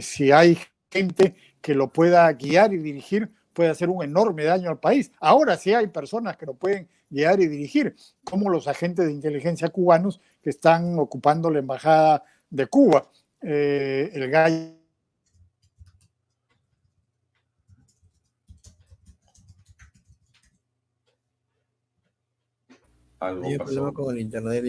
si 0.00 0.32
hay 0.32 0.58
gente 0.90 1.34
que 1.60 1.74
lo 1.74 1.92
pueda 1.92 2.32
guiar 2.32 2.72
y 2.72 2.78
dirigir, 2.78 3.30
puede 3.52 3.70
hacer 3.70 3.90
un 3.90 4.02
enorme 4.02 4.44
daño 4.44 4.70
al 4.70 4.78
país. 4.78 5.12
Ahora 5.20 5.56
sí 5.56 5.74
hay 5.74 5.88
personas 5.88 6.36
que 6.36 6.46
lo 6.46 6.54
pueden 6.54 6.88
guiar 7.08 7.40
y 7.40 7.48
dirigir, 7.48 7.94
como 8.24 8.50
los 8.50 8.68
agentes 8.68 9.06
de 9.06 9.12
inteligencia 9.12 9.68
cubanos 9.68 10.20
que 10.42 10.50
están 10.50 10.98
ocupando 10.98 11.50
la 11.50 11.60
embajada 11.60 12.24
de 12.50 12.66
Cuba. 12.66 13.10
el 13.40 14.30
gallo 14.30 14.76
algo 23.20 23.92
con 23.94 24.14
el 24.14 24.20
internet 24.20 24.64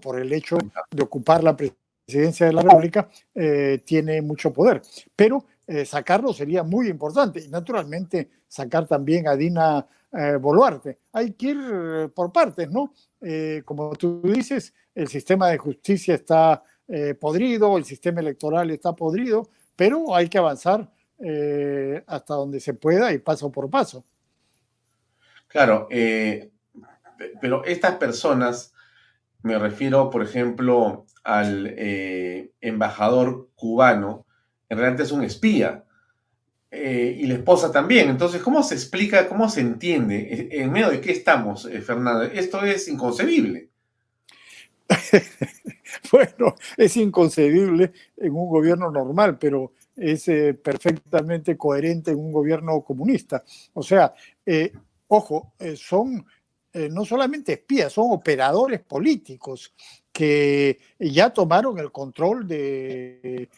Por 0.00 0.20
el 0.20 0.32
hecho 0.32 0.58
de 0.90 1.02
ocupar 1.02 1.42
la 1.42 1.56
presidencia 1.56 2.46
de 2.46 2.52
la 2.52 2.62
República, 2.62 3.08
eh, 3.34 3.80
tiene 3.84 4.20
mucho 4.22 4.52
poder. 4.52 4.82
Pero 5.14 5.44
eh, 5.66 5.84
sacarlo 5.84 6.32
sería 6.32 6.62
muy 6.62 6.88
importante. 6.88 7.40
Y 7.40 7.48
naturalmente 7.48 8.28
sacar 8.48 8.86
también 8.86 9.28
a 9.28 9.36
Dina 9.36 9.86
eh, 10.12 10.36
Boluarte. 10.36 10.98
Hay 11.12 11.32
que 11.32 11.46
ir 11.48 12.10
por 12.14 12.32
partes, 12.32 12.70
¿no? 12.70 12.92
como 13.66 13.94
tú 13.96 14.22
dices, 14.24 14.72
el 14.94 15.08
sistema 15.08 15.48
de 15.48 15.58
justicia 15.58 16.14
está 16.14 16.62
podrido, 17.20 17.76
el 17.76 17.84
sistema 17.84 18.20
electoral 18.20 18.70
está 18.70 18.94
podrido, 18.96 19.50
pero 19.76 20.14
hay 20.14 20.28
que 20.28 20.38
avanzar 20.38 20.90
hasta 22.06 22.34
donde 22.34 22.60
se 22.60 22.72
pueda 22.72 23.12
y 23.12 23.18
paso 23.18 23.52
por 23.52 23.68
paso. 23.68 24.02
Claro, 25.50 25.88
eh, 25.90 26.52
pero 27.40 27.64
estas 27.64 27.96
personas, 27.96 28.72
me 29.42 29.58
refiero, 29.58 30.08
por 30.08 30.22
ejemplo, 30.22 31.06
al 31.24 31.74
eh, 31.76 32.52
embajador 32.60 33.48
cubano, 33.56 34.26
en 34.68 34.78
realidad 34.78 35.00
es 35.00 35.10
un 35.10 35.24
espía. 35.24 35.84
Eh, 36.70 37.16
y 37.20 37.26
la 37.26 37.34
esposa 37.34 37.72
también. 37.72 38.08
Entonces, 38.08 38.40
¿cómo 38.42 38.62
se 38.62 38.74
explica, 38.74 39.28
cómo 39.28 39.48
se 39.48 39.60
entiende? 39.60 40.48
¿En 40.52 40.70
medio 40.70 40.90
de 40.90 41.00
qué 41.00 41.12
estamos, 41.12 41.66
eh, 41.66 41.80
Fernando? 41.80 42.24
Esto 42.24 42.64
es 42.64 42.86
inconcebible. 42.88 43.68
bueno, 46.12 46.54
es 46.76 46.96
inconcebible 46.96 47.92
en 48.16 48.32
un 48.32 48.48
gobierno 48.48 48.90
normal, 48.90 49.38
pero 49.38 49.72
es 49.96 50.24
perfectamente 50.62 51.56
coherente 51.56 52.12
en 52.12 52.18
un 52.18 52.32
gobierno 52.32 52.80
comunista. 52.82 53.44
O 53.74 53.82
sea, 53.82 54.14
ojo, 55.08 55.52
son 55.76 56.24
eh, 56.72 56.88
no 56.88 57.04
solamente 57.04 57.54
espías, 57.54 57.92
son 57.92 58.12
operadores 58.12 58.80
políticos 58.80 59.74
que 60.12 60.78
ya 61.00 61.30
tomaron 61.30 61.80
el 61.80 61.90
control 61.90 62.46
de, 62.46 63.48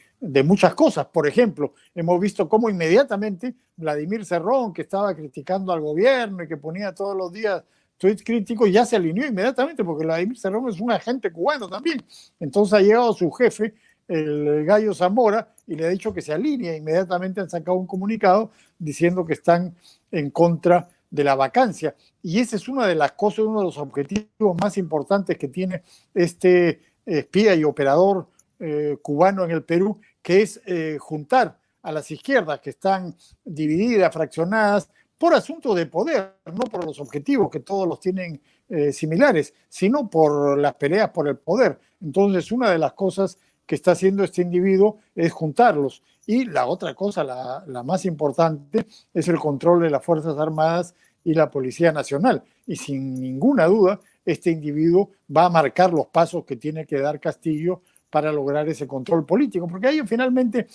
muchas 0.44 0.74
cosas. 0.74 1.06
Por 1.06 1.26
ejemplo, 1.26 1.74
hemos 1.94 2.20
visto 2.20 2.48
cómo 2.48 2.70
inmediatamente 2.70 3.54
Vladimir 3.76 4.24
Cerrón, 4.24 4.72
que 4.72 4.82
estaba 4.82 5.14
criticando 5.14 5.72
al 5.72 5.80
gobierno 5.80 6.42
y 6.42 6.48
que 6.48 6.56
ponía 6.56 6.94
todos 6.94 7.16
los 7.16 7.32
días 7.32 7.62
tweets 7.98 8.22
críticos, 8.24 8.70
ya 8.70 8.84
se 8.84 8.96
alineó 8.96 9.26
inmediatamente, 9.26 9.84
porque 9.84 10.04
Vladimir 10.04 10.38
Cerrón 10.38 10.68
es 10.68 10.80
un 10.80 10.90
agente 10.90 11.30
cubano 11.32 11.68
también. 11.68 12.02
Entonces 12.40 12.74
ha 12.74 12.80
llegado 12.80 13.12
su 13.12 13.30
jefe, 13.30 13.74
el 14.08 14.64
gallo 14.64 14.94
Zamora, 14.94 15.54
y 15.66 15.76
le 15.76 15.86
ha 15.86 15.88
dicho 15.88 16.12
que 16.12 16.22
se 16.22 16.32
alinea. 16.32 16.76
Inmediatamente 16.76 17.40
han 17.40 17.50
sacado 17.50 17.76
un 17.76 17.86
comunicado 17.86 18.50
diciendo 18.78 19.24
que 19.24 19.34
están 19.34 19.74
en 20.10 20.30
contra 20.30 20.88
de 21.10 21.24
la 21.24 21.34
vacancia. 21.34 21.94
Y 22.22 22.40
esa 22.40 22.56
es 22.56 22.68
una 22.68 22.86
de 22.86 22.94
las 22.94 23.12
cosas, 23.12 23.40
uno 23.40 23.60
de 23.60 23.66
los 23.66 23.78
objetivos 23.78 24.56
más 24.60 24.78
importantes 24.78 25.36
que 25.36 25.48
tiene 25.48 25.82
este 26.14 26.80
espía 27.04 27.54
y 27.54 27.64
operador 27.64 28.28
eh, 28.64 28.96
cubano 29.02 29.44
en 29.44 29.50
el 29.50 29.64
Perú, 29.64 30.00
que 30.22 30.42
es 30.42 30.60
eh, 30.66 30.96
juntar 31.00 31.58
a 31.82 31.90
las 31.90 32.08
izquierdas 32.12 32.60
que 32.60 32.70
están 32.70 33.12
divididas, 33.44 34.12
fraccionadas, 34.12 34.88
por 35.18 35.34
asunto 35.34 35.74
de 35.74 35.86
poder, 35.86 36.36
no 36.46 36.62
por 36.70 36.84
los 36.84 37.00
objetivos 37.00 37.50
que 37.50 37.58
todos 37.58 37.88
los 37.88 37.98
tienen 37.98 38.40
eh, 38.68 38.92
similares, 38.92 39.52
sino 39.68 40.08
por 40.08 40.56
las 40.58 40.74
peleas 40.74 41.10
por 41.10 41.26
el 41.26 41.38
poder. 41.38 41.80
Entonces, 42.00 42.52
una 42.52 42.70
de 42.70 42.78
las 42.78 42.92
cosas 42.92 43.36
que 43.66 43.74
está 43.74 43.92
haciendo 43.92 44.22
este 44.22 44.42
individuo 44.42 44.98
es 45.16 45.32
juntarlos. 45.32 46.04
Y 46.24 46.44
la 46.44 46.66
otra 46.66 46.94
cosa, 46.94 47.24
la 47.24 47.82
más 47.82 48.04
importante, 48.04 48.86
es 49.12 49.26
el 49.26 49.40
control 49.40 49.82
de 49.82 49.90
las 49.90 50.04
Fuerzas 50.04 50.38
Armadas 50.38 50.94
y 51.24 51.34
la 51.34 51.50
Policía 51.50 51.90
Nacional. 51.90 52.44
Y 52.64 52.76
sin 52.76 53.20
ninguna 53.20 53.66
duda, 53.66 53.98
este 54.24 54.50
individuo 54.50 55.10
va 55.34 55.46
a 55.46 55.50
marcar 55.50 55.92
los 55.92 56.06
pasos 56.06 56.44
que 56.44 56.56
tiene 56.56 56.86
que 56.86 57.00
dar 57.00 57.18
Castillo 57.20 57.82
para 58.12 58.30
lograr 58.30 58.68
ese 58.68 58.86
control 58.86 59.24
político, 59.24 59.66
porque 59.66 59.86
ahí 59.88 60.02
finalmente 60.06 60.66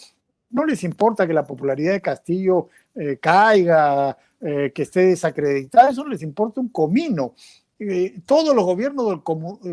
No 0.49 0.65
les 0.65 0.83
importa 0.83 1.27
que 1.27 1.33
la 1.33 1.45
popularidad 1.45 1.93
de 1.93 2.01
Castillo 2.01 2.69
eh, 2.95 3.17
caiga, 3.17 4.17
eh, 4.41 4.71
que 4.73 4.81
esté 4.81 5.01
desacreditada, 5.01 5.91
eso 5.91 6.03
les 6.07 6.23
importa 6.23 6.59
un 6.59 6.69
comino. 6.69 7.35
todos 8.25 8.55
los 8.55 8.65
gobiernos 8.65 9.21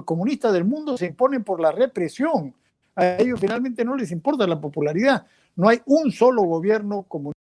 comunistas 0.04 0.52
del 0.52 0.64
mundo 0.64 0.98
se 0.98 1.06
imponen 1.06 1.42
por 1.42 1.58
la 1.58 1.72
represión. 1.72 2.54
A 2.96 3.16
ellos 3.16 3.40
finalmente 3.40 3.82
no 3.84 3.96
les 3.96 4.10
importa 4.10 4.46
la 4.46 4.60
popularidad. 4.60 5.26
No 5.56 5.68
hay 5.68 5.80
un 5.86 6.12
solo 6.12 6.42
gobierno 6.42 7.04
comunista 7.08 7.43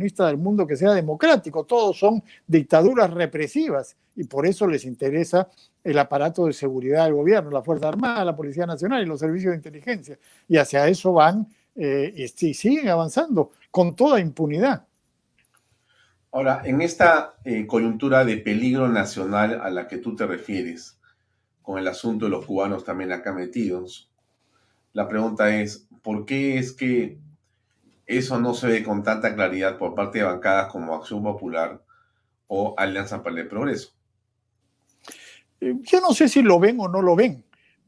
del 0.00 0.38
mundo 0.38 0.66
que 0.66 0.76
sea 0.76 0.92
democrático, 0.92 1.64
todos 1.64 1.98
son 1.98 2.22
dictaduras 2.46 3.10
represivas 3.10 3.96
y 4.16 4.24
por 4.24 4.46
eso 4.46 4.66
les 4.66 4.84
interesa 4.84 5.48
el 5.82 5.98
aparato 5.98 6.46
de 6.46 6.52
seguridad 6.52 7.04
del 7.04 7.14
gobierno, 7.14 7.50
la 7.50 7.62
Fuerza 7.62 7.88
Armada, 7.88 8.24
la 8.24 8.36
Policía 8.36 8.66
Nacional 8.66 9.02
y 9.02 9.06
los 9.06 9.20
servicios 9.20 9.52
de 9.52 9.56
inteligencia. 9.56 10.18
Y 10.48 10.56
hacia 10.56 10.88
eso 10.88 11.12
van 11.12 11.46
eh, 11.76 12.12
y 12.16 12.54
siguen 12.54 12.88
avanzando 12.88 13.52
con 13.70 13.94
toda 13.94 14.20
impunidad. 14.20 14.86
Ahora, 16.32 16.62
en 16.64 16.80
esta 16.80 17.34
eh, 17.44 17.66
coyuntura 17.66 18.24
de 18.24 18.36
peligro 18.36 18.88
nacional 18.88 19.60
a 19.62 19.70
la 19.70 19.88
que 19.88 19.98
tú 19.98 20.14
te 20.14 20.26
refieres, 20.26 20.98
con 21.62 21.78
el 21.78 21.88
asunto 21.88 22.26
de 22.26 22.30
los 22.30 22.46
cubanos 22.46 22.84
también 22.84 23.12
acá 23.12 23.32
metidos, 23.32 24.10
la 24.92 25.08
pregunta 25.08 25.56
es, 25.56 25.88
¿por 26.02 26.24
qué 26.26 26.58
es 26.58 26.72
que 26.72 27.18
eso 28.18 28.40
no 28.40 28.54
se 28.54 28.66
ve 28.66 28.82
con 28.82 29.02
tanta 29.02 29.34
claridad 29.34 29.78
por 29.78 29.94
parte 29.94 30.18
de 30.18 30.24
bancadas 30.24 30.70
como 30.72 30.94
Acción 30.94 31.22
Popular 31.22 31.80
o 32.48 32.74
Alianza 32.76 33.22
para 33.22 33.40
el 33.40 33.46
Progreso. 33.46 33.92
Eh, 35.60 35.74
yo 35.82 36.00
no 36.00 36.12
sé 36.12 36.28
si 36.28 36.42
lo 36.42 36.58
ven 36.58 36.80
o 36.80 36.88
no 36.88 37.02
lo 37.02 37.14
ven, 37.14 37.44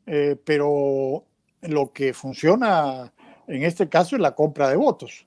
eh, 0.06 0.36
pero 0.44 1.24
lo 1.62 1.92
que 1.92 2.12
funciona 2.12 3.12
en 3.48 3.64
este 3.64 3.88
caso 3.88 4.14
es 4.14 4.22
la 4.22 4.34
compra 4.34 4.68
de 4.70 4.76
votos. 4.76 5.26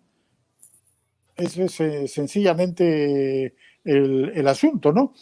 Ese 1.36 1.66
es 1.66 1.80
eh, 1.82 2.08
sencillamente 2.08 3.54
el, 3.84 4.48
asunto, 4.48 4.94
¿no? 4.94 5.14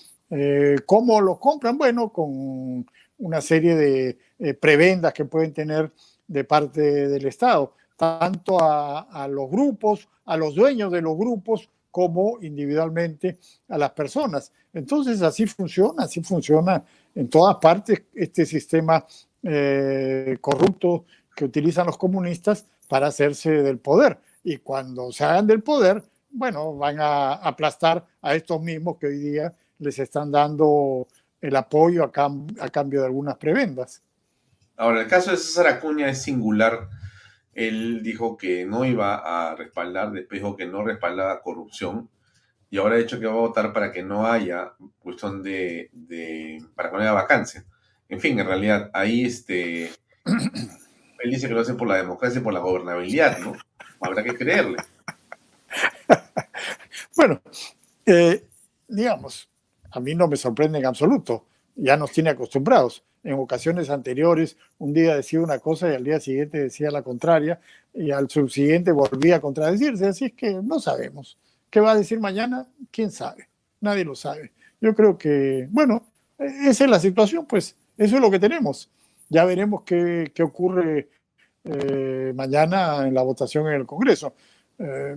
¿Cómo 0.86 1.20
lo 1.22 1.40
compran? 1.40 1.78
Bueno, 1.78 2.14
con 2.14 2.86
una 3.18 3.42
serie 3.42 3.76
de 3.76 4.54
prebendas 4.54 5.14
que 5.14 5.26
pueden 5.26 5.54
tener 5.54 5.92
de 6.28 6.44
parte 6.44 6.82
del 7.08 7.26
Estado 7.26 7.76
tanto 7.96 8.58
a, 8.62 9.28
los 9.30 9.50
grupos, 9.50 10.08
a 10.26 10.38
los 10.38 10.56
dueños 10.56 10.92
de 10.92 11.02
los 11.02 11.18
grupos, 11.18 11.70
como 11.92 12.40
individualmente 12.42 13.38
a 13.70 13.78
las 13.78 13.92
personas. 13.92 14.52
Entonces 14.74 15.22
así 15.22 15.46
funciona, 15.46 16.06
así 16.06 16.24
funciona 16.24 16.84
en 17.14 17.30
todas 17.30 17.58
partes 17.58 18.02
este 18.16 18.48
sistema 18.48 19.06
eh, 19.44 20.38
corrupto 20.42 21.06
que 21.36 21.46
utilizan 21.46 21.86
los 21.86 21.98
comunistas 21.98 22.66
para 22.88 23.08
hacerse 23.08 23.62
del 23.62 23.78
poder. 23.78 24.18
Y 24.44 24.58
cuando 24.58 25.12
se 25.12 25.24
hagan 25.24 25.46
del 25.46 25.62
poder, 25.62 26.04
bueno, 26.32 26.76
van 26.76 27.00
a 27.00 27.34
aplastar 27.34 28.06
a 28.24 28.34
estos 28.34 28.60
mismos 28.60 28.98
que 28.98 29.08
hoy 29.08 29.18
día 29.20 29.54
les 29.78 30.00
están 30.00 30.32
dando 30.32 31.08
el 31.40 31.56
apoyo 31.56 32.04
a, 32.04 32.12
a 32.60 32.70
cambio 32.70 33.02
de 33.02 33.06
algunas 33.06 33.38
prebendas. 33.38 34.02
Ahora, 34.78 35.02
el 35.02 35.08
caso 35.08 35.30
de 35.30 35.38
César 35.38 35.68
Acuña 35.68 36.10
es 36.10 36.24
singular 36.24 36.90
él 37.54 38.02
dijo 38.04 38.38
que 38.38 38.66
no 38.66 38.86
iba 38.86 39.16
a 39.16 39.56
respaldar, 39.56 40.12
después 40.12 40.42
dijo 40.42 40.56
que 40.56 40.66
no 40.66 40.84
respaldaba 40.84 41.42
corrupción 41.42 42.10
y 42.74 42.80
ahora 42.80 42.96
ha 42.96 42.98
dicho 42.98 43.20
que 43.20 43.28
va 43.28 43.34
a 43.34 43.38
votar 43.38 43.72
para 43.72 43.92
que 43.92 44.02
no 44.02 44.26
haya 44.26 44.74
cuestión 44.98 45.44
de, 45.44 45.92
para 46.76 46.90
que 46.90 46.96
no 46.98 47.04
haya 47.04 47.12
vacancia. 47.12 47.64
En 48.10 48.20
fin, 48.20 48.40
en 48.40 48.48
realidad 48.48 48.90
ahí 48.94 49.26
este, 49.26 49.92
él 50.26 51.30
dice 51.30 51.48
que 51.48 51.54
lo 51.54 51.62
hace 51.62 51.76
por 51.76 51.88
la 51.88 51.98
democracia 51.98 52.42
y 52.42 52.44
por 52.44 52.52
la 52.52 52.60
gobernabilidad, 52.60 53.38
¿no? 53.38 53.54
Habrá 54.02 54.24
que 54.24 54.36
creerle. 54.36 54.78
bueno, 57.16 57.44
eh, 58.08 58.44
digamos, 58.88 59.50
a 59.92 60.00
mí 60.00 60.16
no 60.16 60.28
me 60.28 60.36
sorprende 60.36 60.80
en 60.80 60.88
absoluto, 60.88 61.46
ya 61.76 61.96
nos 61.96 62.12
tiene 62.12 62.32
acostumbrados 62.32 63.04
en 63.24 63.34
ocasiones 63.34 63.90
anteriores, 63.90 64.58
un 64.80 64.94
día 64.94 65.16
decía 65.16 65.42
una 65.42 65.60
cosa 65.60 65.90
y 65.90 65.96
al 65.96 66.04
día 66.04 66.20
siguiente 66.20 66.60
decía 66.60 66.92
la 66.92 67.04
contraria, 67.04 67.60
y 67.94 68.12
al 68.12 68.30
subsiguiente 68.30 68.92
volvía 68.92 69.38
a 69.38 69.42
contradecirse. 69.42 70.08
Así 70.08 70.26
es 70.26 70.34
que 70.34 70.54
no 70.62 70.80
sabemos. 70.80 71.38
¿Qué 71.70 71.80
va 71.80 71.92
a 71.92 71.98
decir 71.98 72.20
mañana? 72.20 72.68
¿Quién 72.92 73.12
sabe? 73.12 73.48
Nadie 73.82 74.06
lo 74.06 74.16
sabe. 74.16 74.52
Yo 74.82 74.94
creo 74.94 75.18
que, 75.18 75.68
bueno, 75.72 76.04
esa 76.38 76.84
es 76.84 76.90
la 76.90 77.00
situación, 77.00 77.46
pues 77.46 77.76
eso 77.98 78.16
es 78.16 78.22
lo 78.22 78.30
que 78.30 78.40
tenemos. 78.40 78.90
Ya 79.30 79.46
veremos 79.46 79.84
qué, 79.84 80.32
qué 80.34 80.44
ocurre 80.44 81.10
eh, 81.64 82.34
mañana 82.36 83.08
en 83.08 83.14
la 83.14 83.22
votación 83.22 83.68
en 83.68 83.74
el 83.74 83.86
Congreso. 83.86 84.34
Eh, 84.78 85.16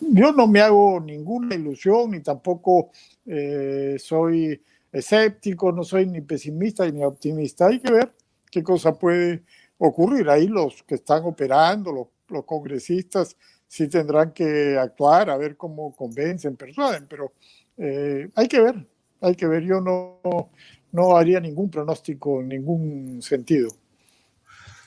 yo 0.00 0.32
no 0.32 0.46
me 0.46 0.60
hago 0.60 1.00
ninguna 1.00 1.54
ilusión 1.54 2.10
ni 2.10 2.20
tampoco 2.20 2.90
eh, 3.26 3.96
soy 3.98 4.60
escéptico, 4.98 5.72
no 5.72 5.84
soy 5.84 6.06
ni 6.06 6.20
pesimista 6.20 6.88
ni 6.90 7.04
optimista. 7.04 7.66
Hay 7.66 7.80
que 7.80 7.92
ver 7.92 8.12
qué 8.50 8.62
cosa 8.62 8.98
puede 8.98 9.42
ocurrir. 9.78 10.28
Ahí 10.28 10.48
los 10.48 10.82
que 10.82 10.96
están 10.96 11.24
operando, 11.24 11.92
los, 11.92 12.06
los 12.28 12.44
congresistas, 12.44 13.36
sí 13.66 13.88
tendrán 13.88 14.32
que 14.32 14.78
actuar, 14.78 15.30
a 15.30 15.36
ver 15.36 15.56
cómo 15.56 15.94
convencen, 15.94 16.56
persuaden, 16.56 17.06
pero 17.08 17.32
eh, 17.76 18.30
hay 18.34 18.48
que 18.48 18.60
ver, 18.60 18.86
hay 19.20 19.34
que 19.34 19.46
ver. 19.46 19.62
Yo 19.64 19.80
no, 19.80 20.50
no 20.92 21.16
haría 21.16 21.40
ningún 21.40 21.70
pronóstico 21.70 22.40
en 22.40 22.48
ningún 22.48 23.22
sentido. 23.22 23.70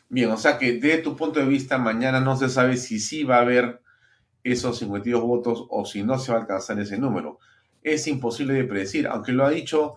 Bien, 0.09 0.31
o 0.31 0.37
sea 0.37 0.57
que 0.57 0.73
desde 0.73 1.03
tu 1.03 1.15
punto 1.15 1.39
de 1.39 1.45
vista, 1.45 1.77
mañana 1.77 2.19
no 2.19 2.35
se 2.35 2.49
sabe 2.49 2.77
si 2.77 2.99
sí 2.99 3.23
va 3.23 3.37
a 3.37 3.41
haber 3.41 3.81
esos 4.43 4.79
52 4.79 5.21
votos 5.21 5.67
o 5.69 5.85
si 5.85 6.01
no 6.01 6.17
se 6.17 6.31
va 6.31 6.39
a 6.39 6.41
alcanzar 6.41 6.79
ese 6.79 6.97
número 6.97 7.39
es 7.83 8.07
imposible 8.07 8.53
de 8.53 8.63
predecir, 8.65 9.07
aunque 9.07 9.31
lo 9.31 9.45
ha 9.45 9.49
dicho 9.49 9.95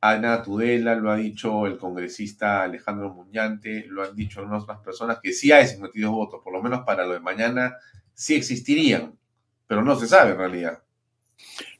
Ana 0.00 0.42
Tudela, 0.42 0.94
lo 0.96 1.10
ha 1.10 1.16
dicho 1.16 1.66
el 1.66 1.78
congresista 1.78 2.64
Alejandro 2.64 3.14
Muñante, 3.14 3.86
lo 3.88 4.02
han 4.02 4.16
dicho 4.16 4.40
algunas 4.40 4.64
otras 4.64 4.80
personas, 4.80 5.18
que 5.22 5.32
sí 5.32 5.52
hay 5.52 5.66
52 5.66 6.10
votos, 6.10 6.40
por 6.42 6.52
lo 6.52 6.62
menos 6.62 6.80
para 6.84 7.06
lo 7.06 7.12
de 7.12 7.20
mañana 7.20 7.76
sí 8.12 8.34
existirían, 8.34 9.16
pero 9.66 9.82
no 9.82 9.94
se 9.96 10.08
sabe 10.08 10.32
en 10.32 10.38
realidad. 10.38 10.82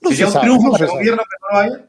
No 0.00 0.10
¿Sería 0.10 0.28
un 0.28 0.40
triunfo 0.40 0.72
para 0.72 0.84
el 0.84 0.90
gobierno 0.90 1.22
que 1.22 1.36
no 1.40 1.48
lo 1.50 1.58
haya? 1.58 1.88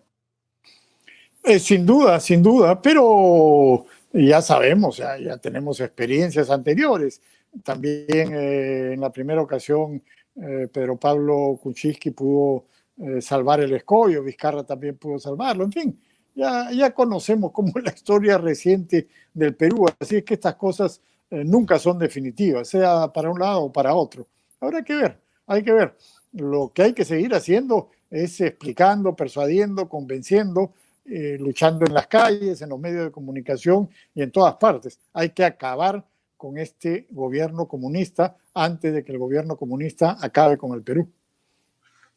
Eh, 1.44 1.60
sin 1.60 1.86
duda, 1.86 2.20
sin 2.20 2.42
duda, 2.42 2.82
pero 2.82 3.86
ya 4.12 4.42
sabemos, 4.42 4.98
ya, 4.98 5.18
ya 5.18 5.38
tenemos 5.38 5.80
experiencias 5.82 6.50
anteriores. 6.50 7.22
También 7.64 8.34
eh, 8.34 8.94
en 8.94 9.02
la 9.02 9.12
primera 9.12 9.42
ocasión, 9.42 10.02
eh, 10.36 10.68
Pedro 10.72 10.98
Pablo 10.98 11.60
Kuczynski 11.62 12.12
pudo 12.12 12.66
eh, 12.98 13.22
salvar 13.22 13.60
el 13.62 13.74
escollo, 13.74 14.24
Vizcarra 14.24 14.64
también 14.64 14.98
pudo 14.98 15.20
salvarlo, 15.20 15.64
en 15.64 15.72
fin, 15.72 16.02
ya, 16.36 16.72
ya 16.72 16.94
conocemos 16.94 17.52
cómo 17.52 17.74
la 17.84 17.92
historia 17.92 18.38
reciente 18.38 19.08
del 19.34 19.56
Perú, 19.56 19.86
así 20.00 20.18
es 20.18 20.24
que 20.24 20.36
estas 20.36 20.56
cosas 20.56 21.02
eh, 21.30 21.44
nunca 21.44 21.80
son 21.80 21.98
definitivas, 21.98 22.68
sea 22.68 23.12
para 23.12 23.32
un 23.32 23.40
lado 23.40 23.64
o 23.64 23.72
para 23.72 23.96
otro. 23.96 24.28
Habrá 24.60 24.84
que 24.84 24.96
ver, 24.96 25.20
hay 25.48 25.64
que 25.64 25.74
ver. 25.74 25.96
Lo 26.32 26.72
que 26.74 26.84
hay 26.84 26.94
que 26.94 27.06
seguir 27.06 27.34
haciendo 27.34 27.90
es 28.12 28.40
explicando, 28.40 29.16
persuadiendo, 29.16 29.90
convenciendo, 29.90 30.74
eh, 31.06 31.38
luchando 31.40 31.86
en 31.86 31.94
las 31.94 32.06
calles, 32.06 32.62
en 32.62 32.70
los 32.70 32.80
medios 32.80 33.06
de 33.06 33.12
comunicación 33.12 33.90
y 34.14 34.22
en 34.22 34.32
todas 34.32 34.56
partes. 34.56 35.00
Hay 35.12 35.32
que 35.32 35.44
acabar 35.44 36.06
con 36.38 36.58
este 36.58 37.08
gobierno 37.10 37.68
comunista 37.68 38.38
antes 38.54 38.94
de 38.94 39.04
que 39.04 39.12
el 39.12 39.18
gobierno 39.18 39.58
comunista 39.58 40.18
acabe 40.22 40.58
con 40.58 40.74
el 40.74 40.84
Perú. 40.84 41.10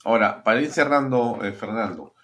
Ahora, 0.05 0.43
para 0.45 0.61
ir 0.61 0.71
cerrando, 0.71 1.41
eh, 1.43 1.53
Fernando, 1.53 2.15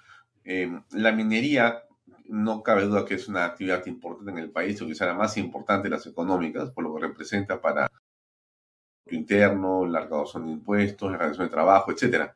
eh, 0.45 0.81
la 0.93 1.12
minería 1.12 1.83
no 2.29 2.62
cabe 2.62 2.85
duda 2.85 3.05
que 3.05 3.14
es 3.14 3.29
una 3.29 3.45
actividad 3.45 3.85
importante 3.87 4.31
en 4.31 4.39
el 4.39 4.51
país, 4.51 4.81
o 4.81 4.87
quizá 4.87 5.07
la 5.07 5.14
más 5.14 5.37
importante 5.37 5.89
de 5.89 5.97
las 5.97 6.07
económicas, 6.07 6.70
por 6.70 6.85
lo 6.85 6.95
que 6.95 7.03
representa 7.03 7.61
para 7.61 7.91
el 9.07 9.14
interno, 9.14 9.87
la 9.87 10.01
recaudación 10.01 10.47
de 10.47 10.53
impuestos, 10.53 11.11
la 11.11 11.18
realización 11.18 11.49
de 11.49 11.53
trabajo, 11.53 11.93
etc. 11.93 12.31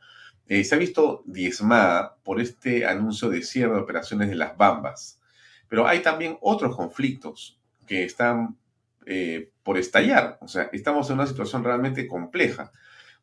Eh, 0.47 0.65
se 0.65 0.75
ha 0.75 0.79
visto 0.79 1.23
diezmada 1.27 2.17
por 2.23 2.41
este 2.41 2.87
anuncio 2.87 3.29
de 3.29 3.43
cierre 3.43 3.75
de 3.75 3.81
operaciones 3.81 4.29
de 4.29 4.35
las 4.35 4.57
Bambas. 4.57 5.21
Pero 5.69 5.87
hay 5.87 6.01
también 6.01 6.39
otros 6.41 6.77
conflictos 6.77 7.61
que 7.87 8.05
están 8.05 8.57
por 9.63 9.79
estallar. 9.79 10.39
O 10.41 10.49
sea, 10.49 10.69
estamos 10.73 11.09
en 11.11 11.15
una 11.15 11.29
situación 11.29 11.63
realmente 11.63 12.09
compleja. 12.09 12.73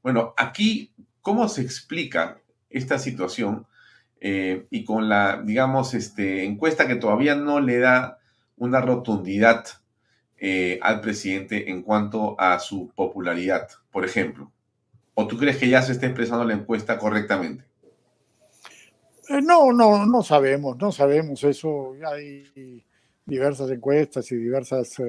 Bueno, 0.01 0.33
aquí 0.37 0.93
¿Cómo 1.23 1.47
se 1.47 1.61
explica 1.61 2.41
esta 2.69 2.99
situación 2.99 3.65
eh, 4.19 4.67
y 4.69 4.83
con 4.83 5.07
la, 5.07 5.41
digamos, 5.41 5.93
este, 5.93 6.43
encuesta 6.43 6.85
que 6.85 6.97
todavía 6.97 7.33
no 7.33 7.61
le 7.61 7.79
da 7.79 8.19
una 8.57 8.81
rotundidad 8.81 9.63
eh, 10.37 10.79
al 10.81 10.99
presidente 10.99 11.71
en 11.71 11.81
cuanto 11.81 12.35
a 12.37 12.59
su 12.59 12.91
popularidad, 12.93 13.69
por 13.89 14.03
ejemplo? 14.03 14.51
¿O 15.13 15.25
tú 15.25 15.37
crees 15.37 15.55
que 15.55 15.69
ya 15.69 15.81
se 15.81 15.93
está 15.93 16.07
expresando 16.07 16.43
la 16.43 16.55
encuesta 16.55 16.97
correctamente? 16.97 17.63
Eh, 19.29 19.41
no, 19.41 19.71
no, 19.71 20.05
no 20.05 20.23
sabemos, 20.23 20.77
no 20.77 20.91
sabemos 20.91 21.41
eso. 21.45 21.95
Hay 22.05 22.83
diversas 23.25 23.71
encuestas 23.71 24.29
y 24.33 24.35
diversas 24.35 25.01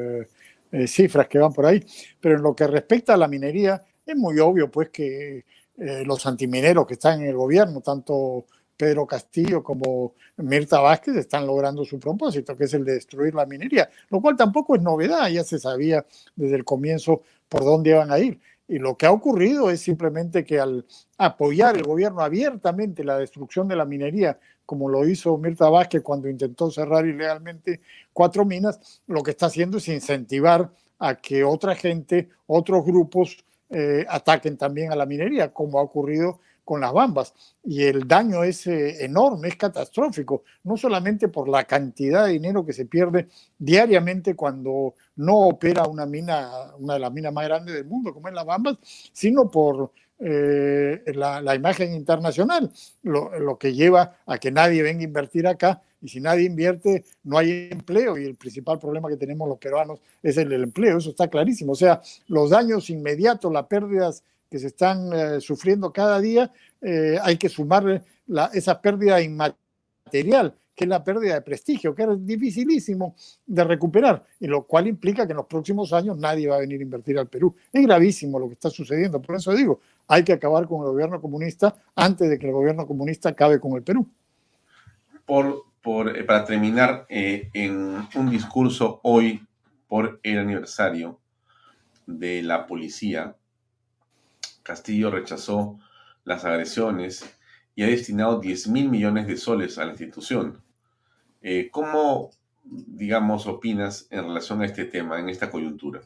cifras 0.86 1.26
que 1.26 1.38
van 1.38 1.52
por 1.52 1.66
ahí, 1.66 1.84
pero 2.20 2.36
en 2.36 2.42
lo 2.42 2.54
que 2.54 2.68
respecta 2.68 3.14
a 3.14 3.16
la 3.16 3.26
minería, 3.26 3.82
es 4.06 4.16
muy 4.16 4.38
obvio 4.38 4.70
pues 4.70 4.90
que 4.90 5.44
los 5.76 6.26
antimineros 6.26 6.86
que 6.86 6.94
están 6.94 7.20
en 7.22 7.28
el 7.28 7.36
gobierno, 7.36 7.80
tanto 7.80 8.46
Pedro 8.76 9.06
Castillo 9.06 9.62
como 9.62 10.14
Mirta 10.36 10.80
Vázquez 10.80 11.16
están 11.16 11.46
logrando 11.46 11.84
su 11.84 11.98
propósito, 11.98 12.56
que 12.56 12.64
es 12.64 12.74
el 12.74 12.84
de 12.84 12.94
destruir 12.94 13.34
la 13.34 13.46
minería, 13.46 13.88
lo 14.10 14.20
cual 14.20 14.36
tampoco 14.36 14.74
es 14.76 14.82
novedad, 14.82 15.28
ya 15.28 15.44
se 15.44 15.58
sabía 15.58 16.04
desde 16.34 16.56
el 16.56 16.64
comienzo 16.64 17.22
por 17.48 17.64
dónde 17.64 17.90
iban 17.90 18.10
a 18.10 18.18
ir. 18.18 18.40
Y 18.66 18.78
lo 18.78 18.96
que 18.96 19.06
ha 19.06 19.12
ocurrido 19.12 19.70
es 19.70 19.80
simplemente 19.80 20.44
que 20.44 20.58
al 20.58 20.86
apoyar 21.18 21.76
el 21.76 21.82
gobierno 21.82 22.22
abiertamente 22.22 23.04
la 23.04 23.18
destrucción 23.18 23.68
de 23.68 23.76
la 23.76 23.84
minería, 23.84 24.38
como 24.64 24.88
lo 24.88 25.06
hizo 25.06 25.36
Mirta 25.36 25.68
Vázquez 25.68 26.02
cuando 26.02 26.28
intentó 26.28 26.70
cerrar 26.70 27.06
ilegalmente 27.06 27.80
cuatro 28.12 28.44
minas, 28.44 29.02
lo 29.06 29.22
que 29.22 29.32
está 29.32 29.46
haciendo 29.46 29.76
es 29.76 29.88
incentivar 29.88 30.70
a 30.98 31.16
que 31.16 31.44
otra 31.44 31.74
gente, 31.74 32.30
otros 32.46 32.84
grupos 32.84 33.44
eh, 33.74 34.06
ataquen 34.08 34.56
también 34.56 34.92
a 34.92 34.96
la 34.96 35.04
minería, 35.04 35.52
como 35.52 35.78
ha 35.78 35.82
ocurrido 35.82 36.38
con 36.64 36.80
las 36.80 36.92
bambas. 36.92 37.34
Y 37.62 37.82
el 37.82 38.06
daño 38.06 38.42
es 38.44 38.66
eh, 38.66 39.04
enorme, 39.04 39.48
es 39.48 39.56
catastrófico, 39.56 40.44
no 40.62 40.76
solamente 40.76 41.28
por 41.28 41.48
la 41.48 41.64
cantidad 41.64 42.26
de 42.26 42.32
dinero 42.32 42.64
que 42.64 42.72
se 42.72 42.86
pierde 42.86 43.28
diariamente 43.58 44.34
cuando 44.34 44.94
no 45.16 45.38
opera 45.40 45.86
una 45.86 46.06
mina, 46.06 46.50
una 46.78 46.94
de 46.94 47.00
las 47.00 47.12
minas 47.12 47.32
más 47.32 47.46
grandes 47.46 47.74
del 47.74 47.84
mundo, 47.84 48.14
como 48.14 48.28
es 48.28 48.34
las 48.34 48.46
bambas, 48.46 48.78
sino 49.12 49.48
por 49.50 49.90
eh, 50.18 51.02
la, 51.14 51.54
imagen 51.54 51.92
internacional, 51.92 52.70
lo, 53.02 53.58
que 53.58 53.74
lleva 53.74 54.18
a 54.26 54.38
que 54.38 54.50
nadie 54.50 54.82
venga 54.82 55.00
a 55.00 55.04
invertir 55.04 55.46
acá. 55.46 55.82
Y 56.00 56.08
si 56.08 56.20
nadie 56.20 56.44
invierte, 56.44 57.04
no 57.24 57.38
hay 57.38 57.68
empleo. 57.70 58.18
Y 58.18 58.24
el 58.24 58.36
principal 58.36 58.78
problema 58.78 59.08
que 59.08 59.16
tenemos 59.16 59.48
los 59.48 59.58
peruanos 59.58 60.00
es 60.22 60.36
el, 60.36 60.52
empleo. 60.52 60.98
Eso 60.98 61.10
está 61.10 61.28
clarísimo. 61.28 61.72
O 61.72 61.76
sea, 61.76 62.00
los 62.28 62.50
daños 62.50 62.90
inmediatos, 62.90 63.52
las 63.52 63.66
pérdidas 63.66 64.22
que 64.50 64.58
se 64.58 64.68
están 64.68 65.12
eh, 65.12 65.40
sufriendo 65.40 65.92
cada 65.92 66.20
día, 66.20 66.52
eh, 66.80 67.18
hay 67.22 67.36
que 67.36 67.48
sumarle 67.48 68.02
esa 68.52 68.80
pérdida 68.80 69.20
inmaterial, 69.20 70.54
que 70.74 70.84
es 70.84 70.88
la 70.88 71.04
pérdida 71.04 71.34
de 71.34 71.42
prestigio, 71.42 71.94
que 71.94 72.02
es 72.02 72.26
dificilísimo 72.26 73.14
de 73.46 73.64
recuperar, 73.64 74.24
y 74.40 74.46
lo 74.46 74.66
cual 74.66 74.88
implica 74.88 75.26
que 75.26 75.32
en 75.32 75.38
los 75.38 75.46
próximos 75.46 75.92
años 75.92 76.18
nadie 76.18 76.48
va 76.48 76.56
a 76.56 76.60
venir 76.60 76.80
a 76.80 76.82
invertir 76.82 77.18
al 77.18 77.28
Perú. 77.28 77.54
Es 77.72 77.82
gravísimo 77.82 78.38
lo 78.38 78.48
que 78.48 78.54
está 78.54 78.70
sucediendo, 78.70 79.22
por 79.22 79.36
eso 79.36 79.52
digo, 79.54 79.80
hay 80.08 80.24
que 80.24 80.32
acabar 80.32 80.66
con 80.66 80.80
el 80.80 80.88
gobierno 80.88 81.20
comunista 81.20 81.74
antes 81.94 82.28
de 82.28 82.38
que 82.38 82.46
el 82.46 82.52
gobierno 82.52 82.86
comunista 82.86 83.28
acabe 83.28 83.60
con 83.60 83.72
el 83.72 83.82
Perú. 83.82 84.06
Por, 85.24 85.64
por, 85.80 86.16
eh, 86.16 86.24
para 86.24 86.44
terminar, 86.44 87.06
en 87.08 88.06
un 88.14 88.30
discurso 88.30 89.00
hoy 89.04 89.46
por 89.88 90.18
el 90.22 90.38
aniversario 90.38 91.20
de 92.06 92.42
la 92.42 92.66
policía, 92.66 93.36
Castillo 94.62 95.10
rechazó 95.10 95.78
las 96.24 96.44
agresiones 96.44 97.38
y 97.76 97.82
ha 97.82 97.86
destinado 97.86 98.40
10 98.40 98.68
mil 98.68 98.88
millones 98.88 99.26
de 99.26 99.36
soles 99.36 99.78
a 99.78 99.84
la 99.84 99.92
institución. 99.92 100.63
Eh, 101.46 101.68
¿Cómo, 101.70 102.30
digamos, 102.64 103.46
opinas 103.46 104.06
en 104.10 104.24
relación 104.24 104.62
a 104.62 104.64
este 104.64 104.86
tema, 104.86 105.20
en 105.20 105.28
esta 105.28 105.50
coyuntura? 105.50 106.00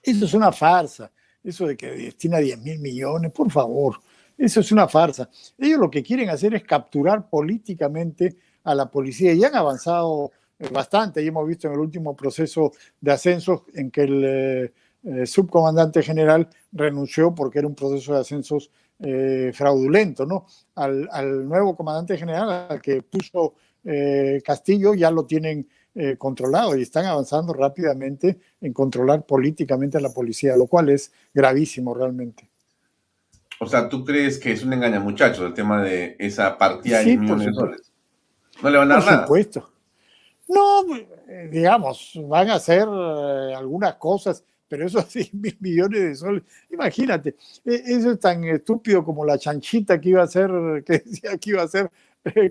Eso 0.00 0.26
es 0.26 0.34
una 0.34 0.52
farsa. 0.52 1.10
Eso 1.42 1.66
de 1.66 1.76
que 1.76 1.90
destina 1.90 2.38
10 2.38 2.60
mil 2.60 2.78
millones, 2.78 3.32
por 3.32 3.50
favor. 3.50 3.96
Eso 4.38 4.60
es 4.60 4.70
una 4.70 4.86
farsa. 4.86 5.28
Ellos 5.58 5.80
lo 5.80 5.90
que 5.90 6.04
quieren 6.04 6.30
hacer 6.30 6.54
es 6.54 6.62
capturar 6.62 7.28
políticamente 7.28 8.36
a 8.62 8.76
la 8.76 8.88
policía 8.88 9.32
y 9.32 9.42
han 9.42 9.56
avanzado 9.56 10.30
eh, 10.56 10.68
bastante. 10.72 11.20
Y 11.20 11.26
hemos 11.26 11.48
visto 11.48 11.66
en 11.66 11.74
el 11.74 11.80
último 11.80 12.14
proceso 12.14 12.70
de 13.00 13.10
ascenso 13.10 13.66
en 13.74 13.90
que 13.90 14.02
el 14.02 14.72
eh, 15.02 15.26
subcomandante 15.26 16.00
general 16.00 16.48
renunció 16.70 17.34
porque 17.34 17.58
era 17.58 17.66
un 17.66 17.74
proceso 17.74 18.14
de 18.14 18.20
ascensos 18.20 18.70
eh, 19.04 19.50
fraudulento, 19.52 20.24
¿no? 20.24 20.46
Al, 20.76 21.48
nuevo 21.48 21.74
comandante 21.74 22.16
general, 22.16 22.66
al 22.68 22.80
que 22.80 23.02
puso 23.02 23.54
eh, 23.84 24.42
Castillo, 24.44 24.94
ya 24.94 25.10
lo 25.10 25.24
tienen 25.24 25.68
controlado 26.16 26.74
y 26.74 26.80
están 26.80 27.04
avanzando 27.04 27.52
rápidamente 27.52 28.38
en 28.62 28.72
controlar 28.72 29.26
políticamente 29.26 29.98
a 29.98 30.00
la 30.00 30.08
policía, 30.08 30.56
lo 30.56 30.66
cual 30.66 30.88
es 30.88 31.12
gravísimo 31.34 31.92
realmente. 31.92 32.48
O 33.60 33.66
sea, 33.66 33.90
¿tú 33.90 34.02
crees 34.02 34.38
que 34.38 34.52
es 34.52 34.64
un 34.64 34.72
engaño, 34.72 35.02
muchachos, 35.02 35.46
el 35.46 35.52
tema 35.52 35.82
de 35.82 36.16
esa 36.18 36.56
partida 36.56 37.00
de 37.00 37.14
millones 37.18 37.46
de 37.46 37.52
dólares? 37.52 37.92
No 38.62 38.70
le 38.70 38.78
van 38.78 38.90
a 38.90 38.94
dar 38.94 39.04
Por 39.04 39.18
supuesto. 39.20 39.70
No, 40.48 40.82
digamos, 41.50 42.18
van 42.26 42.48
a 42.48 42.54
hacer 42.54 42.88
algunas 42.88 43.96
cosas 43.96 44.42
pero 44.72 44.86
eso 44.86 44.98
así, 45.00 45.28
mil 45.34 45.54
millones 45.60 46.00
de 46.00 46.14
soles, 46.14 46.42
imagínate, 46.70 47.36
e, 47.62 47.82
eso 47.84 48.12
es 48.12 48.18
tan 48.18 48.42
estúpido 48.44 49.04
como 49.04 49.22
la 49.22 49.36
chanchita 49.36 50.00
que 50.00 50.08
iba 50.08 50.22
a 50.22 50.26
ser, 50.26 50.50
que 50.86 51.00
decía 51.04 51.36
que 51.36 51.50
iba 51.50 51.62
a 51.62 51.68
ser 51.68 51.82
el 51.82 51.90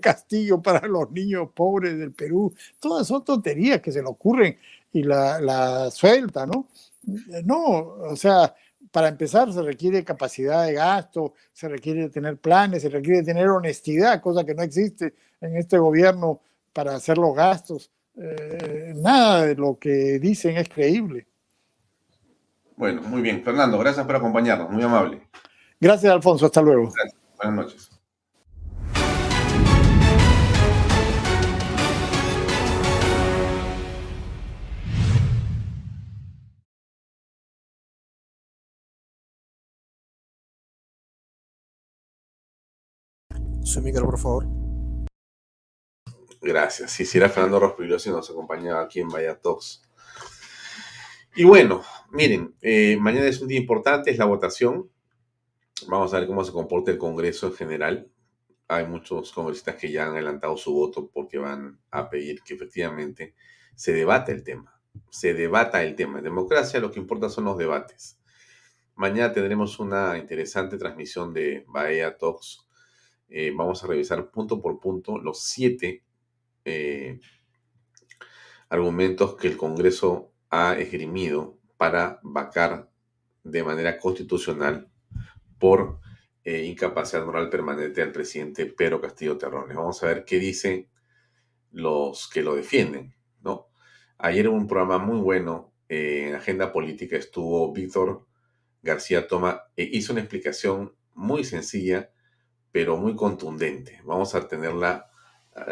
castillo 0.00 0.60
para 0.60 0.86
los 0.86 1.10
niños 1.10 1.48
pobres 1.54 1.98
del 1.98 2.12
Perú, 2.12 2.54
todas 2.78 3.06
son 3.06 3.24
tonterías 3.24 3.80
que 3.80 3.92
se 3.92 4.02
le 4.02 4.08
ocurren 4.08 4.56
y 4.92 5.02
la, 5.02 5.40
la 5.40 5.90
suelta, 5.90 6.46
¿no? 6.46 6.68
No, 7.44 7.56
o 7.58 8.16
sea, 8.16 8.54
para 8.90 9.08
empezar 9.08 9.52
se 9.52 9.62
requiere 9.62 10.04
capacidad 10.04 10.66
de 10.66 10.74
gasto, 10.74 11.34
se 11.52 11.68
requiere 11.68 12.08
tener 12.10 12.36
planes, 12.36 12.82
se 12.82 12.88
requiere 12.88 13.22
tener 13.22 13.48
honestidad, 13.48 14.20
cosa 14.20 14.44
que 14.44 14.54
no 14.54 14.62
existe 14.62 15.14
en 15.40 15.56
este 15.56 15.78
gobierno 15.78 16.40
para 16.72 16.94
hacer 16.94 17.18
los 17.18 17.34
gastos. 17.34 17.90
Eh, 18.16 18.92
nada 18.96 19.46
de 19.46 19.54
lo 19.54 19.78
que 19.78 20.18
dicen 20.18 20.56
es 20.56 20.68
creíble. 20.68 21.26
Bueno, 22.76 23.02
muy 23.02 23.22
bien. 23.22 23.42
Fernando, 23.42 23.78
gracias 23.78 24.04
por 24.04 24.16
acompañarnos. 24.16 24.70
Muy 24.70 24.82
amable. 24.82 25.22
Gracias, 25.80 26.12
Alfonso. 26.12 26.46
Hasta 26.46 26.62
luego. 26.62 26.90
Gracias. 26.92 27.20
Buenas 27.36 27.54
noches. 27.54 27.91
Su 43.72 43.80
micro, 43.80 44.04
por 44.04 44.18
favor. 44.18 44.46
Gracias. 46.42 46.90
Sí, 46.90 47.08
era 47.16 47.30
Fernando 47.30 47.58
Rospigliosi 47.58 48.10
nos 48.10 48.28
acompaña 48.28 48.78
aquí 48.82 49.00
en 49.00 49.08
Vaya 49.08 49.40
Talks. 49.40 49.80
Y 51.36 51.44
bueno, 51.44 51.82
miren, 52.10 52.54
eh, 52.60 52.98
mañana 53.00 53.28
es 53.28 53.40
un 53.40 53.48
día 53.48 53.58
importante, 53.58 54.10
es 54.10 54.18
la 54.18 54.26
votación. 54.26 54.90
Vamos 55.88 56.12
a 56.12 56.18
ver 56.18 56.28
cómo 56.28 56.44
se 56.44 56.52
comporta 56.52 56.90
el 56.90 56.98
Congreso 56.98 57.46
en 57.46 57.54
general. 57.54 58.10
Hay 58.68 58.86
muchos 58.86 59.32
congresistas 59.32 59.76
que 59.76 59.90
ya 59.90 60.04
han 60.04 60.12
adelantado 60.12 60.58
su 60.58 60.74
voto 60.74 61.08
porque 61.10 61.38
van 61.38 61.80
a 61.90 62.10
pedir 62.10 62.42
que 62.42 62.52
efectivamente 62.52 63.34
se 63.74 63.94
debata 63.94 64.32
el 64.32 64.44
tema. 64.44 64.78
Se 65.08 65.32
debata 65.32 65.82
el 65.82 65.96
tema. 65.96 66.18
En 66.18 66.24
democracia 66.24 66.78
lo 66.78 66.90
que 66.90 67.00
importa 67.00 67.30
son 67.30 67.44
los 67.44 67.56
debates. 67.56 68.18
Mañana 68.96 69.32
tendremos 69.32 69.80
una 69.80 70.18
interesante 70.18 70.76
transmisión 70.76 71.32
de 71.32 71.64
Bahía 71.68 72.18
Talks. 72.18 72.66
Eh, 73.34 73.50
vamos 73.56 73.82
a 73.82 73.86
revisar 73.86 74.30
punto 74.30 74.60
por 74.60 74.78
punto 74.78 75.16
los 75.16 75.42
siete 75.42 76.02
eh, 76.66 77.18
argumentos 78.68 79.36
que 79.36 79.48
el 79.48 79.56
Congreso 79.56 80.34
ha 80.50 80.74
esgrimido 80.74 81.58
para 81.78 82.20
vacar 82.22 82.90
de 83.42 83.64
manera 83.64 83.98
constitucional 83.98 84.90
por 85.58 85.98
eh, 86.44 86.64
incapacidad 86.64 87.24
moral 87.24 87.48
permanente 87.48 88.02
al 88.02 88.12
presidente 88.12 88.66
Pedro 88.66 89.00
Castillo 89.00 89.38
Terrones. 89.38 89.78
Vamos 89.78 90.02
a 90.02 90.08
ver 90.08 90.26
qué 90.26 90.38
dicen 90.38 90.90
los 91.70 92.28
que 92.28 92.42
lo 92.42 92.54
defienden, 92.54 93.14
¿no? 93.40 93.68
Ayer 94.18 94.46
hubo 94.46 94.58
un 94.58 94.66
programa 94.66 94.98
muy 94.98 95.18
bueno 95.20 95.72
en 95.88 96.34
Agenda 96.34 96.70
Política, 96.70 97.16
estuvo 97.16 97.72
Víctor 97.72 98.26
García 98.82 99.26
Toma 99.26 99.62
e 99.74 99.84
hizo 99.84 100.12
una 100.12 100.20
explicación 100.20 100.94
muy 101.14 101.44
sencilla, 101.44 102.11
pero 102.72 102.96
muy 102.96 103.14
contundente. 103.14 104.00
Vamos 104.04 104.34
a 104.34 104.48
tenerla 104.48 105.08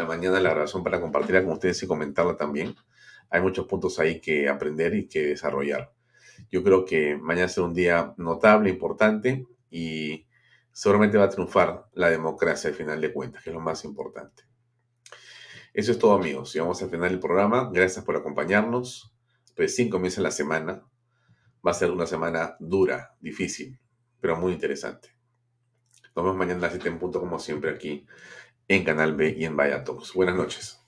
mañana 0.06 0.38
la 0.40 0.54
razón 0.54 0.84
para 0.84 1.00
compartirla 1.00 1.42
con 1.42 1.54
ustedes 1.54 1.82
y 1.82 1.86
comentarla 1.86 2.36
también 2.36 2.74
hay 3.30 3.40
muchos 3.40 3.66
puntos 3.66 3.98
ahí 3.98 4.20
que 4.20 4.48
aprender 4.48 4.94
y 4.94 5.06
que 5.06 5.28
desarrollar. 5.28 5.92
Yo 6.50 6.62
creo 6.64 6.84
que 6.84 7.16
mañana 7.16 7.48
será 7.48 7.66
un 7.66 7.74
día 7.74 8.12
notable, 8.16 8.70
importante 8.70 9.46
y 9.70 10.26
seguramente 10.72 11.16
va 11.16 11.24
a 11.24 11.30
triunfar 11.30 11.86
la 11.92 12.10
democracia 12.10 12.70
al 12.70 12.76
final 12.76 13.00
de 13.00 13.12
cuentas, 13.12 13.42
que 13.42 13.50
es 13.50 13.54
lo 13.54 13.60
más 13.60 13.84
importante. 13.84 14.42
Eso 15.72 15.92
es 15.92 15.98
todo 15.98 16.14
amigos. 16.14 16.52
Llegamos 16.52 16.82
al 16.82 16.90
final 16.90 17.10
del 17.10 17.20
programa. 17.20 17.70
Gracias 17.72 18.04
por 18.04 18.16
acompañarnos. 18.16 19.14
Recién 19.54 19.88
comienza 19.88 20.20
la 20.20 20.32
semana. 20.32 20.84
Va 21.64 21.70
a 21.70 21.74
ser 21.74 21.92
una 21.92 22.06
semana 22.06 22.56
dura, 22.58 23.14
difícil, 23.20 23.78
pero 24.20 24.36
muy 24.36 24.52
interesante. 24.52 25.19
Nos 26.14 26.24
vemos 26.24 26.36
mañana 26.36 26.58
a 26.58 26.62
las 26.62 26.72
7 26.72 26.88
en 26.88 26.98
punto 26.98 27.20
como 27.20 27.38
siempre 27.38 27.70
aquí 27.70 28.06
en 28.68 28.84
Canal 28.84 29.14
B 29.14 29.34
y 29.38 29.44
en 29.44 29.56
Vaya 29.56 29.84
Talks. 29.84 30.14
Buenas 30.14 30.36
noches. 30.36 30.79